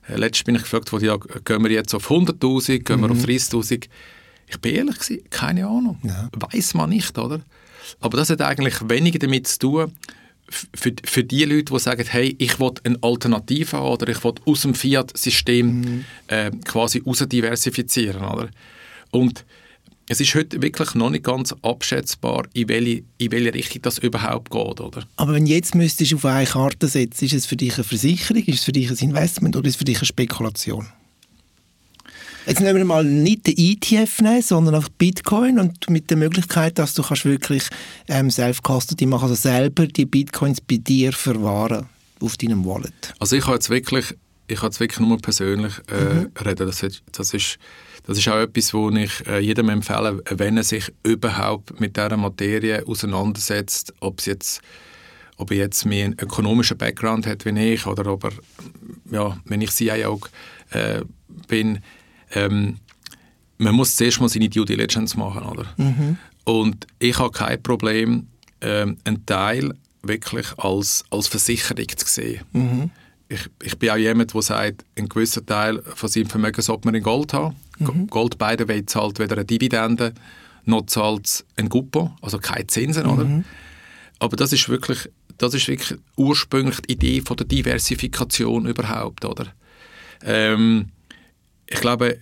Äh, 0.09 0.17
letztens 0.17 0.45
bin 0.45 0.55
ich 0.55 0.63
gefragt 0.63 0.91
worden, 0.91 1.05
ja, 1.05 1.19
gehen 1.45 1.63
wir 1.63 1.71
jetzt 1.71 1.95
auf 1.95 2.11
100'000, 2.11 2.79
gehen 2.79 3.01
mhm. 3.01 3.03
wir 3.03 3.11
auf 3.11 3.25
30'000? 3.25 3.89
Ich 4.49 4.59
bin 4.59 4.75
ehrlich 4.75 4.99
gewesen, 4.99 5.23
keine 5.29 5.67
Ahnung. 5.67 5.99
Ja. 6.03 6.31
Weiß 6.33 6.73
man 6.73 6.89
nicht, 6.89 7.17
oder? 7.19 7.41
Aber 8.01 8.17
das 8.17 8.31
hat 8.31 8.41
eigentlich 8.41 8.89
weniger 8.89 9.19
damit 9.19 9.47
zu 9.49 9.59
tun, 9.59 9.93
für, 10.49 10.93
für 11.05 11.23
die 11.23 11.45
Leute, 11.45 11.73
die 11.73 11.79
sagen, 11.79 12.05
hey, 12.09 12.35
ich 12.39 12.59
will 12.59 12.73
eine 12.83 12.97
Alternative 13.03 13.77
haben 13.77 13.87
oder 13.87 14.09
ich 14.09 14.25
will 14.25 14.35
aus 14.47 14.63
dem 14.63 14.75
Fiat-System 14.75 15.67
mhm. 15.67 16.05
äh, 16.29 16.51
quasi 16.65 17.03
diversifizieren, 17.05 18.25
oder? 18.25 18.49
Und 19.11 19.45
es 20.11 20.19
ist 20.19 20.35
heute 20.35 20.61
wirklich 20.61 20.95
noch 20.97 21.09
nicht 21.11 21.23
ganz 21.23 21.55
abschätzbar, 21.63 22.49
in 22.53 22.69
welche, 22.69 23.05
in 23.19 23.31
welche 23.31 23.55
Richtung 23.55 23.83
das 23.83 23.99
überhaupt 23.99 24.51
geht, 24.51 24.81
oder? 24.81 25.05
Aber 25.15 25.35
wenn 25.35 25.47
jetzt 25.47 25.77
müsstest 25.77 26.11
du 26.11 26.17
auf 26.17 26.25
eine 26.25 26.47
Karte 26.47 26.89
setzen, 26.89 27.27
ist 27.27 27.33
es 27.33 27.47
für 27.47 27.55
dich 27.55 27.75
eine 27.75 27.85
Versicherung, 27.85 28.43
ist 28.43 28.59
es 28.59 28.65
für 28.65 28.73
dich 28.73 28.91
ein 28.91 28.97
Investment 28.97 29.55
oder 29.55 29.69
ist 29.69 29.75
es 29.75 29.79
für 29.79 29.85
dich 29.85 29.99
eine 29.99 30.07
Spekulation? 30.07 30.89
Jetzt 32.45 32.61
nehmen 32.61 32.79
wir 32.79 32.85
mal 32.85 33.05
nicht 33.05 33.47
den 33.47 33.55
ETF 33.57 34.21
nehmen, 34.23 34.43
sondern 34.43 34.75
einfach 34.75 34.89
Bitcoin 34.89 35.61
und 35.61 35.89
mit 35.89 36.11
der 36.11 36.17
Möglichkeit, 36.17 36.81
dass 36.81 36.93
du 36.95 37.05
kannst 37.05 37.25
wirklich 37.25 37.63
ähm, 38.09 38.33
Self-Custody 38.33 39.07
machen, 39.07 39.29
also 39.29 39.37
selber 39.37 39.87
die 39.87 40.07
Bitcoins 40.07 40.61
bei 40.61 40.79
dir 40.79 41.13
verwahren 41.13 41.87
auf 42.21 42.37
deinem 42.37 42.65
Wallet. 42.65 43.15
Also 43.21 43.37
ich 43.37 43.45
habe 43.45 43.55
jetzt 43.55 43.71
wirklich, 43.71 44.17
ich 44.51 44.59
habe 44.59 44.67
jetzt 44.67 44.81
wirklich 44.81 45.01
nur 45.01 45.19
persönlich 45.19 45.75
äh, 45.89 46.15
mhm. 46.15 46.31
reden. 46.45 46.67
Das 46.67 46.83
ist, 46.83 47.03
das 47.13 47.35
ist 47.35 47.59
das 48.07 48.19
ist 48.19 48.29
auch 48.29 48.39
etwas, 48.39 48.73
wo 48.73 48.91
ich 48.91 49.27
äh, 49.27 49.41
jedem 49.41 49.69
empfehle, 49.69 50.23
wenn 50.31 50.57
er 50.57 50.65
sich 50.65 50.93
überhaupt 51.03 51.79
mit 51.81 51.97
dieser 51.97 52.17
Materie 52.17 52.87
auseinandersetzt, 52.87 53.95
ob 54.01 54.21
es 54.21 54.27
jetzt 54.27 54.63
ob 55.37 55.51
er 55.53 55.57
jetzt 55.57 55.87
mehr 55.87 56.05
einen 56.05 56.19
ökonomischen 56.19 56.77
Background 56.77 57.27
hat 57.27 57.47
wie 57.47 57.73
ich 57.73 57.87
oder 57.87 58.13
ob 58.13 58.25
er, 58.25 58.33
ja, 59.11 59.39
wenn 59.47 59.63
ich 59.63 59.71
CIO 59.71 60.21
äh, 60.71 61.01
bin, 61.49 61.79
ähm, 62.33 62.77
man 63.57 63.75
muss 63.75 63.97
zuerst 63.97 64.21
mal 64.21 64.29
seine 64.29 64.51
Due 64.51 64.67
Diligence 64.67 65.17
machen, 65.17 65.43
oder? 65.43 65.67
Mhm. 65.79 66.19
Und 66.45 66.87
ich 66.99 67.19
habe 67.19 67.31
kein 67.31 67.63
Problem, 67.63 68.27
ähm, 68.61 68.99
einen 69.05 69.25
Teil 69.25 69.73
wirklich 70.03 70.47
als, 70.59 71.05
als 71.11 71.27
Versicherung 71.27 71.89
zu 71.89 72.07
sehen. 72.07 72.43
Mhm. 72.53 72.91
Ich, 73.33 73.49
ich 73.63 73.79
bin 73.79 73.91
auch 73.91 73.97
jemand, 73.97 74.35
der 74.35 74.43
sagt, 74.43 74.85
ein 74.99 75.09
gewisser 75.09 75.47
Teil 75.47 75.83
von 75.83 76.09
seinem 76.09 76.27
Vermögen 76.27 76.61
sollte 76.63 76.89
man 76.89 76.97
in 76.97 77.03
Gold 77.03 77.33
haben. 77.33 77.55
Mhm. 77.79 78.09
Gold 78.09 78.39
beide 78.39 78.67
zahlt 78.87 79.21
weder 79.21 79.37
eine 79.37 79.45
Dividende, 79.45 80.13
noch 80.65 80.87
zahlt 80.87 81.45
ein 81.57 81.69
Guppo, 81.69 82.13
also 82.23 82.39
keine 82.39 82.67
Zinsen, 82.67 83.05
mhm. 83.05 83.11
oder? 83.11 83.45
Aber 84.19 84.37
das 84.37 84.53
ist 84.53 84.69
wirklich, 84.69 85.09
das 85.39 85.55
ist 85.55 85.69
wirklich 85.69 85.99
ursprünglich 86.17 86.81
die 86.81 86.93
Idee 86.93 87.21
von 87.21 87.37
der 87.37 87.47
Diversifikation 87.47 88.67
überhaupt, 88.67 89.25
oder? 89.25 89.47
Ähm, 90.23 90.89
ich 91.69 91.81
glaube, 91.81 92.19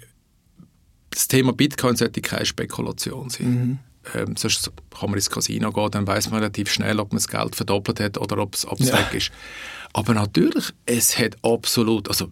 das 1.11 1.27
Thema 1.27 1.55
Bitcoin 1.55 1.97
sollte 1.97 2.21
keine 2.21 2.44
Spekulation 2.44 3.31
sein. 3.31 3.51
Mhm. 3.51 3.79
Ähm, 4.14 4.37
sonst 4.37 4.71
kann 4.90 5.11
man 5.11 5.18
ins 5.18 5.31
Casino 5.31 5.73
gehen, 5.73 5.90
dann 5.90 6.07
weiß 6.07 6.31
man 6.31 6.40
relativ 6.40 6.71
schnell, 6.71 7.01
ob 7.01 7.12
man 7.12 7.18
das 7.18 7.29
Geld 7.29 7.57
verdoppelt 7.57 8.01
hat 8.01 8.18
oder 8.18 8.38
ob 8.38 8.55
es 8.55 8.64
ja. 8.79 8.99
weg 8.99 9.14
ist. 9.14 9.33
Aber 9.99 10.15
natürlich, 10.15 10.73
es 10.87 11.19
hat 11.19 11.37
absolut, 11.43 12.07
also 12.09 12.31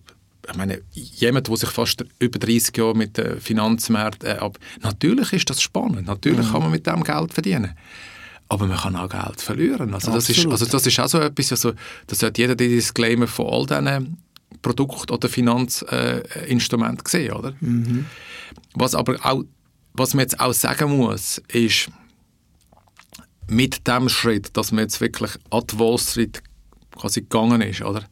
ich 0.48 0.57
meine, 0.57 0.83
jemand, 0.92 1.48
der 1.48 1.57
sich 1.57 1.70
fast 1.70 2.05
über 2.20 2.38
30 2.38 2.76
Jahre 2.76 2.94
mit 2.94 3.18
den 3.18 3.40
Finanzmärkten, 3.40 4.29
äh, 4.29 4.38
ab, 4.38 4.57
natürlich 4.83 5.33
ist 5.33 5.50
das 5.50 5.61
spannend, 5.61 6.07
natürlich 6.07 6.46
mhm. 6.46 6.52
kann 6.52 6.62
man 6.62 6.70
mit 6.70 6.87
dem 6.87 7.02
Geld 7.02 7.35
verdienen. 7.35 7.74
Aber 8.48 8.68
man 8.68 8.76
kann 8.76 8.94
auch 8.94 9.09
Geld 9.09 9.40
verlieren. 9.40 9.92
Also 9.94 10.12
das, 10.12 10.31
ist, 10.31 10.46
also 10.46 10.64
das 10.64 10.87
ist 10.87 11.00
auch 11.00 11.09
so 11.09 11.18
etwas, 11.18 11.50
also, 11.50 11.72
das 12.07 12.22
hat 12.22 12.38
jeder 12.38 12.55
die 12.55 12.68
Disclaimer 12.68 13.26
von 13.26 13.48
all 13.48 13.66
diesen 13.66 14.18
Produkt- 14.62 15.11
oder 15.11 15.29
Finanzinstrument 15.29 17.05
gesehen, 17.05 17.33
oder? 17.33 17.52
Mhm. 17.59 18.07
Was 18.74 18.94
aber 18.94 19.16
auch, 19.26 19.42
was 19.92 20.14
man 20.14 20.20
jetzt 20.20 20.38
auch 20.38 20.52
sagen 20.52 20.98
muss, 20.98 21.42
ist, 21.48 21.90
mit 23.48 23.88
dem 23.88 24.09
Schritt, 24.09 24.57
dass 24.57 24.70
man 24.70 24.85
jetzt 24.85 25.00
wirklich 25.00 25.33
an 25.50 25.64
die 25.68 25.79
Wall 25.81 25.98
Street 25.98 26.44
quasi 26.96 27.20
gegangen 27.20 27.62
ist, 27.62 27.82
oder? 27.82 28.02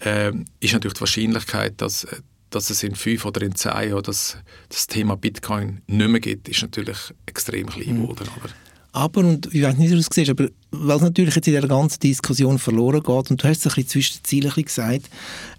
Äh, 0.00 0.32
ist 0.60 0.72
natürlich 0.72 0.94
die 0.94 1.00
Wahrscheinlichkeit, 1.00 1.80
dass, 1.80 2.06
dass 2.50 2.70
es 2.70 2.82
in 2.82 2.94
fünf 2.94 3.24
oder 3.24 3.42
in 3.42 3.54
zehn 3.54 3.90
Jahren 3.90 4.02
das, 4.02 4.36
das 4.68 4.86
Thema 4.86 5.16
Bitcoin 5.16 5.82
nicht 5.86 6.08
mehr 6.08 6.20
gibt, 6.20 6.48
ist 6.48 6.62
natürlich 6.62 6.98
extrem 7.26 7.66
klein 7.66 8.02
geworden. 8.02 8.28
Mhm. 8.34 8.42
Oder? 8.42 8.52
Aber, 8.92 9.20
und 9.20 9.54
ich 9.54 9.62
weiß 9.62 9.76
nicht, 9.76 9.90
wie 9.90 9.94
du 9.94 10.00
es 10.00 10.08
siehst, 10.10 10.30
aber 10.30 10.48
weil 10.70 10.96
es 10.96 11.02
natürlich 11.02 11.34
jetzt 11.34 11.46
in 11.46 11.54
der 11.54 11.68
ganzen 11.68 12.00
Diskussion 12.00 12.58
verloren 12.58 13.02
geht, 13.02 13.30
und 13.30 13.42
du 13.42 13.48
hast 13.48 13.58
es 13.58 13.66
ein 13.66 13.74
bisschen 13.74 13.88
zwischen 13.88 14.18
den 14.18 14.24
Zielen 14.24 14.52
gesagt, 14.52 15.10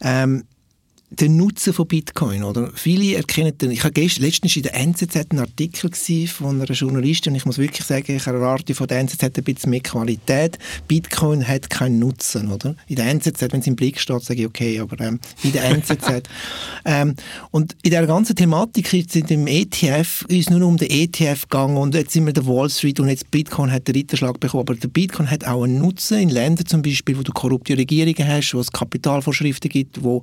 ähm, 0.02 0.44
den 1.12 1.38
Nutzen 1.38 1.74
von 1.74 1.88
Bitcoin, 1.88 2.44
oder? 2.44 2.72
Viele 2.76 3.16
erkennen 3.16 3.58
den, 3.58 3.72
ich 3.72 3.84
habe 3.84 3.94
gestern, 3.94 4.26
letztens 4.26 4.56
in 4.56 4.64
der 4.64 4.76
NZZ 4.76 5.16
einen 5.32 5.40
Artikel 5.40 5.90
von 6.28 6.62
einer 6.62 6.72
Journalistin 6.72 7.34
und 7.34 7.38
ich 7.38 7.46
muss 7.46 7.58
wirklich 7.58 7.86
sagen, 7.86 8.16
ich 8.16 8.28
erwarte 8.28 8.76
von 8.76 8.88
der 8.88 9.00
NZZ 9.00 9.24
ein 9.24 9.32
bisschen 9.44 9.72
mehr 9.72 9.80
Qualität. 9.80 10.60
Bitcoin 10.88 11.48
hat 11.48 11.70
keinen 11.70 12.00
Nutzen, 12.00 12.52
oder? 12.52 12.76
In 12.88 12.98
der 12.98 13.08
NZZ, 13.08 13.42
wenn 13.52 13.62
es 13.62 13.68
im 13.68 13.76
Blick 13.76 14.00
steht, 14.00 14.22
sage 14.22 14.42
ich 14.42 14.48
okay, 14.48 14.80
aber 14.80 15.00
ähm, 15.00 15.20
in 15.44 15.52
der 15.52 15.66
NZZ. 15.66 16.24
ähm, 16.86 17.16
und 17.50 17.76
in 17.82 17.90
der 17.90 18.06
ganzen 18.06 18.36
Thematik 18.36 18.94
ist 18.94 19.16
in 19.16 19.26
dem 19.26 19.48
ETF 19.48 20.26
ist 20.28 20.52
nur 20.52 20.66
um 20.68 20.78
den 20.78 20.92
ETF 20.92 21.44
gegangen 21.50 21.78
und 21.78 21.96
jetzt 21.96 22.14
sind 22.14 22.28
wir 22.28 22.34
der 22.34 22.46
Wall 22.46 22.70
Street 22.70 23.00
und 23.00 23.10
jetzt 23.10 23.32
Bitcoin 23.32 23.72
hat 23.72 23.88
den 23.88 23.96
Ritterschlag 23.96 24.40
bekommen, 24.40 24.62
aber 24.62 24.76
der 24.76 24.90
Bitcoin 24.90 25.30
hat 25.30 25.46
auch 25.46 25.64
einen 25.64 25.80
Nutzen 25.80 26.20
in 26.20 26.30
Ländern 26.30 26.68
zum 26.68 26.84
Beispiel, 26.84 27.18
wo 27.18 27.24
du 27.24 27.32
korrupte 27.32 27.76
Regierungen 27.76 28.28
hast, 28.28 28.54
wo 28.54 28.60
es 28.60 28.72
Kapitalvorschriften 28.72 29.70
gibt, 29.70 30.04
wo, 30.04 30.22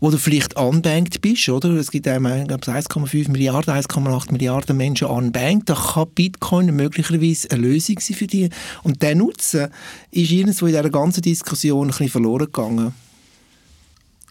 wo 0.00 0.10
du 0.10 0.18
vielleicht 0.18 0.56
unbanked 0.56 1.20
bist, 1.20 1.48
oder? 1.48 1.70
Es 1.70 1.90
gibt 1.90 2.06
ähm, 2.06 2.26
1,5 2.26 3.30
Milliarden, 3.30 3.74
1,8 3.74 4.32
Milliarden 4.32 4.76
Menschen 4.76 5.08
unbanked. 5.08 5.68
Da 5.68 5.74
kann 5.74 6.08
Bitcoin 6.14 6.74
möglicherweise 6.74 7.50
eine 7.50 7.62
Lösung 7.62 7.98
sein 8.00 8.16
für 8.16 8.26
die. 8.26 8.50
Und 8.82 9.02
der 9.02 9.14
Nutzen 9.14 9.68
ist 10.10 10.30
irgendwo 10.30 10.66
in 10.66 10.72
dieser 10.72 10.90
ganzen 10.90 11.22
Diskussion 11.22 11.86
ein 11.86 11.90
bisschen 11.90 12.08
verloren 12.08 12.46
gegangen. 12.46 12.94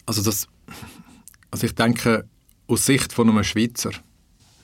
Also 0.06 0.22
das, 0.22 0.46
also 1.50 1.66
ich 1.66 1.74
denke, 1.74 2.24
aus 2.68 2.86
Sicht 2.86 3.12
von 3.12 3.28
einem 3.28 3.44
Schweizer 3.44 3.90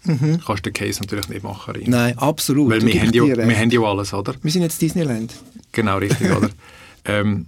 mhm. 0.05 0.41
kannst 0.45 0.67
du 0.67 0.71
den 0.71 0.73
Case 0.73 1.01
natürlich 1.01 1.29
nicht 1.29 1.43
machen. 1.43 1.75
Rein. 1.75 1.85
Nein, 1.87 2.19
absolut. 2.19 2.71
Weil 2.71 2.87
wir 2.87 3.01
haben, 3.01 3.13
ja, 3.13 3.25
wir 3.25 3.59
haben 3.59 3.71
ja 3.71 3.81
alles, 3.81 4.13
oder? 4.15 4.35
Wir 4.43 4.51
sind 4.51 4.63
jetzt 4.63 4.81
Disneyland. 4.81 5.35
Genau, 5.73 5.99
richtig, 5.99 6.31
oder? 6.31 6.51
Ähm, 7.05 7.47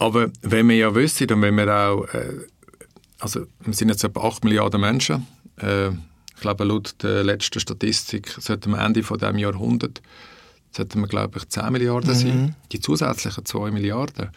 aber 0.00 0.32
wenn 0.40 0.68
wir 0.68 0.74
ja 0.74 0.92
wissen 0.92 1.30
und 1.30 1.42
wenn 1.42 1.54
wir 1.54 1.72
auch, 1.72 2.02
äh, 2.12 2.32
also 3.22 3.46
wir 3.60 3.72
sind 3.72 3.88
jetzt 3.88 4.02
etwa 4.02 4.26
8 4.26 4.44
Milliarden 4.44 4.80
Menschen, 4.80 5.26
äh, 5.60 5.88
ich 5.90 6.40
glaube 6.40 6.64
laut 6.64 6.96
der 7.02 7.22
letzten 7.22 7.60
Statistik 7.60 8.34
sollten 8.38 8.72
wir 8.72 8.78
Ende 8.80 9.02
von 9.02 9.18
diesem 9.18 9.38
Jahrhundert 9.38 10.02
sollten 10.72 11.00
wir 11.00 11.06
glaube 11.06 11.38
ich 11.38 11.48
10 11.48 11.70
Milliarden 11.70 12.10
mhm. 12.10 12.14
sein. 12.14 12.56
Die 12.72 12.80
zusätzlichen 12.80 13.44
2 13.44 13.70
Milliarden 13.70 14.30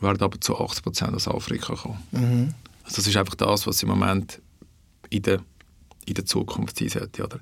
werden 0.00 0.22
aber 0.22 0.40
zu 0.40 0.58
80 0.58 0.82
Prozent 0.82 1.14
aus 1.14 1.28
Afrika 1.28 1.74
kommen. 1.74 1.98
Mhm. 2.12 2.54
Also 2.84 2.96
das 2.96 3.06
ist 3.06 3.16
einfach 3.16 3.34
das, 3.34 3.66
was 3.66 3.82
im 3.82 3.88
Moment 3.90 4.40
in 5.10 5.22
der, 5.22 5.40
in 6.06 6.14
der 6.14 6.24
Zukunft 6.24 6.78
sein 6.78 6.88
sollte. 6.88 7.24
Oder? 7.24 7.40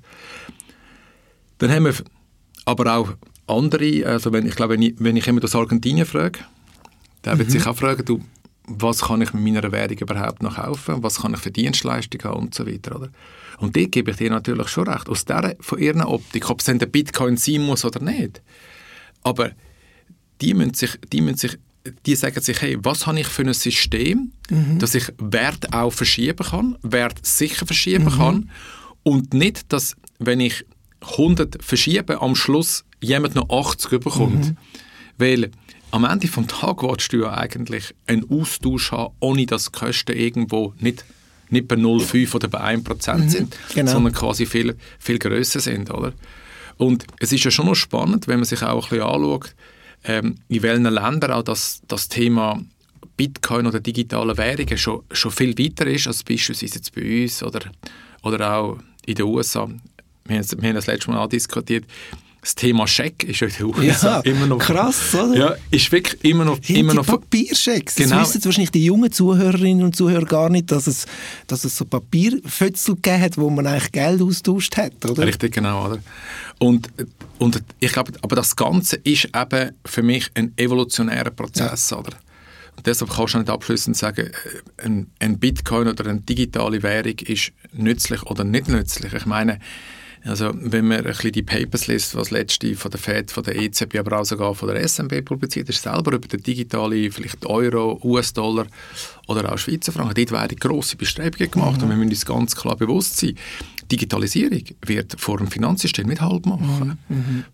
Dann 1.59 1.71
haben 1.71 1.85
wir 1.85 1.93
aber 2.65 2.95
auch 2.95 3.13
andere, 3.47 4.05
also 4.05 4.31
wenn, 4.33 4.45
ich 4.45 4.55
glaube, 4.55 4.73
wenn 4.73 4.81
ich, 4.81 4.95
wenn 4.97 5.15
ich 5.15 5.25
jemanden 5.25 5.45
aus 5.45 5.55
Argentinien 5.55 6.05
frage, 6.05 6.39
der 7.23 7.35
mhm. 7.35 7.39
wird 7.39 7.51
sich 7.51 7.65
auch 7.65 7.75
fragen, 7.75 8.03
du, 8.05 8.21
was 8.65 9.01
kann 9.01 9.21
ich 9.21 9.33
mit 9.33 9.43
meiner 9.43 9.71
Währung 9.71 9.97
überhaupt 9.97 10.41
noch 10.41 10.55
kaufen, 10.55 11.03
was 11.03 11.21
kann 11.21 11.33
ich 11.33 11.39
für 11.39 11.51
Dienstleistungen 11.51 12.23
haben 12.23 12.45
und 12.45 12.55
so 12.55 12.65
weiter. 12.65 12.95
Oder? 12.95 13.09
Und 13.57 13.75
die 13.75 13.89
gebe 13.89 14.11
ich 14.11 14.17
dir 14.17 14.29
natürlich 14.29 14.69
schon 14.69 14.87
recht, 14.87 15.09
aus 15.09 15.25
der, 15.25 15.55
von 15.59 15.79
ihrer 15.79 16.07
Optik, 16.07 16.49
ob 16.49 16.59
es 16.59 16.65
dann 16.65 16.79
der 16.79 16.85
Bitcoin 16.85 17.37
sein 17.37 17.61
muss 17.61 17.85
oder 17.85 17.99
nicht. 17.99 18.41
Aber 19.21 19.51
die 20.41 20.53
müssen 20.53 20.73
sich, 20.73 20.97
die 21.11 21.21
müssen 21.21 21.37
sich 21.37 21.57
die 22.05 22.15
sagen 22.15 22.39
sich, 22.39 22.61
hey, 22.61 22.77
was 22.81 23.07
habe 23.07 23.19
ich 23.19 23.27
für 23.27 23.43
ein 23.43 23.53
System, 23.53 24.31
mhm. 24.49 24.79
dass 24.79 24.95
ich 24.95 25.05
Wert 25.17 25.73
auch 25.73 25.91
verschieben 25.91 26.45
kann, 26.45 26.77
Wert 26.81 27.25
sicher 27.25 27.65
verschieben 27.65 28.05
mhm. 28.05 28.09
kann 28.17 28.49
und 29.03 29.33
nicht, 29.33 29.71
dass, 29.73 29.95
wenn 30.19 30.39
ich 30.39 30.65
100 31.01 31.61
verschiebe, 31.61 32.21
am 32.21 32.35
Schluss 32.35 32.85
jemand 33.01 33.35
noch 33.35 33.49
80 33.49 33.99
bekommt. 33.99 34.45
Mhm. 34.45 34.57
Weil 35.17 35.51
am 35.93 36.05
Ende 36.05 36.27
des 36.27 36.47
Tages 36.47 36.89
willst 36.89 37.13
du 37.13 37.21
ja 37.21 37.33
eigentlich 37.35 37.93
einen 38.07 38.27
Austausch 38.27 38.91
haben, 38.91 39.13
ohne 39.19 39.45
dass 39.45 39.65
die 39.65 39.77
Kosten 39.77 40.17
irgendwo 40.17 40.73
nicht, 40.79 41.05
nicht 41.49 41.67
bei 41.67 41.75
0,5 41.75 42.33
oder 42.33 42.47
bei 42.47 42.61
1% 42.61 43.15
mhm, 43.15 43.29
sind, 43.29 43.57
genau. 43.75 43.91
sondern 43.91 44.11
quasi 44.11 44.47
viel, 44.47 44.75
viel 44.97 45.19
grösser 45.19 45.59
sind. 45.59 45.91
Oder? 45.91 46.13
Und 46.77 47.05
es 47.19 47.31
ist 47.31 47.43
ja 47.43 47.51
schon 47.51 47.67
noch 47.67 47.75
spannend, 47.75 48.27
wenn 48.27 48.39
man 48.39 48.45
sich 48.45 48.63
auch 48.63 48.85
ein 48.85 48.89
bisschen 48.89 49.05
anschaut, 49.05 49.55
ähm, 50.05 50.35
in 50.47 50.63
welchen 50.63 50.85
Ländern 50.85 51.31
auch 51.31 51.43
das, 51.43 51.83
das 51.87 52.09
Thema 52.09 52.59
Bitcoin 53.15 53.67
oder 53.67 53.79
digitale 53.79 54.35
Währungen 54.35 54.79
schon, 54.79 55.03
schon 55.11 55.31
viel 55.31 55.55
weiter 55.59 55.85
ist 55.85 56.07
als 56.07 56.23
beispielsweise 56.23 56.73
jetzt 56.73 56.95
bei 56.95 57.21
uns 57.21 57.43
oder, 57.43 57.71
oder 58.23 58.51
auch 58.51 58.79
in 59.05 59.13
den 59.13 59.25
USA. 59.25 59.69
Wir 60.25 60.37
haben, 60.39 60.61
wir 60.61 60.69
haben 60.69 60.75
das 60.75 60.87
letzte 60.87 61.11
Mal 61.11 61.23
auch 61.23 61.29
diskutiert 61.29 61.85
das 62.43 62.55
Thema 62.55 62.85
Scheck 62.87 63.23
ist 63.23 63.39
den 63.39 63.65
USA 63.65 64.21
ja, 64.25 64.31
immer 64.31 64.47
noch... 64.47 64.57
krass, 64.57 65.15
oder? 65.15 65.33
Ja, 65.33 65.55
ist 65.71 65.89
wirklich 65.93 66.21
immer 66.25 66.43
noch... 66.43 66.55
Hinti 66.55 66.79
immer 66.81 66.93
noch 66.93 67.05
Papierschecks. 67.05 67.95
Genau. 67.95 68.17
Das 68.17 68.35
wissen 68.35 68.43
wahrscheinlich 68.43 68.71
die 68.71 68.83
jungen 68.83 69.13
Zuhörerinnen 69.13 69.85
und 69.85 69.95
Zuhörer 69.95 70.25
gar 70.25 70.49
nicht, 70.49 70.69
dass 70.69 70.87
es, 70.87 71.05
dass 71.47 71.63
es 71.63 71.77
so 71.77 71.85
Papierfötzel 71.85 72.95
gegeben 72.95 73.21
hat, 73.21 73.37
wo 73.37 73.49
man 73.49 73.65
eigentlich 73.65 73.93
Geld 73.93 74.21
austauscht 74.21 74.75
hat, 74.75 75.09
oder? 75.09 75.25
Richtig, 75.25 75.53
genau, 75.53 75.85
oder? 75.85 75.99
Und, 76.59 76.89
und 77.39 77.63
ich 77.79 77.93
glaube, 77.93 78.11
aber 78.21 78.35
das 78.35 78.57
Ganze 78.57 78.97
ist 78.97 79.29
eben 79.33 79.71
für 79.85 80.03
mich 80.03 80.29
ein 80.33 80.51
evolutionärer 80.57 81.31
Prozess, 81.31 81.91
ja. 81.91 81.97
oder? 81.97 82.11
Und 82.75 82.85
deshalb 82.85 83.09
kannst 83.09 83.35
du 83.35 83.37
nicht 83.37 83.49
abschließend 83.49 83.95
sagen, 83.95 84.27
äh, 84.27 84.85
ein, 84.85 85.07
ein 85.19 85.39
Bitcoin 85.39 85.87
oder 85.87 86.09
eine 86.09 86.19
digitale 86.19 86.83
Währung 86.83 87.17
ist 87.19 87.53
nützlich 87.71 88.21
oder 88.23 88.43
nicht 88.43 88.67
nützlich. 88.67 89.13
Ich 89.13 89.25
meine, 89.25 89.59
also 90.25 90.51
wenn 90.53 90.87
man 90.87 90.99
ein 90.99 91.03
bisschen 91.03 91.33
die 91.33 91.43
Papers 91.43 91.87
liest, 91.87 92.15
was 92.15 92.31
letzte 92.31 92.75
von 92.75 92.91
der 92.91 92.99
FED, 92.99 93.31
von 93.31 93.43
der 93.43 93.55
EZB, 93.57 93.97
aber 93.97 94.19
auch 94.19 94.25
sogar 94.25 94.55
von 94.55 94.69
der 94.69 94.87
SMB 94.87 95.25
publiziert 95.25 95.67
ist, 95.67 95.81
selber 95.81 96.13
über 96.13 96.27
den 96.27 96.41
digitalen, 96.41 97.11
vielleicht 97.11 97.45
Euro, 97.45 97.99
US-Dollar 98.03 98.67
oder 99.27 99.51
auch 99.51 99.57
Schweizer 99.57 99.91
Franken, 99.91 100.15
dort 100.15 100.31
werden 100.31 100.57
grosse 100.57 100.95
Bestrebungen 100.95 101.51
gemacht 101.51 101.77
mhm. 101.77 101.83
und 101.83 101.89
wir 101.89 101.97
müssen 101.97 102.11
uns 102.11 102.25
ganz 102.25 102.55
klar 102.55 102.77
bewusst 102.77 103.17
sein, 103.17 103.35
Digitalisierung 103.91 104.63
wird 104.85 105.19
vor 105.19 105.37
dem 105.37 105.47
Finanzsystem 105.47 106.07
nicht 106.07 106.21
halb 106.21 106.45
machen. 106.45 106.97
Mhm. 107.09 107.17
mhm. 107.17 107.45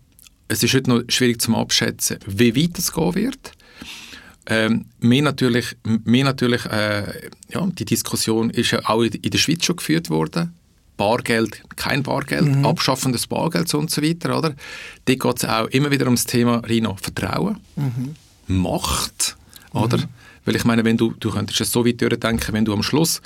Es 0.46 0.64
ist 0.64 0.74
heute 0.74 0.90
noch 0.90 1.02
schwierig 1.08 1.40
zu 1.40 1.54
abschätzen, 1.54 2.18
wie 2.26 2.56
weit 2.56 2.76
es 2.76 2.92
gehen 2.92 3.14
wird. 3.14 3.52
Ähm, 4.46 4.86
mir 4.98 5.22
natürlich, 5.22 5.76
mir 5.84 6.24
natürlich 6.24 6.64
äh, 6.66 7.30
ja, 7.50 7.64
die 7.66 7.84
Diskussion 7.84 8.50
ist 8.50 8.72
ja 8.72 8.80
auch 8.88 9.02
in 9.02 9.30
der 9.30 9.38
Schweiz 9.38 9.64
schon 9.64 9.76
geführt 9.76 10.10
worden 10.10 10.52
Bargeld, 11.00 11.62
kein 11.76 12.02
Bargeld, 12.02 12.56
mhm. 12.56 12.66
Abschaffen 12.66 13.12
des 13.12 13.26
Bargelds 13.26 13.72
und 13.72 13.90
so 13.90 14.02
weiter, 14.02 14.36
oder? 14.36 14.52
Da 15.06 15.14
geht 15.14 15.36
es 15.38 15.46
auch 15.46 15.66
immer 15.68 15.90
wieder 15.90 16.04
ums 16.04 16.26
Thema, 16.26 16.58
Rino, 16.58 16.94
Vertrauen, 17.00 17.58
mhm. 17.74 18.16
Macht, 18.48 19.38
oder? 19.72 19.96
Mhm. 19.96 20.04
Weil 20.44 20.56
ich 20.56 20.64
meine, 20.66 20.84
wenn 20.84 20.98
du, 20.98 21.14
du 21.18 21.30
könntest 21.30 21.58
es 21.62 21.72
so 21.72 21.86
weit 21.86 22.02
durchdenken, 22.02 22.52
wenn 22.52 22.66
du 22.66 22.74
am 22.74 22.82
Schluss 22.82 23.22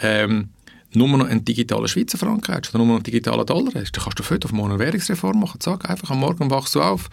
ähm, 0.00 0.48
nur 0.94 1.16
noch 1.16 1.28
einen 1.28 1.44
digitalen 1.44 1.86
Schweizer 1.86 2.18
Franken 2.18 2.56
hast 2.56 2.70
oder 2.70 2.78
nur 2.78 2.88
noch 2.88 2.94
einen 2.96 3.04
digitalen 3.04 3.46
Dollar 3.46 3.72
hast, 3.76 3.92
dann 3.92 4.02
kannst 4.02 4.18
du 4.18 4.28
heute 4.28 4.48
auf 4.48 4.52
morgen 4.52 4.72
eine 4.72 4.80
Währungsreform 4.80 5.38
machen. 5.38 5.60
Sag 5.62 5.88
einfach, 5.88 6.10
am 6.10 6.18
Morgen 6.18 6.50
wachst 6.50 6.74
du 6.74 6.82
auf, 6.82 7.08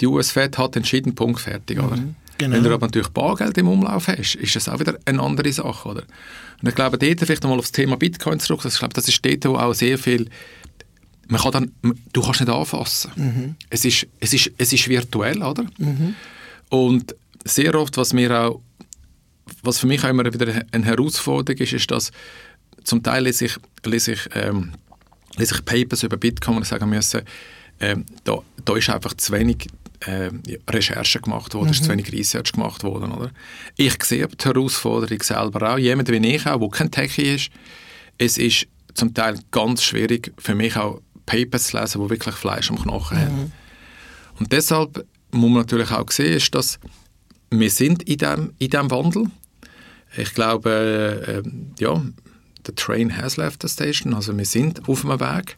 die 0.00 0.06
US-Fed 0.06 0.56
hat 0.56 0.74
entschieden, 0.74 1.14
Punkt, 1.14 1.40
fertig, 1.40 1.78
oder? 1.80 1.98
Genau. 2.38 2.54
Wenn 2.56 2.62
du 2.62 2.72
aber 2.72 2.86
natürlich 2.86 3.08
Bargeld 3.08 3.58
im 3.58 3.68
Umlauf 3.68 4.06
hast, 4.06 4.36
ist 4.36 4.54
das 4.56 4.68
auch 4.68 4.78
wieder 4.78 4.96
eine 5.04 5.20
andere 5.20 5.52
Sache, 5.52 5.88
oder? 5.88 6.02
Und 6.62 6.68
ich 6.68 6.74
glaube, 6.74 6.96
dort 6.96 7.20
vielleicht 7.20 7.42
nochmal 7.42 7.58
auf 7.58 7.64
das 7.64 7.72
Thema 7.72 7.96
Bitcoin 7.96 8.38
zurück, 8.38 8.64
ich 8.64 8.78
glaube, 8.78 8.94
das 8.94 9.08
ist 9.08 9.24
dort 9.24 9.46
auch 9.46 9.74
sehr 9.74 9.98
viel, 9.98 10.30
man 11.26 11.40
kann 11.40 11.52
dann, 11.52 11.72
du 12.12 12.22
kannst 12.22 12.40
nicht 12.40 12.50
anfassen. 12.50 13.10
Mhm. 13.16 13.56
Es, 13.70 13.84
ist, 13.84 14.06
es, 14.20 14.32
ist, 14.32 14.52
es 14.56 14.72
ist 14.72 14.88
virtuell, 14.88 15.42
oder? 15.42 15.64
Mhm. 15.78 16.14
Und 16.70 17.14
sehr 17.44 17.74
oft, 17.74 17.96
was 17.96 18.12
mir 18.12 18.30
auch, 18.40 18.60
was 19.62 19.78
für 19.78 19.86
mich 19.86 20.04
auch 20.04 20.08
immer 20.08 20.24
wieder 20.32 20.62
eine 20.70 20.84
Herausforderung 20.84 21.60
ist, 21.60 21.72
ist, 21.72 21.90
dass 21.90 22.12
zum 22.84 23.02
Teil 23.02 23.24
lese 23.24 23.46
ich, 23.46 23.56
lese 23.84 24.12
ich, 24.12 24.28
ähm, 24.34 24.72
lese 25.36 25.56
ich 25.56 25.64
Papers 25.64 26.02
über 26.04 26.16
Bitcoin 26.16 26.58
und 26.58 26.66
sagen 26.66 26.88
müssen, 26.88 27.22
ähm, 27.80 28.04
da, 28.24 28.38
da 28.64 28.76
ist 28.76 28.90
einfach 28.90 29.14
zu 29.14 29.32
wenig 29.32 29.68
äh, 30.00 30.30
Recherche 30.68 31.20
gemacht 31.20 31.54
worden, 31.54 31.66
mhm. 31.66 31.72
ist 31.72 31.84
zu 31.84 31.90
wenig 31.90 32.12
Research 32.12 32.52
gemacht 32.52 32.84
worden. 32.84 33.12
Oder? 33.12 33.30
Ich 33.76 34.02
sehe 34.04 34.28
die 34.28 34.44
Herausforderung 34.44 35.22
selber 35.22 35.74
auch. 35.74 35.78
Jemand 35.78 36.10
wie 36.10 36.34
ich 36.34 36.46
auch, 36.46 36.58
der 36.58 36.68
kein 36.68 36.90
Techie 36.90 37.34
ist, 37.34 37.50
es 38.18 38.38
ist 38.38 38.66
zum 38.94 39.14
Teil 39.14 39.38
ganz 39.50 39.82
schwierig 39.82 40.32
für 40.38 40.54
mich 40.54 40.76
auch 40.76 41.00
Papers 41.26 41.68
zu 41.68 41.78
lesen, 41.78 42.02
die 42.02 42.10
wirklich 42.10 42.34
Fleisch 42.34 42.70
am 42.70 42.80
Knochen 42.82 43.18
mhm. 43.18 43.22
haben. 43.22 43.52
Und 44.38 44.52
deshalb 44.52 45.04
muss 45.30 45.50
man 45.50 45.60
natürlich 45.60 45.90
auch 45.90 46.10
sehen, 46.10 46.36
ist, 46.36 46.54
dass 46.54 46.78
wir 47.50 47.70
sind 47.70 48.02
in 48.04 48.18
diesem 48.18 48.52
in 48.58 48.70
dem 48.70 48.90
Wandel. 48.90 49.26
Ich 50.16 50.34
glaube, 50.34 51.42
äh, 51.44 51.82
ja, 51.82 52.02
the 52.66 52.72
train 52.74 53.16
has 53.16 53.36
left 53.36 53.62
the 53.62 53.68
station, 53.68 54.14
also 54.14 54.36
wir 54.36 54.44
sind 54.44 54.88
auf 54.88 55.02
dem 55.02 55.20
Weg 55.20 55.56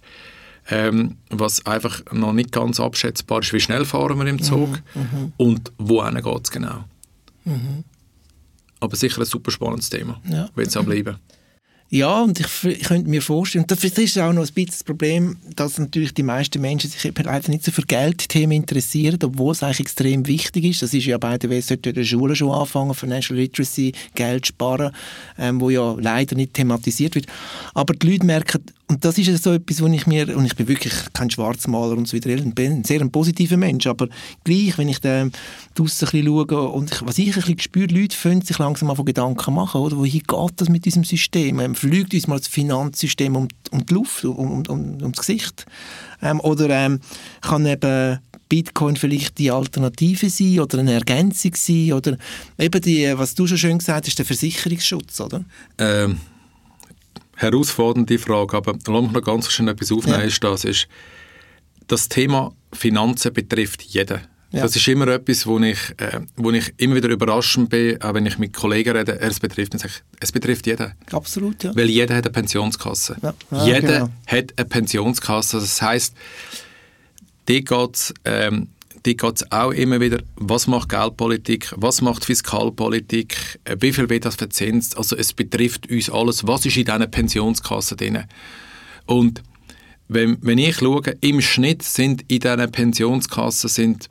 ähm, 0.71 1.17
was 1.31 1.67
einfach 1.67 2.03
noch 2.13 2.33
nicht 2.33 2.53
ganz 2.53 2.81
abschätzbar 2.81 3.41
ist, 3.41 3.53
wie 3.53 3.61
schnell 3.61 3.85
fahren 3.85 4.19
wir 4.19 4.27
im 4.27 4.43
Zug 4.43 4.81
mhm, 4.95 5.01
mhm. 5.01 5.33
und 5.37 5.73
wohin 5.79 6.15
geht 6.15 6.45
es 6.45 6.51
genau. 6.51 6.85
Mhm. 7.45 7.85
Aber 8.81 8.97
sicher 8.97 9.21
ein 9.21 9.27
super 9.27 9.51
spannendes 9.51 9.91
Thema, 9.91 10.21
ja. 10.29 10.49
wird 10.55 10.69
es 10.69 10.77
auch 10.77 10.85
bleiben. 10.85 11.17
Ja, 11.93 12.23
und 12.23 12.39
ich, 12.39 12.65
ich 12.65 12.85
könnte 12.85 13.11
mir 13.11 13.21
vorstellen, 13.21 13.65
das 13.67 13.83
ist 13.83 14.17
auch 14.17 14.33
noch 14.33 14.43
ein 14.43 14.55
bisschen 14.55 14.67
das 14.67 14.85
Problem, 14.85 15.39
dass 15.57 15.77
natürlich 15.77 16.15
die 16.15 16.23
meisten 16.23 16.61
Menschen 16.61 16.89
sich 16.89 17.05
einfach 17.05 17.49
nicht 17.49 17.65
so 17.65 17.73
für 17.73 17.83
Geldthemen 17.83 18.59
interessieren, 18.59 19.19
obwohl 19.25 19.51
es 19.51 19.65
eigentlich 19.65 19.81
extrem 19.81 20.25
wichtig 20.29 20.67
ist. 20.67 20.83
Das 20.83 20.95
ist 20.95 21.05
ja 21.07 21.19
bei 21.19 21.37
der 21.37 21.51
in 21.51 21.83
der 21.83 22.05
Schule 22.05 22.37
schon 22.37 22.53
anfangen, 22.53 22.95
Financial 22.95 23.37
Literacy, 23.37 23.93
Geld 24.15 24.47
sparen, 24.47 24.95
ähm, 25.37 25.61
wo 25.61 25.69
ja 25.69 25.97
leider 25.99 26.37
nicht 26.37 26.55
thematisiert 26.55 27.17
wird. 27.17 27.27
Aber 27.75 27.93
die 27.93 28.09
Leute 28.09 28.25
merken, 28.25 28.63
und 28.91 29.05
das 29.05 29.17
ist 29.19 29.45
so 29.45 29.53
etwas, 29.53 29.81
wo 29.81 29.87
ich 29.87 30.09
mir, 30.09 30.37
und 30.37 30.45
ich 30.45 30.57
bin 30.57 30.67
wirklich 30.67 30.93
kein 31.13 31.31
Schwarzmaler 31.31 31.97
und 31.97 32.09
so 32.09 32.17
weiter, 32.17 32.31
ich 32.31 32.55
bin 32.55 32.73
ein 32.73 32.85
sehr 32.85 32.99
positiver 33.09 33.57
Mensch, 33.57 33.87
aber 33.87 34.09
gleich, 34.43 34.77
wenn 34.79 34.89
ich 34.89 34.99
da 34.99 35.29
draussen 35.77 36.09
ein 36.09 36.11
bisschen 36.11 36.27
schaue 36.27 36.69
und 36.71 36.93
ich, 36.93 37.07
was 37.07 37.19
ich 37.19 37.29
ein 37.29 37.35
bisschen 37.35 37.61
spüre, 37.61 37.87
Leute 37.87 38.17
fangen 38.17 38.43
sich 38.43 38.59
langsam 38.59 38.91
an 38.91 38.97
von 38.97 39.05
Gedanken 39.05 39.55
machen, 39.55 39.81
oder? 39.81 39.97
Wohin 39.97 40.23
geht 40.27 40.53
das 40.57 40.69
mit 40.69 40.85
diesem 40.87 41.05
System? 41.05 41.61
Ähm, 41.61 41.77
fliegt 41.77 42.13
uns 42.15 42.27
mal 42.27 42.39
das 42.39 42.49
Finanzsystem 42.49 43.37
um, 43.37 43.47
um 43.71 43.87
die 43.87 43.95
Luft, 43.95 44.25
um, 44.25 44.37
um, 44.37 44.63
um, 44.67 45.03
um 45.03 45.13
das 45.13 45.21
Gesicht? 45.25 45.67
Ähm, 46.21 46.41
oder 46.41 46.69
ähm, 46.71 46.99
kann 47.43 47.67
eben 47.67 48.19
Bitcoin 48.49 48.97
vielleicht 48.97 49.39
die 49.39 49.53
Alternative 49.53 50.29
sein 50.29 50.59
oder 50.59 50.81
eine 50.81 50.95
Ergänzung 50.95 51.53
sein 51.55 51.93
oder 51.93 52.19
eben 52.59 52.81
die, 52.81 53.17
was 53.17 53.37
du 53.37 53.47
schon 53.47 53.59
schön 53.59 53.79
gesagt 53.79 54.09
hast, 54.09 54.19
der 54.19 54.27
Versicherungsschutz, 54.27 55.21
oder? 55.21 55.45
Ähm 55.79 56.19
herausfordernde 57.41 58.19
Frage, 58.19 58.57
aber 58.57 58.73
lass 58.87 59.03
mich 59.03 59.13
noch 59.13 59.23
ganz 59.23 59.51
schnell 59.51 59.71
etwas 59.71 59.93
aufnehmen, 59.93 60.21
ja. 60.21 60.27
ist 60.27 60.43
das, 60.45 60.65
ist, 60.65 60.89
das 61.87 62.09
Thema 62.09 62.53
Finanzen 62.73 63.33
betrifft 63.33 63.83
jeden. 63.83 64.21
Ja. 64.53 64.63
Das 64.63 64.75
ist 64.75 64.89
immer 64.89 65.07
etwas, 65.09 65.47
wo 65.47 65.61
ich, 65.61 65.79
äh, 65.99 66.21
wo 66.37 66.51
ich 66.51 66.75
immer 66.77 66.97
wieder 66.97 67.09
überraschend 67.09 67.71
bin, 67.71 68.03
auch 68.03 68.15
wenn 68.15 68.27
ich 68.27 68.37
mit 68.39 68.53
Kollegen 68.53 68.97
rede, 68.97 69.21
es 69.21 69.39
betrifft, 69.39 69.75
dann 69.75 69.79
sage 69.79 69.93
ich, 69.95 70.03
es 70.21 70.33
betrifft 70.33 70.67
jeden. 70.67 70.93
Absolut, 71.13 71.63
ja. 71.63 71.75
Weil 71.77 71.89
jeder 71.89 72.17
hat 72.17 72.27
eine 72.27 72.33
Pensionskasse. 72.33 73.17
Ja. 73.23 73.35
Ja, 73.53 73.67
jeder 73.67 73.81
genau. 73.81 74.09
hat 74.27 74.53
eine 74.57 74.69
Pensionskasse. 74.69 75.61
Das 75.61 75.81
heisst, 75.81 76.15
dort 77.47 77.67
geht 77.67 77.95
es 77.95 78.15
ähm, 79.07 79.17
dort 79.19 79.39
geht's 79.39 79.53
auch 79.53 79.71
immer 79.71 80.01
wieder, 80.01 80.23
was 80.37 80.67
macht 80.67 80.89
Geldpolitik, 80.89 81.73
was 81.77 82.01
macht 82.03 82.25
Fiskalpolitik, 82.25 83.61
äh, 83.65 83.77
wie 83.81 83.93
viel 83.93 84.09
wird 84.09 84.25
das 84.25 84.37
verzinst. 84.37 84.97
Also 84.97 85.17
es 85.17 85.33
betrifft 85.33 85.91
uns 85.91 86.11
alles, 86.11 86.47
was 86.47 86.67
ist 86.67 86.77
in 86.77 86.85
dieser 86.85 87.07
Pensionskasse 87.07 87.97
drin. 87.97 88.25
Und 89.07 89.43
wenn, 90.09 90.39
wenn 90.43 90.59
ich 90.59 90.77
schaue, 90.77 91.15
im 91.21 91.41
Schnitt 91.41 91.83
sind 91.83 92.25
in 92.29 92.41
diesen 92.41 92.73
Pensionskassen 92.73 93.69
sind 93.69 94.11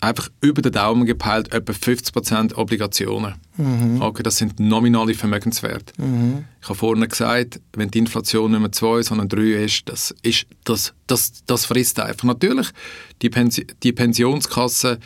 einfach 0.00 0.30
über 0.40 0.62
den 0.62 0.72
Daumen 0.72 1.04
gepeilt 1.06 1.52
etwa 1.52 1.72
50% 1.72 2.54
Obligationen. 2.54 3.34
Okay, 4.00 4.22
das 4.22 4.36
sind 4.38 4.58
nominale 4.58 5.14
Vermögenswerte. 5.14 5.92
Ich 6.60 6.68
habe 6.68 6.78
vorhin 6.78 7.06
gesagt, 7.08 7.60
wenn 7.74 7.90
die 7.90 7.98
Inflation 7.98 8.50
nicht 8.50 8.60
mehr 8.60 8.72
2, 8.72 9.02
sondern 9.02 9.28
3 9.28 9.64
ist, 9.64 9.88
das, 9.88 10.14
ist 10.22 10.46
das, 10.64 10.94
das, 11.06 11.44
das 11.46 11.66
frisst 11.66 12.00
einfach. 12.00 12.24
Natürlich, 12.24 12.68
die, 13.20 13.28
Pensi 13.30 13.66
die 13.82 13.92
Pensionskasse, 13.92 14.98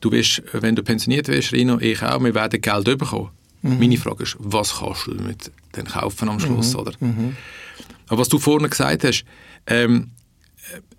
du 0.00 0.12
wirst, 0.12 0.42
wenn 0.52 0.76
du 0.76 0.82
pensioniert 0.82 1.28
wirst, 1.28 1.52
Rino, 1.52 1.78
ich 1.80 2.02
auch, 2.02 2.22
wir 2.22 2.34
werden 2.34 2.60
Geld 2.60 2.84
bekommen. 2.98 3.30
Meine 3.62 3.96
Frage 3.96 4.22
ist, 4.22 4.36
was 4.38 4.78
kannst 4.78 5.06
du 5.08 5.14
damit 5.14 5.50
kaufen 5.92 6.28
am 6.28 6.38
Schluss, 6.38 6.76
oder? 6.76 6.92
Aber 8.08 8.20
was 8.20 8.28
du 8.28 8.38
vorhin 8.38 8.70
gesagt 8.70 9.02
hast, 9.02 9.24
ähm, 9.66 10.10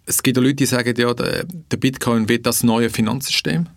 es 0.06 0.24
gibt 0.24 0.38
ja 0.38 0.44
Leute, 0.44 0.56
die 0.56 0.66
sagen, 0.66 0.94
ja, 0.98 1.14
der, 1.14 1.44
der 1.46 1.78
Bitcoin 1.78 2.30
wird 2.30 2.46
das 2.46 2.64
neue 2.64 2.90
Finanzsystem. 2.90 3.68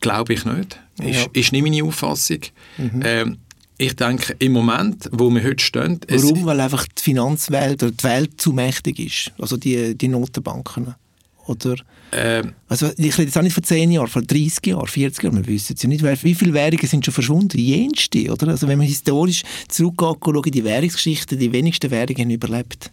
Glaube 0.00 0.34
ich 0.34 0.44
nicht. 0.44 0.78
Ist, 1.00 1.14
Ja. 1.16 1.26
ist 1.32 1.52
nicht 1.52 1.62
meine 1.62 1.82
Auffassung. 1.84 2.40
Ähm, 2.78 3.38
ich 3.78 3.94
denke, 3.96 4.34
im 4.38 4.52
Moment, 4.52 5.08
wo 5.12 5.28
wir 5.30 5.42
heute 5.44 5.62
stehen, 5.62 6.00
Warum? 6.08 6.46
Weil 6.46 6.60
einfach 6.60 6.86
die 6.86 7.02
Finanzwelt 7.02 7.82
oder 7.82 7.92
die 7.92 8.04
Welt 8.04 8.40
zu 8.40 8.52
mächtig 8.52 8.98
ist. 8.98 9.32
Also 9.38 9.56
die, 9.56 9.94
die 9.96 10.08
Notenbanken. 10.08 10.94
Oder, 11.46 11.76
ähm, 12.12 12.54
also 12.68 12.90
ich 12.96 13.16
rede 13.18 13.24
jetzt 13.28 13.38
auch 13.38 13.42
nicht 13.42 13.52
von 13.52 13.62
10 13.62 13.92
Jahren, 13.92 14.08
von 14.08 14.26
30 14.26 14.66
Jahren, 14.66 14.86
40 14.86 15.22
Jahren, 15.24 15.36
wir 15.36 15.46
wissen 15.46 15.74
es 15.76 15.82
ja 15.82 15.88
nicht. 15.88 16.02
Wie 16.24 16.34
viele 16.34 16.52
Währungen 16.54 16.86
sind 16.86 17.04
schon 17.04 17.14
verschwunden? 17.14 17.58
Jenste, 17.58 18.32
oder? 18.32 18.48
Also 18.48 18.66
wenn 18.66 18.78
man 18.78 18.86
historisch 18.86 19.44
zurückgeht, 19.68 20.16
schaut, 20.24 20.54
die 20.54 20.64
Währungsgeschichte, 20.64 21.36
die 21.36 21.52
wenigsten 21.52 21.90
Währungen 21.90 22.18
haben 22.22 22.30
überlebt. 22.30 22.90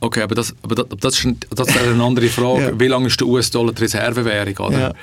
Okay, 0.00 0.22
aber 0.22 0.34
das, 0.34 0.54
aber 0.62 0.74
das, 0.74 0.86
das, 1.00 1.24
ist, 1.24 1.46
das 1.50 1.68
ist 1.68 1.76
eine 1.76 2.02
andere 2.02 2.28
Frage. 2.28 2.62
Ja. 2.68 2.80
Wie 2.80 2.86
lange 2.86 3.06
ist 3.08 3.20
der 3.20 3.26
US-Dollar 3.26 3.72
die 3.72 3.82
Reservewährung? 3.82 4.66
Oder? 4.68 4.80
Ja. 4.80 4.94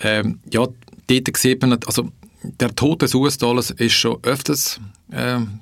Ähm, 0.00 0.40
ja, 0.52 0.66
dort 1.06 1.36
sieht 1.36 1.62
man, 1.62 1.78
also 1.86 2.10
der 2.42 2.74
Tod 2.74 3.02
des 3.02 3.14
US-Dollars 3.14 3.70
ist 3.70 3.92
schon 3.92 4.18
öfters 4.22 4.80
ähm, 5.12 5.60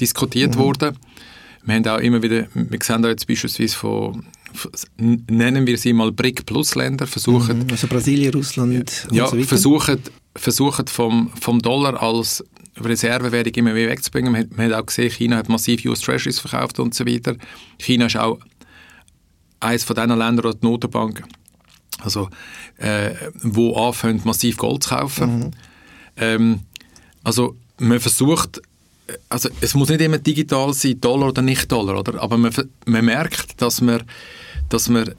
diskutiert 0.00 0.56
worden. 0.56 0.96
Wir 1.64 1.74
haben 1.74 1.86
auch 1.86 1.98
immer 1.98 2.22
wieder, 2.22 2.46
wir 2.54 2.78
sehen 2.82 3.02
da 3.02 3.08
jetzt 3.08 3.26
beispielsweise 3.26 3.76
von, 3.76 4.24
nennen 4.96 5.66
wir 5.66 5.76
sie 5.76 5.92
mal 5.92 6.10
BRIC-Plus-Länder, 6.10 7.06
versuchen, 7.06 7.66
Also 7.70 7.86
Brasilien, 7.86 8.32
Russland 8.32 9.06
ja, 9.12 9.24
und 9.24 9.30
so 9.30 9.36
weiter. 9.36 9.48
versuchen, 9.48 9.98
versuchen 10.34 10.86
vom, 10.86 11.30
vom 11.40 11.60
Dollar 11.60 12.02
als 12.02 12.44
Reservewährung 12.88 13.52
immer 13.52 13.72
mehr 13.72 13.88
wegzubringen. 13.88 14.32
Man 14.32 14.42
hat, 14.42 14.56
man 14.56 14.66
hat 14.66 14.80
auch 14.80 14.86
gesehen, 14.86 15.10
China 15.10 15.36
hat 15.36 15.48
massiv 15.48 15.84
US 15.84 16.00
Treasuries 16.00 16.38
verkauft 16.38 16.78
und 16.78 16.94
so 16.94 17.06
weiter. 17.06 17.36
China 17.78 18.06
ist 18.06 18.16
auch 18.16 18.38
eines 19.60 19.84
von 19.84 19.96
diesen 19.96 20.18
Ländern, 20.18 20.44
wo 20.44 20.52
die 20.52 20.66
Notenbank 20.66 21.22
also, 22.02 22.28
äh, 22.78 23.14
wo 23.42 23.74
anfängt, 23.76 24.24
massiv 24.24 24.56
Gold 24.56 24.82
zu 24.82 24.90
kaufen. 24.90 25.54
Ähm, 26.16 26.60
also 27.22 27.56
man 27.78 28.00
versucht, 28.00 28.58
äh, 29.06 29.12
also 29.28 29.48
es 29.60 29.74
muss 29.74 29.88
nicht 29.88 30.00
immer 30.00 30.18
digital 30.18 30.72
sein, 30.74 31.00
Dollar 31.00 31.28
oder 31.28 31.42
nicht 31.42 31.70
Dollar, 31.70 31.98
oder? 31.98 32.20
aber 32.20 32.38
man, 32.38 32.52
man 32.86 33.04
merkt, 33.04 33.60
dass 33.60 33.80
man, 33.80 34.02
dass 34.68 34.88
man 34.88 35.14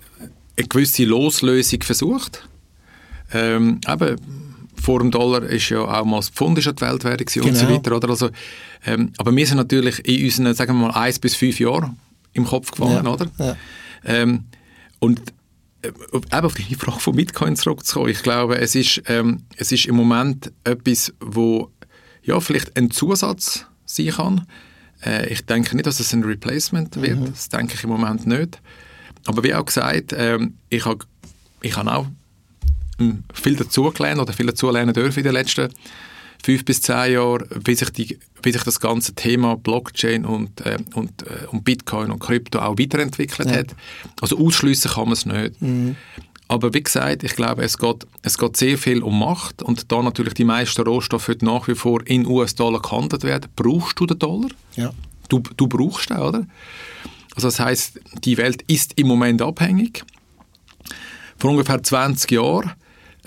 eine 0.58 0.68
gewisse 0.68 1.06
Loslösung 1.06 1.82
versucht. 1.84 2.48
Ähm, 3.34 3.80
eben, 3.88 4.18
vor 4.82 5.00
dem 5.00 5.12
Dollar 5.12 5.44
ist 5.44 5.70
ja 5.70 5.80
auch 5.80 6.06
mal 6.06 6.18
das 6.18 6.30
Pfund 6.30 6.58
ist 6.58 6.66
ja 6.66 6.72
die 6.72 6.82
Weltwährung 6.82 7.18
gewesen 7.18 7.42
und 7.44 7.56
so 7.56 7.66
Genau. 7.66 7.78
weiter. 7.78 7.96
Oder? 7.96 8.10
Also, 8.10 8.30
ähm, 8.86 9.14
aber 9.18 9.36
wir 9.36 9.46
sind 9.46 9.58
natürlich 9.58 10.00
in 10.08 10.26
unseren, 10.26 10.54
sagen 10.56 10.74
wir 10.80 10.88
mal, 10.88 10.92
eins 11.00 11.20
bis 11.20 11.36
fünf 11.36 11.60
Jahren 11.60 11.98
im 12.34 12.46
Kopf 12.46 12.72
gefangen, 12.72 13.06
Ja, 13.06 13.12
oder? 13.12 13.28
ja. 13.38 13.56
Ähm, 14.06 14.46
und 15.00 15.20
äh, 15.84 15.88
eben 15.90 16.46
auf 16.46 16.54
die 16.56 16.76
Frage 16.76 17.00
von 17.00 17.16
Bitcoin 17.16 17.56
zurückzukommen, 17.56 18.10
ich 18.10 18.24
glaube, 18.24 18.58
es 18.60 18.74
ist, 18.76 19.04
ähm, 19.08 19.44
es 19.58 19.72
ist 19.72 19.86
im 19.86 19.96
Moment 19.96 20.52
etwas, 20.64 21.14
wo 21.20 21.70
ja, 22.24 22.40
vielleicht 22.40 22.76
ein 22.78 22.90
Zusatz 22.92 23.66
sein 23.86 24.08
kann. 24.10 24.48
Äh, 25.04 25.28
ich 25.34 25.46
denke 25.46 25.76
nicht, 25.76 25.86
dass 25.88 26.00
es 26.00 26.14
ein 26.14 26.24
Replacement 26.24 26.96
wird, 27.02 27.30
das 27.30 27.50
denke 27.50 27.74
ich 27.76 27.84
im 27.84 27.90
Moment 27.90 28.26
nicht. 28.28 28.62
Aber 29.26 29.44
wie 29.44 29.54
auch 29.54 29.66
gesagt, 29.66 30.14
ähm, 30.18 30.56
ich 30.70 30.86
habe 30.86 31.06
ich 31.62 31.76
hab 31.78 31.88
auch 31.88 32.08
viel 33.34 33.56
dazugelernt 33.56 34.22
oder 34.22 34.34
viel 34.34 34.46
dazulernen 34.48 34.94
dürfen 34.94 35.20
in 35.20 35.24
den 35.26 35.34
letzten 35.34 35.70
fünf 36.44 36.66
bis 36.66 36.82
zehn 36.82 37.14
Jahren, 37.14 37.46
wie 37.66 37.76
sich, 37.76 37.90
die, 37.92 38.18
wie 38.42 38.52
sich 38.52 38.64
das 38.64 38.80
ganze 38.80 39.14
Thema 39.14 39.56
Blockchain 39.58 40.26
und, 40.26 40.62
äh, 40.62 40.78
und, 40.96 41.22
äh, 41.24 41.46
und 41.52 41.64
Bitcoin 41.64 42.10
und 42.12 42.20
Krypto 42.20 42.60
auch 42.60 42.78
weiterentwickelt 42.80 43.50
Ja. 43.50 43.58
hat. 43.58 43.76
Also 44.22 44.40
ausschliessen 44.40 44.90
kann 44.92 45.04
man 45.06 45.14
es 45.14 45.26
nicht. 45.28 45.54
Aber 46.48 46.74
wie 46.74 46.82
gesagt, 46.84 47.24
ich 47.24 47.36
glaube, 47.36 47.64
es 47.64 47.78
geht, 47.78 48.08
es 48.24 48.38
geht 48.38 48.58
sehr 48.58 48.78
viel 48.78 49.04
um 49.04 49.20
Macht 49.20 49.62
und 49.62 49.92
da 49.92 50.02
natürlich 50.02 50.34
die 50.34 50.44
meisten 50.44 50.82
Rohstoffe 50.82 51.28
heute 51.28 51.46
nach 51.46 51.68
wie 51.68 51.76
vor 51.76 52.02
in 52.08 52.26
US-Dollar 52.26 52.82
gehandelt 52.82 53.24
werden, 53.24 53.50
brauchst 53.56 54.00
du 54.00 54.06
den 54.08 54.20
Dollar? 54.20 54.50
Ja. 54.76 54.92
Du, 55.30 55.40
du 55.56 55.68
brauchst 55.68 56.10
den, 56.10 56.18
oder? 56.18 56.46
Also 57.36 57.48
das 57.48 57.60
heißt, 57.60 58.02
die 58.26 58.36
Welt 58.38 58.64
ist 58.68 58.94
im 59.00 59.08
Moment 59.08 59.42
abhängig. 59.42 60.04
Vor 61.38 61.52
ungefähr 61.52 61.82
20 61.82 62.32
Jahren 62.32 62.72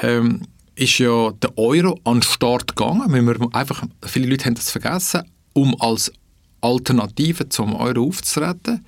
ähm, 0.01 0.43
ist 0.77 0.99
ja 0.99 1.31
der 1.31 1.57
Euro 1.57 2.01
an 2.05 2.21
den 2.21 2.23
Start 2.23 2.77
gegangen. 2.77 3.05
Wenn 3.09 3.27
wir 3.27 3.37
einfach, 3.53 3.85
viele 4.05 4.27
Leute 4.27 4.47
haben 4.47 4.55
das 4.55 4.71
vergessen, 4.71 5.23
um 5.53 5.81
als 5.81 6.13
Alternative 6.61 7.49
zum 7.49 7.75
Euro 7.77 8.05
aufzutreten. 8.05 8.85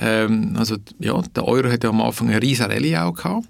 Ähm, 0.00 0.54
also 0.56 0.76
ja, 0.98 1.20
der 1.34 1.44
Euro 1.46 1.70
hat 1.70 1.84
ja 1.84 1.90
am 1.90 2.00
Anfang 2.00 2.28
eine 2.28 2.40
riesige 2.40 2.70
Rallye 2.70 2.96
auch 2.96 3.12
gehabt, 3.12 3.46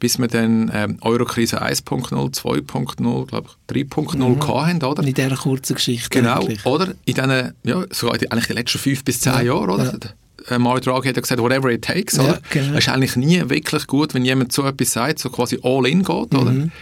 bis 0.00 0.18
wir 0.18 0.28
dann 0.28 0.70
ähm, 0.72 0.96
Eurokrise 1.02 1.62
1.0, 1.62 2.08
2.0, 2.10 3.26
glaube 3.26 3.48
ich 3.68 3.84
3.0 3.86 4.16
mhm. 4.16 4.48
hatten, 4.48 4.84
oder? 4.84 5.02
In 5.02 5.12
dieser 5.12 5.36
kurzen 5.36 5.74
Geschichte. 5.74 6.08
Genau, 6.08 6.40
eigentlich. 6.40 6.64
oder? 6.64 6.94
In 7.04 7.14
diesen, 7.14 7.52
ja, 7.64 7.84
sogar 7.90 8.16
die, 8.16 8.30
eigentlich 8.30 8.46
die 8.46 8.52
letzten 8.54 8.78
fünf 8.78 9.04
bis 9.04 9.20
zehn 9.20 9.34
Ja, 9.34 9.42
Jahren, 9.42 9.70
oder? 9.70 9.84
ja. 9.84 10.10
Der 10.48 10.58
Mario 10.58 10.80
Draghi 10.80 11.08
hat 11.08 11.16
ja 11.16 11.22
gesagt, 11.22 11.40
whatever 11.40 11.70
it 11.70 11.82
takes, 11.82 12.16
Ja, 12.16 12.22
oder? 12.24 12.40
genau. 12.50 12.72
Es 12.76 12.86
ist 12.86 12.88
eigentlich 12.88 13.16
nie 13.16 13.40
wirklich 13.48 13.86
gut, 13.86 14.14
wenn 14.14 14.24
jemand 14.24 14.52
so 14.52 14.64
etwas 14.66 14.92
sagt, 14.92 15.18
so 15.18 15.30
quasi 15.30 15.58
all 15.62 15.86
in 15.86 16.02
geht, 16.02 16.34
oder? 16.34 16.50
Mhm. 16.50 16.72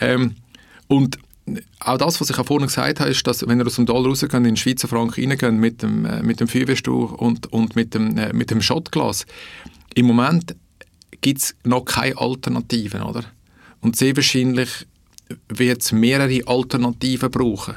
Ähm, 0.00 0.34
und 0.88 1.18
auch 1.80 1.98
das, 1.98 2.20
was 2.20 2.30
ich 2.30 2.38
auch 2.38 2.46
vorhin 2.46 2.66
gesagt 2.68 3.00
habe, 3.00 3.10
ist, 3.10 3.26
dass 3.26 3.46
wenn 3.46 3.60
ihr 3.60 3.66
aus 3.66 3.76
dem 3.76 3.84
Dollar 3.84 4.08
rausgeht, 4.08 4.32
in 4.32 4.44
den 4.44 4.56
Schweizer 4.56 4.88
Franken 4.88 5.28
reingeht, 5.28 5.52
mit 5.52 5.82
dem, 5.82 6.06
äh, 6.06 6.22
mit 6.22 6.40
dem 6.40 6.48
Feuerwehrstuhl 6.48 7.04
und, 7.06 7.52
und 7.52 7.76
mit 7.76 7.92
dem, 7.94 8.16
äh, 8.16 8.32
mit 8.32 8.50
dem 8.50 8.62
Shotglas, 8.62 9.26
im 9.94 10.06
Moment 10.06 10.56
gibt 11.20 11.40
es 11.42 11.54
noch 11.64 11.84
keine 11.84 12.16
Alternativen, 12.18 13.02
oder? 13.02 13.24
Und 13.80 13.96
sehr 13.96 14.16
wahrscheinlich 14.16 14.86
wird 15.48 15.82
es 15.82 15.92
mehrere 15.92 16.40
Alternativen 16.46 17.30
brauchen. 17.30 17.74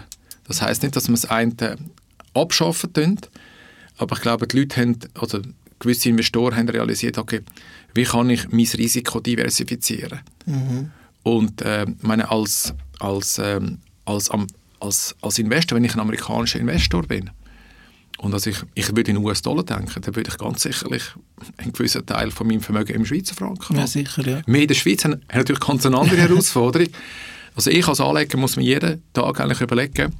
Das 0.47 0.61
heißt 0.61 0.84
nicht, 0.84 0.95
dass 0.95 1.09
man 1.09 1.15
das 1.15 1.25
eine 1.25 1.78
abschaffen 2.34 2.93
tun, 2.93 3.19
aber 3.98 4.16
ich 4.16 4.22
glaube, 4.22 4.48
die 4.48 4.60
Leute 4.60 4.80
haben, 4.82 4.98
oder 5.22 5.41
gewisse 5.80 6.10
Investoren 6.10 6.56
haben 6.56 6.70
realisiert, 6.70 7.18
okay, 7.18 7.41
wie 7.93 8.04
kann 8.04 8.30
ich 8.30 8.50
mein 8.50 8.66
Risiko 8.66 9.20
diversifizieren? 9.20 10.20
Und 11.24 11.62
äh, 11.62 11.86
meine, 12.02 12.30
als, 12.32 12.74
als, 13.00 13.39
ähm, 13.43 13.80
als, 14.06 14.30
als, 14.80 15.16
als 15.22 15.39
Investor, 15.39 15.76
wenn 15.76 15.84
ich 15.84 15.93
ein 15.93 16.00
amerikanischer 16.00 16.60
Investor 16.60 17.04
bin, 17.04 17.30
und 18.20 18.34
also 18.34 18.50
ich, 18.50 18.58
ich 18.74 18.95
würde 18.95 19.12
in 19.12 19.18
US-Dollar 19.18 19.64
denken, 19.64 20.02
dann 20.02 20.16
würde 20.16 20.32
ich 20.32 20.38
ganz 20.39 20.64
sicherlich 20.64 21.04
einen 21.58 21.72
gewissen 21.72 22.04
Teil 22.04 22.32
von 22.32 22.48
meinem 22.48 22.62
Vermögen 22.62 22.95
im 22.95 23.06
Schweizer 23.06 23.36
Franken 23.36 23.76
Ja, 23.76 23.82
haben. 23.82 23.88
sicher, 23.88 24.28
ja. 24.28 24.41
Wir 24.48 24.62
in 24.64 24.68
der 24.68 24.74
Schweiz 24.74 25.04
haben, 25.06 25.22
haben 25.30 25.38
natürlich 25.38 25.60
ganz 25.62 25.86
eine 25.86 26.00
andere 26.00 26.18
Herausforderung. 26.22 26.88
Also 27.56 27.70
ich 27.70 27.88
als 27.88 28.00
Anleger 28.02 28.39
muss 28.39 28.56
mir 28.56 28.64
jeden 28.64 29.04
Tag 29.14 29.39
eigentlich 29.39 29.62
überlegen, 29.62 30.14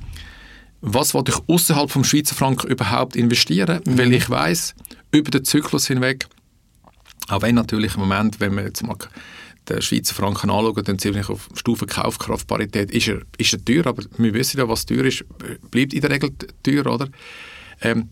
was 0.82 1.14
will 1.14 1.24
ich 1.28 1.36
außerhalb 1.48 1.90
vom 1.90 2.04
Schweizer 2.04 2.36
Franken 2.36 2.70
überhaupt 2.70 3.16
investieren, 3.16 3.82
weil 3.86 4.14
ich 4.14 4.30
weiß 4.30 4.76
über 5.12 5.32
den 5.32 5.44
Zyklus 5.44 5.88
hinweg, 5.88 6.28
auch 7.28 7.42
wenn 7.42 7.56
natürlich 7.56 7.96
im 7.96 8.02
Moment, 8.02 8.40
wenn 8.40 8.56
wir 8.56 8.64
jetzt 8.64 8.84
mal 8.84 8.98
den 9.68 9.82
Schweizer 9.82 10.16
Franken 10.16 10.50
anschauen, 10.50 10.84
dann 10.84 11.00
ziemlich 11.00 11.30
auf 11.30 11.50
Stufe 11.56 11.86
Kaufkraftparität, 11.86 12.92
ist 12.92 13.08
er, 13.08 13.22
ist 13.38 13.54
er 13.54 13.64
teuer, 13.64 13.88
aber 13.88 14.04
wir 14.18 14.34
wissen 14.34 14.60
ja, 14.60 14.70
was 14.70 14.86
teuer 14.86 15.06
ist, 15.06 15.26
bleibt 15.72 15.94
in 15.94 16.02
der 16.02 16.10
Regel 16.10 16.32
teuer, 16.64 16.86
oder? 16.86 17.10
Ähm, 17.82 18.10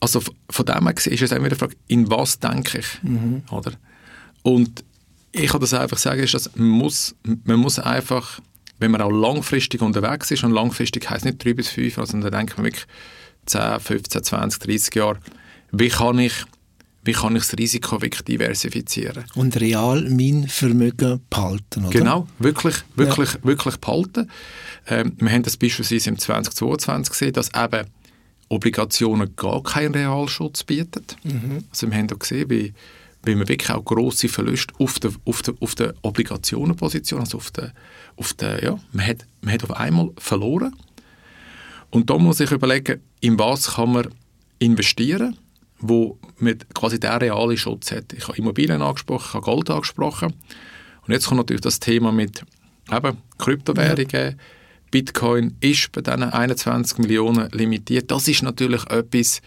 also 0.00 0.20
von 0.50 0.66
dem 0.66 0.84
her 0.84 0.94
gesehen 0.94 1.12
ist 1.12 1.22
es 1.22 1.32
auch 1.32 1.38
wieder 1.38 1.50
die 1.50 1.54
Frage, 1.56 1.76
in 1.86 2.10
was 2.10 2.38
denke 2.40 2.78
ich, 2.80 2.86
oder? 3.52 3.72
Und 4.42 4.84
ich 5.30 5.50
kann 5.50 5.60
das 5.60 5.72
einfach 5.74 5.98
sagen, 5.98 6.20
ist, 6.20 6.34
dass 6.34 6.54
man 6.56 6.68
muss, 6.68 7.14
man 7.44 7.60
muss 7.60 7.78
einfach, 7.78 8.40
wenn 8.82 8.90
man 8.90 9.00
auch 9.00 9.10
langfristig 9.10 9.80
unterwegs 9.80 10.30
ist, 10.30 10.44
und 10.44 10.50
langfristig 10.50 11.08
heisst 11.08 11.24
nicht 11.24 11.42
drei 11.42 11.54
bis 11.54 11.68
fünf, 11.68 11.98
also 11.98 12.18
da 12.20 12.30
denkt 12.30 12.58
man 12.58 12.66
wirklich 12.66 12.86
10, 13.46 13.80
15, 13.80 14.22
20, 14.22 14.62
30 14.62 14.94
Jahre, 14.94 15.18
wie 15.70 15.88
kann 15.88 16.18
ich 16.18 16.34
wie 17.04 17.12
kann 17.12 17.34
ich 17.34 17.42
das 17.42 17.58
Risiko 17.58 18.00
wirklich 18.00 18.22
diversifizieren. 18.22 19.24
Und 19.34 19.60
real 19.60 20.08
mein 20.08 20.46
Vermögen 20.46 21.20
behalten, 21.28 21.86
oder? 21.86 21.90
Genau, 21.90 22.28
wirklich, 22.38 22.76
wirklich, 22.94 23.32
ja. 23.32 23.38
wirklich 23.42 23.76
behalten. 23.78 24.30
Ähm, 24.86 25.16
wir 25.18 25.30
haben 25.32 25.42
das 25.42 25.56
beispielsweise 25.56 26.10
im 26.10 26.18
2022 26.18 27.10
gesehen, 27.10 27.32
dass 27.32 27.50
eben 27.56 27.88
Obligationen 28.48 29.34
gar 29.34 29.64
keinen 29.64 29.96
Realschutz 29.96 30.62
bieten. 30.62 31.04
Mhm. 31.24 31.64
Also 31.70 31.90
wir 31.90 31.98
haben 31.98 32.12
auch 32.12 32.20
gesehen, 32.20 32.48
wie, 32.50 32.72
wie 33.24 33.34
man 33.34 33.48
wirklich 33.48 33.70
auch 33.70 33.84
grosse 33.84 34.28
Verluste 34.28 34.74
auf 34.78 34.98
der, 34.98 35.12
auf 35.24 35.42
der, 35.42 35.54
auf 35.60 35.74
der 35.74 35.94
Obligationenposition, 36.02 37.20
also 37.20 37.38
auf 37.38 37.50
der, 37.50 37.72
auf 38.16 38.32
der, 38.34 38.62
ja, 38.62 38.78
man 38.92 39.06
hat, 39.06 39.26
man 39.40 39.54
hat 39.54 39.64
auf 39.64 39.72
einmal 39.72 40.10
verloren. 40.18 40.74
Und 41.90 42.10
da 42.10 42.18
muss 42.18 42.40
ich 42.40 42.50
überlegen, 42.50 43.00
in 43.20 43.38
was 43.38 43.74
kann 43.74 43.92
man 43.92 44.08
investieren 44.58 45.36
wo 45.82 46.18
mit 46.38 46.72
quasi 46.74 46.98
der 46.98 47.20
reale 47.20 47.56
Schutz 47.56 47.90
hat. 47.90 48.12
Ich 48.12 48.28
habe 48.28 48.38
Immobilien 48.38 48.80
angesprochen, 48.80 49.26
ich 49.28 49.34
habe 49.34 49.44
Gold 49.44 49.68
angesprochen. 49.68 50.32
Und 51.06 51.12
jetzt 51.12 51.26
kommt 51.26 51.38
natürlich 51.38 51.60
das 51.60 51.80
Thema 51.80 52.12
mit 52.12 52.42
eben, 52.90 53.18
Kryptowährungen. 53.38 54.38
Bitcoin 54.90 55.56
ist 55.60 55.90
bei 55.92 56.00
diesen 56.00 56.22
21 56.22 56.98
Millionen 56.98 57.50
limitiert. 57.50 58.10
Das 58.10 58.28
ist 58.28 58.42
natürlich 58.42 58.88
etwas, 58.90 59.42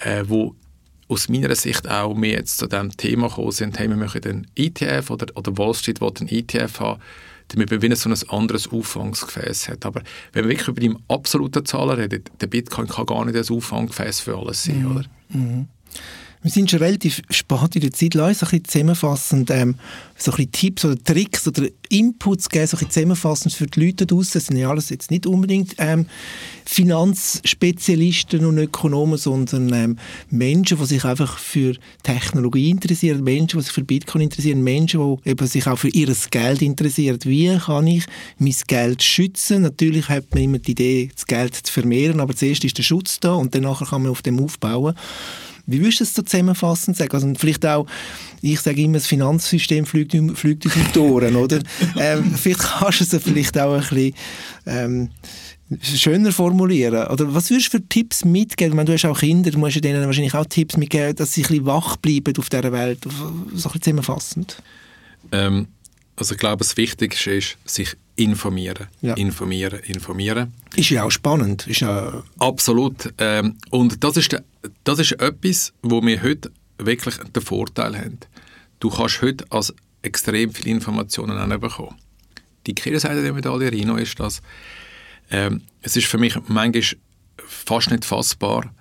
äh, 0.00 0.22
wo 0.26 0.54
aus 1.08 1.28
meiner 1.28 1.54
Sicht 1.54 1.88
auch 1.88 2.16
wir 2.20 2.30
jetzt 2.30 2.58
zu 2.58 2.66
diesem 2.66 2.96
Thema 2.96 3.28
gekommen 3.28 3.52
sind, 3.52 3.78
hey, 3.78 3.88
wir 3.88 3.96
möchten 3.96 4.28
einen 4.28 4.46
ETF 4.56 5.10
oder, 5.10 5.26
oder 5.36 5.56
Wall 5.56 5.74
Street 5.74 6.00
will 6.00 6.12
einen 6.18 6.28
ETF 6.28 6.80
haben, 6.80 7.00
damit 7.48 7.70
man 7.70 7.82
wieder 7.82 7.96
so 7.96 8.10
ein 8.10 8.16
anderes 8.28 8.70
Auffangsgefäß 8.70 9.68
hat. 9.68 9.86
Aber 9.86 10.02
wenn 10.32 10.44
wir 10.44 10.50
wirklich 10.50 10.68
über 10.68 10.80
die 10.80 10.94
absoluten 11.08 11.64
Zahlen 11.64 11.98
reden, 11.98 12.24
der 12.40 12.46
Bitcoin 12.48 12.88
kann 12.88 13.06
gar 13.06 13.24
nicht 13.24 13.36
das 13.36 13.50
Auffanggefäß 13.50 14.20
für 14.20 14.36
alles 14.36 14.64
sein, 14.64 14.82
mhm. 14.82 14.90
oder? 14.90 15.04
Mhm. 15.28 15.68
Wir 16.46 16.52
sind 16.52 16.70
schon 16.70 16.78
relativ 16.78 17.22
spät 17.28 17.74
in 17.74 17.80
der 17.80 17.92
Zeit. 17.92 18.14
Lass 18.14 18.40
uns 18.40 18.42
ein 18.44 18.60
bisschen 18.60 18.64
zusammenfassend 18.66 19.50
ähm, 19.50 19.74
so 20.16 20.30
ein 20.30 20.52
Tipps 20.52 20.84
oder 20.84 20.96
Tricks 21.02 21.48
oder 21.48 21.66
Inputs 21.88 22.48
geben, 22.48 22.68
so 22.68 22.76
ein 22.76 22.86
bisschen 22.86 22.92
zusammenfassend 22.92 23.52
für 23.52 23.66
die 23.66 23.84
Leute 23.84 24.06
draussen. 24.06 24.30
Das 24.34 24.46
sind 24.46 24.56
ja 24.56 24.70
alles 24.70 24.90
jetzt 24.90 25.10
nicht 25.10 25.26
unbedingt 25.26 25.74
ähm, 25.78 26.06
Finanzspezialisten 26.64 28.46
und 28.46 28.58
Ökonomen, 28.58 29.18
sondern 29.18 29.72
ähm, 29.74 29.98
Menschen, 30.30 30.78
die 30.78 30.86
sich 30.86 31.04
einfach 31.04 31.36
für 31.36 31.74
Technologie 32.04 32.70
interessieren, 32.70 33.24
Menschen, 33.24 33.58
die 33.58 33.64
sich 33.64 33.72
für 33.72 33.82
Bitcoin 33.82 34.22
interessieren, 34.22 34.62
Menschen, 34.62 35.00
die 35.24 35.30
eben 35.30 35.46
sich 35.48 35.66
auch 35.66 35.80
für 35.80 35.88
ihr 35.88 36.14
Geld 36.30 36.62
interessieren. 36.62 37.18
Wie 37.24 37.58
kann 37.58 37.88
ich 37.88 38.04
mein 38.38 38.54
Geld 38.68 39.02
schützen? 39.02 39.62
Natürlich 39.62 40.08
hat 40.08 40.32
man 40.32 40.44
immer 40.44 40.58
die 40.60 40.70
Idee, 40.70 41.10
das 41.12 41.26
Geld 41.26 41.56
zu 41.56 41.72
vermehren, 41.72 42.20
aber 42.20 42.36
zuerst 42.36 42.62
ist 42.64 42.78
der 42.78 42.84
Schutz 42.84 43.18
da 43.18 43.32
und 43.32 43.52
danach 43.52 43.84
kann 43.90 44.02
man 44.02 44.12
auf 44.12 44.22
dem 44.22 44.38
aufbauen. 44.38 44.94
Wie 45.66 45.80
würdest 45.80 46.00
du 46.00 46.04
das 46.04 46.14
so 46.14 46.22
zusammenfassend 46.22 46.96
sagen? 46.96 47.12
Also 47.12 47.32
vielleicht 47.36 47.66
auch, 47.66 47.86
ich 48.40 48.60
sage 48.60 48.80
immer, 48.82 48.94
das 48.94 49.06
Finanzsystem 49.06 49.86
fliegt, 49.86 50.12
fliegt 50.36 50.64
uns 50.64 50.76
um 50.76 50.92
die 50.94 50.98
Ohren, 50.98 51.36
oder? 51.36 51.60
ähm, 51.98 52.34
vielleicht 52.34 52.60
kannst 52.60 53.00
du 53.12 53.16
es 53.16 53.22
vielleicht 53.22 53.58
auch 53.58 53.74
ein 53.74 53.80
bisschen 53.80 54.14
ähm, 54.66 55.10
schöner 55.82 56.32
formulieren. 56.32 57.08
Oder 57.08 57.34
was 57.34 57.50
würdest 57.50 57.72
du 57.72 57.78
für 57.78 57.88
Tipps 57.88 58.24
mitgeben? 58.24 58.72
Ich 58.72 58.76
meine, 58.76 58.86
du 58.86 58.92
hast 58.92 59.04
auch 59.04 59.18
Kinder, 59.18 59.50
du 59.50 59.58
musst 59.58 59.82
denen 59.82 60.04
wahrscheinlich 60.04 60.34
auch 60.34 60.46
Tipps 60.46 60.76
mitgeben, 60.76 61.16
dass 61.16 61.32
sie 61.32 61.42
ein 61.42 61.48
bisschen 61.48 61.66
wach 61.66 61.96
bleiben 61.96 62.34
auf 62.38 62.48
dieser 62.48 62.72
Welt. 62.72 63.00
So 63.04 63.26
ein 63.26 63.50
bisschen 63.52 63.82
zusammenfassend. 63.82 64.62
Ähm, 65.32 65.68
also 66.16 66.34
ich 66.34 66.40
glaube, 66.40 66.58
das 66.58 66.76
Wichtigste 66.76 67.32
ist, 67.32 67.56
sich 67.64 67.96
informieren. 68.16 68.86
Ja. 69.02 69.14
Informieren, 69.14 69.80
informieren. 69.80 70.52
Ist 70.74 70.90
ja 70.90 71.04
auch 71.04 71.10
spannend. 71.10 71.66
Ist 71.66 71.80
ja 71.80 72.22
Absolut. 72.38 73.12
Ähm, 73.18 73.56
und 73.70 74.02
das 74.02 74.16
ist, 74.16 74.34
das 74.84 74.98
ist 74.98 75.12
etwas, 75.12 75.72
wo 75.82 76.02
wir 76.02 76.22
heute 76.22 76.52
wirklich 76.78 77.16
den 77.16 77.42
Vorteil 77.42 77.96
haben. 77.96 78.18
Du 78.80 78.90
kannst 78.90 79.22
heute 79.22 79.44
als 79.50 79.74
extrem 80.02 80.52
viele 80.52 80.70
Informationen 80.70 81.60
bekommen. 81.60 81.96
Die 82.66 82.74
Kehrseite 82.74 83.22
der 83.22 83.32
Medaille 83.32 83.70
Rino 83.72 83.96
ist 83.96 84.18
dass 84.18 84.40
ähm, 85.30 85.62
es 85.82 85.96
ist 85.96 86.06
für 86.06 86.18
mich 86.18 86.36
manchmal 86.46 86.82
fast 87.38 87.90
nicht 87.90 88.04
fassbar, 88.04 88.72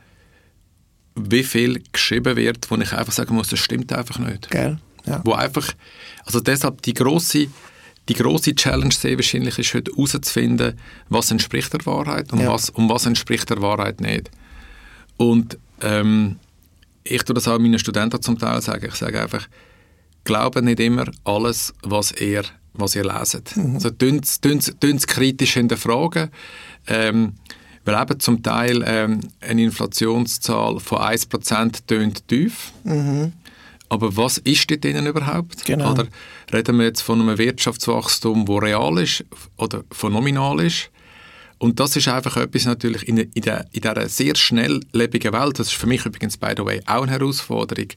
wie 1.16 1.44
viel 1.44 1.82
geschrieben 1.92 2.36
wird, 2.36 2.70
wo 2.70 2.76
ich 2.76 2.94
einfach 2.94 3.14
sagen 3.14 3.36
muss, 3.36 3.48
das 3.48 3.60
stimmt 3.60 3.92
einfach 3.94 4.20
nicht. 4.20 4.50
Gell? 4.52 4.78
Ja. 5.06 5.22
Wo 5.24 5.34
einfach, 5.34 5.72
also 6.26 6.40
deshalb 6.40 6.82
die 6.82 6.94
große 6.94 7.48
die 8.08 8.14
große 8.14 8.54
Challenge 8.54 8.94
sehr 8.94 9.18
wahrscheinlich 9.18 9.58
ist 9.58 9.74
heute 9.74 9.92
herauszufinden, 9.92 10.80
was 11.10 11.32
entspricht 11.32 11.74
der 11.74 11.86
Wahrheit 11.86 12.32
und, 12.32 12.40
ja. 12.40 12.54
was, 12.54 12.70
und 12.70 12.88
was 12.90 13.06
entspricht 13.06 13.50
der 13.50 13.62
Wahrheit 13.62 14.00
nicht. 14.00 14.30
Und 15.18 15.58
ähm, 15.82 16.38
ich 17.04 17.24
tue 17.24 17.34
das 17.34 17.48
auch 17.48 17.60
meinen 17.60 17.80
Studenten 17.80 18.22
zum 18.22 18.38
Teil 18.38 18.62
sagen. 18.62 18.88
Ich 18.88 18.96
sage 18.96 19.22
einfach, 19.22 19.48
glaube 20.24 20.62
nicht 20.62 20.80
immer 20.80 21.06
alles, 21.24 21.74
was 21.84 22.12
ihr, 22.14 22.44
was 22.74 22.96
ihr 22.96 23.04
leset. 23.04 23.56
Mhm. 23.56 23.76
Also 23.76 23.90
es 24.98 25.08
kritisch 25.08 25.54
hinterfragen. 25.54 26.30
Ähm, 26.88 27.34
weil 27.86 28.02
eben 28.02 28.20
zum 28.20 28.42
Teil 28.42 28.84
ähm, 28.86 29.20
eine 29.42 29.64
Inflationszahl 29.64 30.80
von 30.80 30.98
1% 30.98 31.86
tönt 31.86 32.28
tief. 32.28 32.72
Mhm. 32.84 33.34
Aber 33.90 34.18
was 34.18 34.40
ist 34.40 34.70
dort 34.72 34.84
drinnen 34.84 35.06
überhaupt? 35.06 35.64
Genau. 35.66 35.92
Oder 35.92 36.08
reden 36.52 36.80
wir 36.80 36.86
jetzt 36.86 37.02
von 37.02 37.22
einem 37.22 37.38
Wirtschaftswachstum, 37.38 38.46
das 38.46 38.56
real 38.58 38.98
ist 38.98 39.24
oder 39.58 39.84
von 39.92 40.14
nominal 40.14 40.60
ist? 40.60 40.90
Und 41.58 41.80
das 41.80 41.96
ist 41.96 42.08
einfach 42.08 42.36
etwas 42.38 42.66
natürlich 42.66 43.08
in, 43.08 43.18
in, 43.18 43.42
der, 43.42 43.66
in 43.72 43.82
dieser 43.82 44.10
sehr 44.10 44.36
schnelllebigen 44.36 45.32
Welt, 45.32 45.58
das 45.58 45.68
ist 45.68 45.76
für 45.76 45.88
mich 45.88 46.06
übrigens, 46.06 46.38
by 46.38 46.54
the 46.56 46.66
way, 46.66 46.82
auch 46.86 47.04
eine 47.04 47.14
Herausforderung, 47.14 47.88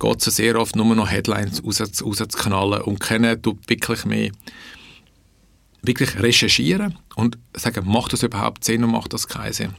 geht 0.00 0.26
es 0.26 0.36
sehr 0.36 0.58
oft 0.58 0.74
nur 0.74 0.94
noch 0.94 1.10
Headlines 1.10 1.62
raus, 1.62 1.80
rauszuknallen 1.80 2.82
und 2.82 3.00
kennen 3.00 3.40
tut 3.42 3.68
wirklich 3.68 4.04
mehr 4.04 4.30
wirklich 5.82 6.18
recherchieren 6.18 6.96
und 7.14 7.38
sagen, 7.54 7.86
macht 7.86 8.14
das 8.14 8.22
überhaupt 8.22 8.64
Sinn 8.64 8.84
und 8.84 8.90
macht 8.90 9.12
das 9.12 9.28
keinen 9.28 9.52
Sinn? 9.52 9.74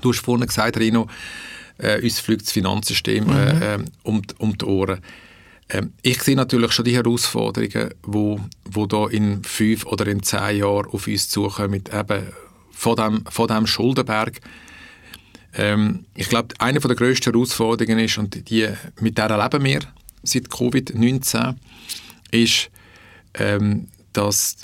Du 0.00 0.10
hast 0.10 0.20
vorhin 0.20 0.46
gesagt, 0.46 0.78
Rino, 0.78 1.08
äh, 1.78 2.02
uns 2.02 2.20
fliegt 2.20 2.42
das 2.42 2.52
Finanzsystem 2.52 3.24
mhm. 3.24 3.32
äh, 3.32 3.78
um, 4.02 4.22
um 4.38 4.56
die 4.56 4.64
Ohren. 4.64 5.00
Ähm, 5.70 5.92
ich 6.02 6.22
sehe 6.22 6.36
natürlich 6.36 6.72
schon 6.72 6.84
die 6.84 6.96
Herausforderungen, 6.96 7.94
wo, 8.02 8.40
wo 8.64 8.86
da 8.86 9.06
in 9.06 9.42
fünf 9.44 9.86
oder 9.86 10.06
in 10.06 10.22
zehn 10.22 10.58
Jahren 10.58 10.86
auf 10.90 11.06
uns 11.06 11.28
zukommen, 11.28 11.82
eben 11.92 12.26
von 12.72 12.96
dem, 12.96 13.24
von 13.28 13.48
dem 13.48 13.66
Schuldenberg. 13.66 14.40
Ähm, 15.54 16.06
ich 16.14 16.28
glaube, 16.28 16.54
eine 16.58 16.80
der 16.80 16.96
grössten 16.96 17.32
Herausforderungen 17.32 17.98
ist, 17.98 18.18
und 18.18 18.50
die, 18.50 18.68
mit 19.00 19.18
der 19.18 19.36
leben 19.36 19.64
wir 19.64 19.80
seit 20.22 20.48
Covid-19, 20.48 21.56
ist, 22.30 22.70
ähm, 23.34 23.88
dass 24.12 24.56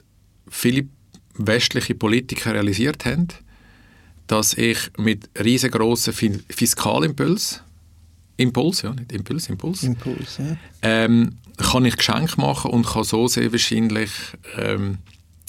viele 0.49 0.89
westliche 1.35 1.95
Politiker 1.95 2.55
realisiert 2.55 3.05
haben, 3.05 3.29
dass 4.27 4.55
ich 4.55 4.79
mit 4.97 5.29
riesengroßen 5.39 6.43
Fiskalimpuls, 6.49 7.63
Impuls, 8.37 8.83
ja, 8.83 8.93
nicht 8.93 9.13
Impuls, 9.13 9.49
Impuls, 9.49 9.83
Impuls 9.83 10.39
ja. 10.39 10.57
ähm, 10.83 11.39
kann 11.57 11.85
ich 11.85 11.97
Geschenke 11.97 12.41
machen 12.41 12.71
und 12.71 12.87
kann 12.87 13.05
so 13.05 13.29
sehr 13.29 13.51
wahrscheinlich 13.51 14.11
ähm, 14.59 14.99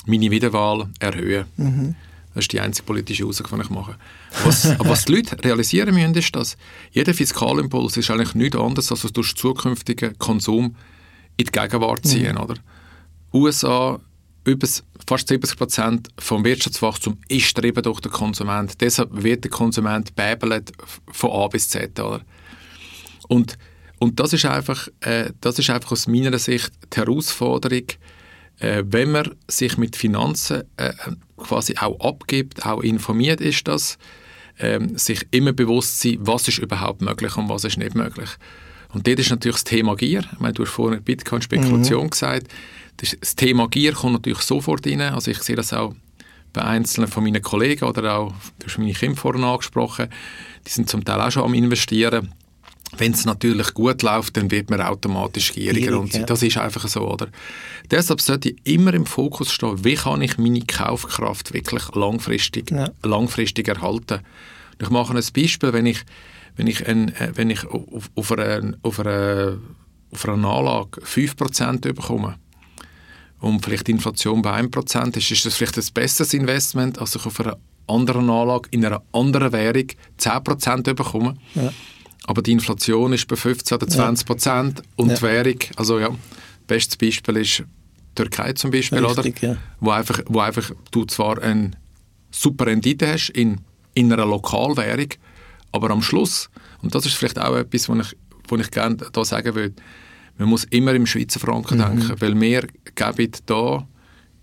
meine 0.05 0.31
Wiederwahl 0.31 0.89
erhöhen. 0.99 1.45
Mhm. 1.57 1.95
Das 2.33 2.43
ist 2.43 2.53
die 2.53 2.59
einzige 2.59 2.85
politische 2.85 3.25
Aussage, 3.25 3.49
die 3.55 3.61
ich 3.61 3.69
mache. 3.69 3.95
Was, 4.45 4.67
aber 4.67 4.89
was 4.89 5.05
die 5.05 5.13
Leute 5.13 5.43
realisieren 5.43 5.93
müssen, 5.93 6.15
ist, 6.15 6.35
dass 6.35 6.55
jeder 6.91 7.13
Fiskalimpuls 7.13 7.97
ist 7.97 8.11
eigentlich 8.11 8.35
nichts 8.35 8.57
anderes, 8.57 8.91
als 8.91 9.01
durch 9.11 9.35
zukünftigen 9.35 10.17
Konsum 10.19 10.75
in 11.35 11.45
die 11.45 11.51
Gegenwart 11.51 12.05
ziehen. 12.05 12.35
Mhm. 12.35 12.41
Oder? 12.41 12.55
USA 13.33 13.99
über 14.45 14.67
fast 15.07 15.27
70 15.27 15.57
Prozent 15.57 16.07
vom 16.19 16.45
Wirtschaftswachstum 16.45 17.17
ist 17.27 17.53
getrieben 17.53 17.83
durch 17.83 17.99
den 18.01 18.11
Konsument. 18.11 18.79
Deshalb 18.81 19.09
wird 19.11 19.43
der 19.43 19.51
Konsument 19.51 20.15
bäbelt 20.15 20.71
von 21.11 21.31
A 21.31 21.47
bis 21.47 21.69
Z. 21.69 21.99
Oder? 21.99 22.21
Und, 23.27 23.57
und 23.99 24.19
das, 24.19 24.33
ist 24.33 24.45
einfach, 24.45 24.87
äh, 25.01 25.31
das 25.41 25.59
ist 25.59 25.69
einfach 25.69 25.91
aus 25.91 26.07
meiner 26.07 26.37
Sicht 26.37 26.71
die 26.93 26.97
Herausforderung, 26.97 27.83
äh, 28.59 28.83
wenn 28.85 29.11
man 29.11 29.35
sich 29.47 29.77
mit 29.77 29.95
Finanzen 29.95 30.63
äh, 30.77 30.93
quasi 31.37 31.75
auch 31.77 31.99
abgibt, 31.99 32.65
auch 32.65 32.81
informiert 32.81 33.41
ist 33.41 33.67
das, 33.67 33.97
ähm, 34.59 34.97
sich 34.97 35.27
immer 35.31 35.53
bewusst 35.53 36.01
sein, 36.01 36.17
was 36.21 36.47
ist 36.47 36.57
überhaupt 36.57 37.01
möglich 37.01 37.37
und 37.37 37.49
was 37.49 37.63
ist 37.63 37.77
nicht 37.77 37.95
möglich. 37.95 38.29
Und 38.93 39.05
dort 39.05 39.19
ist 39.19 39.29
natürlich 39.29 39.57
das 39.57 39.63
Thema 39.65 39.95
Gier. 39.95 40.23
Ich 40.31 40.39
meine, 40.39 40.53
du 40.53 40.63
hast 40.63 40.71
vorhin 40.71 41.03
Bitcoin-Spekulation 41.03 42.05
mhm. 42.05 42.09
gesagt 42.09 42.47
das 42.97 43.35
Thema 43.35 43.67
Gier 43.67 43.93
kommt 43.93 44.13
natürlich 44.13 44.41
sofort 44.41 44.85
rein. 44.85 45.01
Also 45.01 45.31
ich 45.31 45.41
sehe 45.43 45.55
das 45.55 45.73
auch 45.73 45.93
bei 46.53 46.63
einzelnen 46.63 47.07
von 47.07 47.23
meinen 47.23 47.41
Kollegen 47.41 47.85
oder 47.85 48.17
auch, 48.17 48.33
du 48.59 48.67
hast 48.67 48.77
meine 48.77 48.93
Kinder 48.93 49.17
vorhin 49.17 49.43
angesprochen, 49.43 50.09
die 50.65 50.71
sind 50.71 50.89
zum 50.89 51.05
Teil 51.05 51.21
auch 51.21 51.31
schon 51.31 51.43
am 51.43 51.53
investieren. 51.53 52.33
Wenn 52.95 53.11
es 53.11 53.25
natürlich 53.25 53.73
gut 53.73 54.01
läuft, 54.01 54.37
dann 54.37 54.49
wird 54.49 54.69
man 54.69 54.81
automatisch 54.81 55.51
gieriger. 55.53 55.87
Gierig, 55.87 55.99
und 55.99 56.13
so. 56.13 56.19
ja. 56.19 56.25
Das 56.25 56.41
ist 56.41 56.57
einfach 56.57 56.87
so, 56.87 57.01
oder? 57.01 57.27
Deshalb 57.91 58.21
sollte 58.21 58.53
immer 58.63 58.93
im 58.93 59.05
Fokus 59.05 59.51
stehen, 59.51 59.83
wie 59.83 59.95
kann 59.95 60.21
ich 60.21 60.37
meine 60.37 60.61
Kaufkraft 60.61 61.53
wirklich 61.53 61.83
langfristig, 61.95 62.71
Ja. 62.71 62.89
langfristig 63.03 63.67
erhalten. 63.67 64.19
Und 64.79 64.81
ich 64.81 64.89
mache 64.89 65.13
ein 65.15 65.23
Beispiel, 65.35 65.73
wenn 65.73 65.85
ich, 65.85 66.03
wenn 66.55 66.67
ich, 66.67 66.87
ein, 66.87 67.09
äh, 67.15 67.31
wenn 67.35 67.49
ich 67.49 67.65
auf, 67.65 68.09
auf, 68.15 68.31
einer, 68.31 68.73
auf, 68.83 68.99
einer, 68.99 69.57
auf 70.11 70.25
einer 70.27 70.47
Anlage 70.47 71.01
5% 71.01 71.93
bekomme 71.93 72.35
und 73.41 73.63
vielleicht 73.63 73.87
die 73.87 73.91
Inflation 73.91 74.41
bei 74.41 74.59
1% 74.61 75.17
ist, 75.17 75.29
ist 75.31 75.45
das 75.45 75.55
vielleicht 75.55 75.77
ein 75.77 75.85
besseres 75.93 76.33
Investment, 76.33 76.99
als 76.99 77.15
ich 77.15 77.25
auf 77.25 77.39
einer 77.39 77.57
anderen 77.87 78.29
Anlage 78.29 78.69
in 78.71 78.85
einer 78.85 79.01
anderen 79.13 79.51
Währung 79.51 79.87
10% 80.19 80.93
bekomme. 80.93 81.35
Ja. 81.55 81.71
Aber 82.25 82.41
die 82.41 82.51
Inflation 82.51 83.13
ist 83.13 83.27
bei 83.27 83.35
15 83.35 83.75
oder 83.77 83.87
20 83.87 84.25
Prozent 84.27 84.81
und 84.95 85.09
Ja. 85.09 85.15
die 85.15 85.21
Währung, 85.21 85.59
also 85.75 85.99
ja, 85.99 86.09
bestes 86.67 86.97
Beispiel 86.97 87.37
ist 87.37 87.63
Türkei 88.15 88.53
zum 88.53 88.71
Beispiel, 88.71 89.03
Richtig, 89.05 89.37
oder? 89.43 89.47
ja. 89.53 89.57
Wo 89.79 89.91
einfach, 89.91 90.21
wo 90.27 90.39
einfach 90.39 90.71
du 90.91 91.05
zwar 91.05 91.41
eine 91.41 91.71
super 92.31 92.65
Rendite 92.65 93.07
hast 93.07 93.29
in, 93.29 93.61
in 93.93 94.11
einer 94.11 94.25
Lokalwährung, 94.25 95.09
aber 95.71 95.91
am 95.91 96.01
Schluss, 96.01 96.49
und 96.81 96.93
das 96.95 97.05
ist 97.05 97.13
vielleicht 97.13 97.39
auch 97.39 97.55
etwas, 97.55 97.87
was 97.89 98.11
ich, 98.11 98.59
ich 98.61 98.71
gerne 98.71 98.97
da 98.97 99.23
sagen 99.23 99.55
würde, 99.55 99.75
man 100.37 100.49
muss 100.49 100.65
immer 100.65 100.93
im 100.93 101.05
Schweizer 101.05 101.39
Franken 101.39 101.77
denken, 101.79 102.13
weil 102.19 102.39
wir 102.39 102.67
geben 102.95 103.31
da 103.45 103.87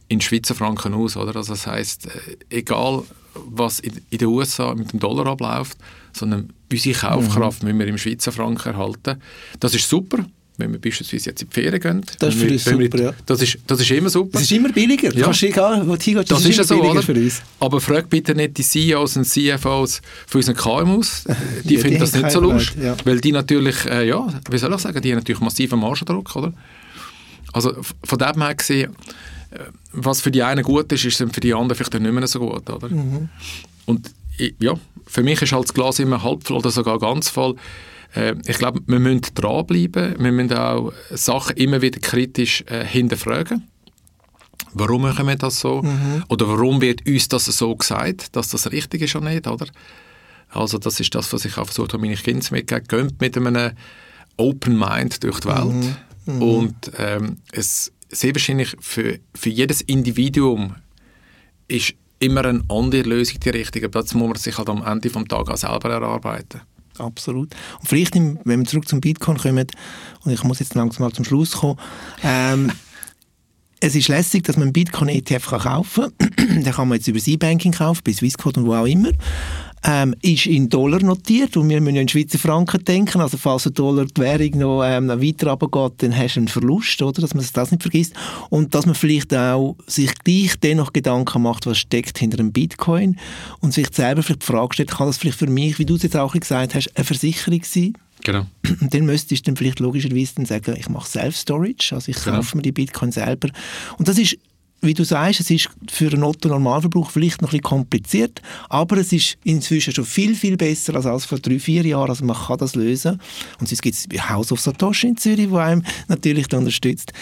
in 0.08 0.20
Schweizer 0.20 0.54
Franken 0.54 0.94
aus, 0.94 1.16
oder? 1.16 1.36
Also 1.36 1.52
das 1.54 1.66
heißt, 1.66 2.08
egal 2.50 3.02
was 3.34 3.80
in, 3.80 3.92
in 4.10 4.18
den 4.18 4.28
USA 4.28 4.74
mit 4.74 4.92
dem 4.92 5.00
Dollar 5.00 5.26
abläuft, 5.26 5.76
sondern 6.12 6.50
unsere 6.70 6.98
Kaufkraft 6.98 7.62
müssen 7.62 7.78
wir 7.78 7.86
im 7.86 7.98
Schweizer 7.98 8.32
Franken 8.32 8.68
erhalten. 8.72 9.20
Das 9.60 9.74
ist 9.74 9.88
super, 9.88 10.24
wenn 10.56 10.70
wir 10.72 10.80
beispielsweise 10.80 11.30
jetzt 11.30 11.42
in 11.42 11.48
die 11.48 11.54
Ferien 11.54 11.80
gehen. 11.80 12.00
Das 12.20 12.34
ist 12.34 12.40
für 12.40 12.48
uns 12.52 12.66
wir- 12.66 12.72
super, 12.84 13.02
ja. 13.02 13.12
Das 13.26 13.42
ist, 13.42 13.58
das 13.66 13.80
ist 13.80 13.90
immer 13.90 14.08
super. 14.08 14.38
Es 14.38 14.42
ist 14.44 14.52
immer 14.52 14.68
billiger. 14.70 15.10
Du 15.10 15.18
Ja. 15.18 15.24
kannst 15.24 15.42
egal, 15.42 15.80
wo 15.88 15.96
du 15.96 16.00
hingehst, 16.02 16.30
das, 16.30 16.42
Das 16.42 16.48
ist 16.48 16.56
ja 16.56 16.62
immer 16.62 16.64
so, 16.64 16.74
billiger 16.76 16.92
oder? 16.92 17.02
für 17.02 17.14
uns. 17.14 17.42
Aber 17.58 17.80
frag 17.80 18.08
bitte 18.08 18.34
nicht 18.36 18.56
die 18.56 18.62
CEOs 18.62 19.16
und 19.16 19.24
CFOs 19.24 20.00
von 20.28 20.38
unseren 20.38 20.54
KMUs. 20.56 21.24
Die 21.64 21.74
Ja, 21.74 21.80
finden 21.80 21.94
die 21.96 22.00
das 22.00 22.12
nicht 22.12 22.30
so 22.30 22.40
lustig. 22.40 22.80
Ja. 22.82 22.96
Weil 23.04 23.20
die 23.20 23.32
natürlich, 23.32 23.84
äh, 23.86 24.06
ja, 24.06 24.26
wie 24.48 24.58
soll 24.58 24.72
ich 24.72 24.80
sagen, 24.80 25.02
die 25.02 25.10
haben 25.10 25.18
natürlich 25.18 25.40
massiven 25.40 25.80
Margendruck, 25.80 26.36
oder? 26.36 26.52
Also 27.52 27.72
von 28.04 28.18
dem 28.18 28.40
her 28.42 28.54
gesehen, 28.54 28.94
was 29.92 30.20
für 30.20 30.30
die 30.30 30.42
einen 30.42 30.64
gut 30.64 30.90
ist, 30.92 31.04
ist 31.04 31.18
für 31.18 31.40
die 31.40 31.54
anderen 31.54 31.76
vielleicht 31.76 31.94
dann 31.94 32.02
nicht 32.02 32.12
mehr 32.12 32.26
so 32.26 32.40
gut, 32.40 32.68
oder? 32.68 32.88
Mhm. 32.88 33.28
Und 33.86 34.10
ja, 34.58 34.74
für 35.06 35.22
mich 35.22 35.40
ist 35.42 35.52
halt 35.52 35.64
das 35.64 35.74
Glas 35.74 35.98
immer 35.98 36.22
halb 36.22 36.44
voll 36.44 36.56
oder 36.56 36.70
sogar 36.70 36.98
ganz 36.98 37.28
voll. 37.28 37.54
Äh, 38.14 38.34
ich 38.46 38.58
glaube, 38.58 38.80
wir 38.86 38.98
müssen 38.98 39.22
dranbleiben, 39.34 40.16
wir 40.18 40.32
müssen 40.32 40.56
auch 40.56 40.92
Sachen 41.10 41.56
immer 41.56 41.82
wieder 41.82 42.00
kritisch 42.00 42.64
äh, 42.66 42.84
hinterfragen. 42.84 43.68
Warum 44.72 45.02
machen 45.02 45.28
wir 45.28 45.36
das 45.36 45.60
so? 45.60 45.84
Oder 46.28 46.48
warum 46.48 46.80
wird 46.80 47.06
uns 47.06 47.28
das 47.28 47.44
so 47.44 47.76
gesagt, 47.76 48.34
dass 48.34 48.48
das 48.48 48.72
richtig 48.72 49.02
ist 49.02 49.14
oder 49.14 49.30
nicht, 49.30 49.46
oder? 49.46 49.66
Also 50.48 50.78
das 50.78 50.98
ist 50.98 51.14
das, 51.14 51.32
was 51.32 51.44
ich 51.44 51.56
auch 51.58 51.66
versucht 51.66 51.92
habe, 51.92 52.02
meine 52.02 52.16
Kinder 52.16 52.44
mitzugeben. 52.50 52.84
Geht 52.88 53.20
mit 53.20 53.36
einem 53.36 53.72
Open 54.36 54.76
Mind 54.76 55.22
durch 55.22 55.40
die 55.40 55.48
Welt. 55.48 55.96
Und 56.26 56.74
ähm, 56.98 57.36
es 57.52 57.92
sehr 58.14 58.34
wahrscheinlich 58.34 58.76
für, 58.80 59.18
für 59.34 59.50
jedes 59.50 59.80
Individuum 59.82 60.74
ist 61.68 61.94
immer 62.18 62.44
eine 62.44 62.62
andere 62.68 63.02
Lösung 63.02 63.40
die 63.40 63.50
richtige. 63.50 63.86
Aber 63.86 64.02
das 64.02 64.14
muss 64.14 64.28
man 64.28 64.36
sich 64.36 64.56
halt 64.56 64.68
am 64.68 64.84
Ende 64.84 65.08
des 65.08 65.24
Tages 65.24 65.60
selber 65.60 65.90
erarbeiten. 65.90 66.60
Absolut. 66.98 67.54
Und 67.80 67.88
vielleicht, 67.88 68.14
wenn 68.14 68.38
wir 68.44 68.64
zurück 68.64 68.88
zum 68.88 69.00
Bitcoin 69.00 69.36
kommen, 69.36 69.66
und 70.24 70.32
ich 70.32 70.44
muss 70.44 70.60
jetzt 70.60 70.74
langsam 70.74 71.04
mal 71.04 71.12
zum 71.12 71.24
Schluss 71.24 71.52
kommen, 71.52 71.78
ähm, 72.22 72.70
es 73.80 73.94
ist 73.94 74.08
lässig, 74.08 74.44
dass 74.44 74.56
man 74.56 74.72
Bitcoin-ETF 74.72 75.46
kaufen 75.58 76.12
kann. 76.18 76.62
Den 76.62 76.72
kann 76.72 76.88
man 76.88 76.98
jetzt 76.98 77.08
über 77.08 77.18
das 77.18 77.26
E-Banking 77.26 77.72
kaufen, 77.72 78.00
bei 78.04 78.12
Swissquote 78.12 78.60
und 78.60 78.66
wo 78.66 78.74
auch 78.74 78.86
immer. 78.86 79.10
Ähm, 79.86 80.14
ist 80.22 80.46
in 80.46 80.70
Dollar 80.70 81.02
notiert 81.02 81.58
und 81.58 81.68
wir 81.68 81.78
müssen 81.78 81.96
ja 81.96 82.00
in 82.02 82.08
Schweizer 82.08 82.38
Franken 82.38 82.82
denken. 82.84 83.20
Also 83.20 83.36
falls 83.36 83.64
der 83.64 83.72
Dollar 83.72 84.06
die 84.06 84.20
Währung 84.20 84.58
noch, 84.58 84.82
ähm, 84.82 85.06
noch 85.06 85.20
weiter 85.20 85.50
runtergeht, 85.50 86.02
dann 86.02 86.16
hast 86.16 86.36
du 86.36 86.40
einen 86.40 86.48
Verlust, 86.48 87.02
oder? 87.02 87.20
dass 87.20 87.34
man 87.34 87.44
das 87.52 87.70
nicht 87.70 87.82
vergisst. 87.82 88.14
Und 88.48 88.74
dass 88.74 88.86
man 88.86 88.94
vielleicht 88.94 89.34
auch 89.34 89.76
sich 89.86 90.10
gleich 90.24 90.58
dennoch 90.62 90.94
Gedanken 90.94 91.42
macht, 91.42 91.66
was 91.66 91.76
steckt 91.78 92.16
hinter 92.18 92.38
einem 92.38 92.50
Bitcoin 92.52 93.18
und 93.60 93.74
sich 93.74 93.88
selber 93.92 94.22
vielleicht 94.22 94.42
die 94.42 94.46
Frage 94.46 94.72
stellt, 94.72 94.90
kann 94.90 95.06
das 95.06 95.18
vielleicht 95.18 95.38
für 95.38 95.48
mich, 95.48 95.78
wie 95.78 95.84
du 95.84 95.96
es 95.96 96.02
jetzt 96.02 96.16
auch 96.16 96.32
gesagt 96.32 96.74
hast, 96.74 96.90
eine 96.96 97.04
Versicherung 97.04 97.60
sein? 97.64 97.92
Genau. 98.22 98.46
Und 98.80 98.94
dann 98.94 99.04
müsstest 99.04 99.46
du 99.46 99.50
dann 99.50 99.56
vielleicht 99.56 99.80
logischerweise 99.80 100.36
dann 100.36 100.46
sagen, 100.46 100.76
ich 100.78 100.88
mache 100.88 101.06
Self-Storage, 101.10 101.94
also 101.94 102.10
ich 102.10 102.24
Genau. 102.24 102.36
kaufe 102.36 102.56
mir 102.56 102.62
die 102.62 102.72
Bitcoin 102.72 103.12
selber. 103.12 103.48
Und 103.98 104.08
das 104.08 104.16
ist, 104.16 104.38
wie 104.84 104.94
du 104.94 105.04
sagst, 105.04 105.40
es 105.40 105.50
ist 105.50 105.70
für 105.90 106.12
einen 106.12 106.22
Otto-Normalverbrauch 106.22 107.10
vielleicht 107.10 107.42
noch 107.42 107.48
ein 107.48 107.58
bisschen 107.58 107.62
kompliziert, 107.62 108.42
aber 108.68 108.98
es 108.98 109.12
ist 109.12 109.36
inzwischen 109.44 109.92
schon 109.92 110.04
viel, 110.04 110.34
viel 110.34 110.56
besser 110.56 110.94
als, 110.94 111.06
als 111.06 111.24
vor 111.24 111.38
drei, 111.38 111.58
vier 111.58 111.84
Jahren. 111.84 112.10
Also 112.10 112.24
man 112.24 112.36
kann 112.36 112.58
das 112.58 112.74
lösen. 112.74 113.20
Und 113.60 113.68
sonst 113.68 113.82
gibt 113.82 113.96
es 113.96 114.28
House 114.28 114.52
of 114.52 114.60
Satoshi 114.60 115.08
in 115.08 115.16
Zürich, 115.16 115.50
wo 115.50 115.56
einem 115.56 115.82
natürlich 116.08 116.52
unterstützt. 116.52 117.12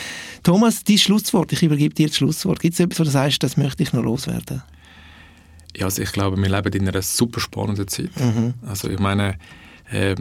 Thomas, 0.42 0.84
dein 0.84 0.98
Schlusswort, 0.98 1.52
ich 1.52 1.62
übergebe 1.62 1.94
dir 1.94 2.08
das 2.08 2.16
Schlusswort. 2.16 2.60
Gibt 2.60 2.74
es 2.74 2.80
etwas, 2.80 3.00
wo 3.00 3.04
du 3.04 3.10
sagst, 3.10 3.42
das 3.42 3.56
möchte 3.56 3.82
ich 3.82 3.92
noch 3.92 4.02
loswerden? 4.02 4.62
Ja, 5.76 5.86
also 5.86 6.02
ich 6.02 6.12
glaube, 6.12 6.36
wir 6.36 6.48
leben 6.48 6.72
in 6.72 6.88
einer 6.88 7.02
super 7.02 7.40
spannenden 7.40 7.88
Zeit. 7.88 8.10
Mhm. 8.20 8.54
Also 8.66 8.90
ich 8.90 8.98
meine, 8.98 9.38
äh, 9.90 10.14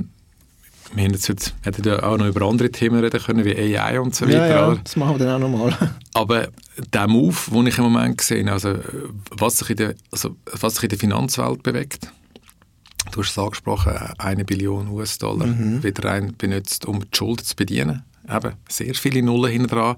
wir 0.93 1.03
haben 1.03 1.11
jetzt 1.11 1.29
heute, 1.29 1.51
hätten 1.61 1.87
ja 1.87 2.03
auch 2.03 2.17
noch 2.17 2.27
über 2.27 2.45
andere 2.45 2.69
Themen 2.69 2.99
reden 2.99 3.21
können, 3.21 3.45
wie 3.45 3.77
AI 3.77 3.99
und 3.99 4.15
so 4.15 4.27
weiter. 4.27 4.67
oder? 4.69 4.81
das 4.83 4.95
machen 4.95 5.19
wir 5.19 5.25
dann 5.25 5.43
auch 5.43 5.49
nochmal. 5.49 5.77
Aber 6.13 6.49
der 6.93 7.07
Move, 7.07 7.35
den 7.51 7.67
ich 7.67 7.77
im 7.77 7.85
Moment 7.85 8.21
sehe, 8.21 8.51
also 8.51 8.75
was 9.31 9.57
sich 9.59 9.71
in 9.71 9.77
der, 9.77 9.95
also 10.11 10.35
was 10.45 10.75
sich 10.75 10.83
in 10.83 10.89
der 10.89 10.99
Finanzwelt 10.99 11.63
bewegt, 11.63 12.11
du 13.11 13.21
hast 13.21 13.31
es 13.31 13.37
angesprochen, 13.37 13.93
eine 14.17 14.45
Billion 14.45 14.89
US-Dollar 14.89 15.47
wird 15.81 16.03
rein 16.03 16.35
benutzt, 16.37 16.85
um 16.85 16.99
die 16.99 17.17
Schulden 17.17 17.45
zu 17.45 17.55
bedienen. 17.55 18.03
Eben, 18.29 18.53
sehr 18.69 18.93
viele 18.93 19.23
Nullen 19.23 19.51
hinten 19.51 19.67
dran. 19.67 19.95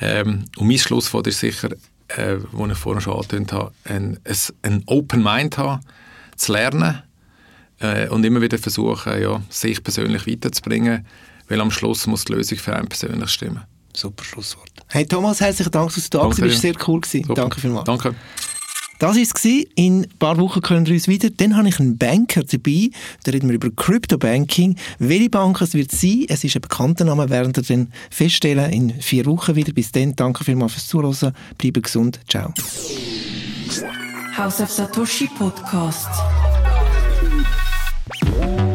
Ähm, 0.00 0.44
und 0.56 0.68
mein 0.68 0.78
Schlusswort 0.78 1.26
ist 1.26 1.40
sicher, 1.40 1.70
äh, 2.08 2.36
wo 2.52 2.66
ich 2.66 2.76
vorhin 2.76 3.00
schon 3.00 3.14
angetönt 3.14 3.52
habe, 3.52 3.72
ein, 3.84 4.18
ein, 4.24 4.36
ein 4.62 4.82
Open 4.86 5.22
Mind 5.22 5.58
haben, 5.58 5.80
zu 6.36 6.52
lernen 6.52 7.02
äh, 7.80 8.08
und 8.08 8.24
immer 8.24 8.40
wieder 8.40 8.58
versuchen, 8.58 9.20
ja, 9.20 9.42
sich 9.48 9.82
persönlich 9.82 10.26
weiterzubringen, 10.26 11.06
weil 11.48 11.60
am 11.60 11.70
Schluss 11.70 12.06
muss 12.06 12.24
die 12.24 12.32
Lösung 12.32 12.58
für 12.58 12.74
einen 12.74 12.88
persönlich 12.88 13.30
stimmen. 13.30 13.62
Super 13.94 14.24
Schlusswort. 14.24 14.70
Hey 14.88 15.06
Thomas, 15.06 15.40
herzlichen 15.40 15.72
Dank, 15.72 15.94
dass 15.94 16.08
du 16.08 16.18
da 16.18 16.24
warst. 16.24 16.38
Das 16.38 16.48
war 16.48 16.56
sehr 16.56 16.74
cool. 16.86 17.00
Gewesen. 17.00 17.24
Super. 17.24 17.42
Danke 17.42 17.60
vielmals. 17.60 17.84
Danke. 17.84 18.14
Das 18.98 19.16
war 19.16 19.22
es. 19.22 19.44
In 19.76 20.02
ein 20.02 20.08
paar 20.18 20.38
Wochen 20.38 20.60
können 20.60 20.86
wir 20.86 20.94
uns 20.94 21.08
wieder. 21.08 21.30
Dann 21.30 21.56
habe 21.56 21.68
ich 21.68 21.78
einen 21.78 21.98
Banker 21.98 22.42
dabei. 22.42 22.90
Da 23.24 23.30
reden 23.30 23.48
wir 23.48 23.54
über 23.54 23.70
Crypto-Banking. 23.70 24.76
Welche 24.98 25.30
Bank 25.30 25.60
es 25.60 25.74
wird 25.74 25.92
sein, 25.92 26.26
es 26.28 26.44
ist 26.44 26.56
ein 26.56 26.62
bekannter 26.62 27.04
Name, 27.04 27.30
werden 27.30 27.54
wir 27.54 27.62
dann 27.62 27.92
feststellen 28.10 28.70
in 28.72 29.00
vier 29.00 29.26
Wochen 29.26 29.54
wieder. 29.54 29.72
Bis 29.72 29.92
dann, 29.92 30.16
danke 30.16 30.44
vielmals 30.44 30.72
fürs 30.72 30.88
Zuhören. 30.88 31.32
Bleibe 31.58 31.80
gesund. 31.80 32.20
Ciao. 32.28 32.52
House 34.36 34.60
of 34.60 34.70
Satoshi 34.70 35.28
Podcast. 35.38 36.08
Ooh. 38.40 38.67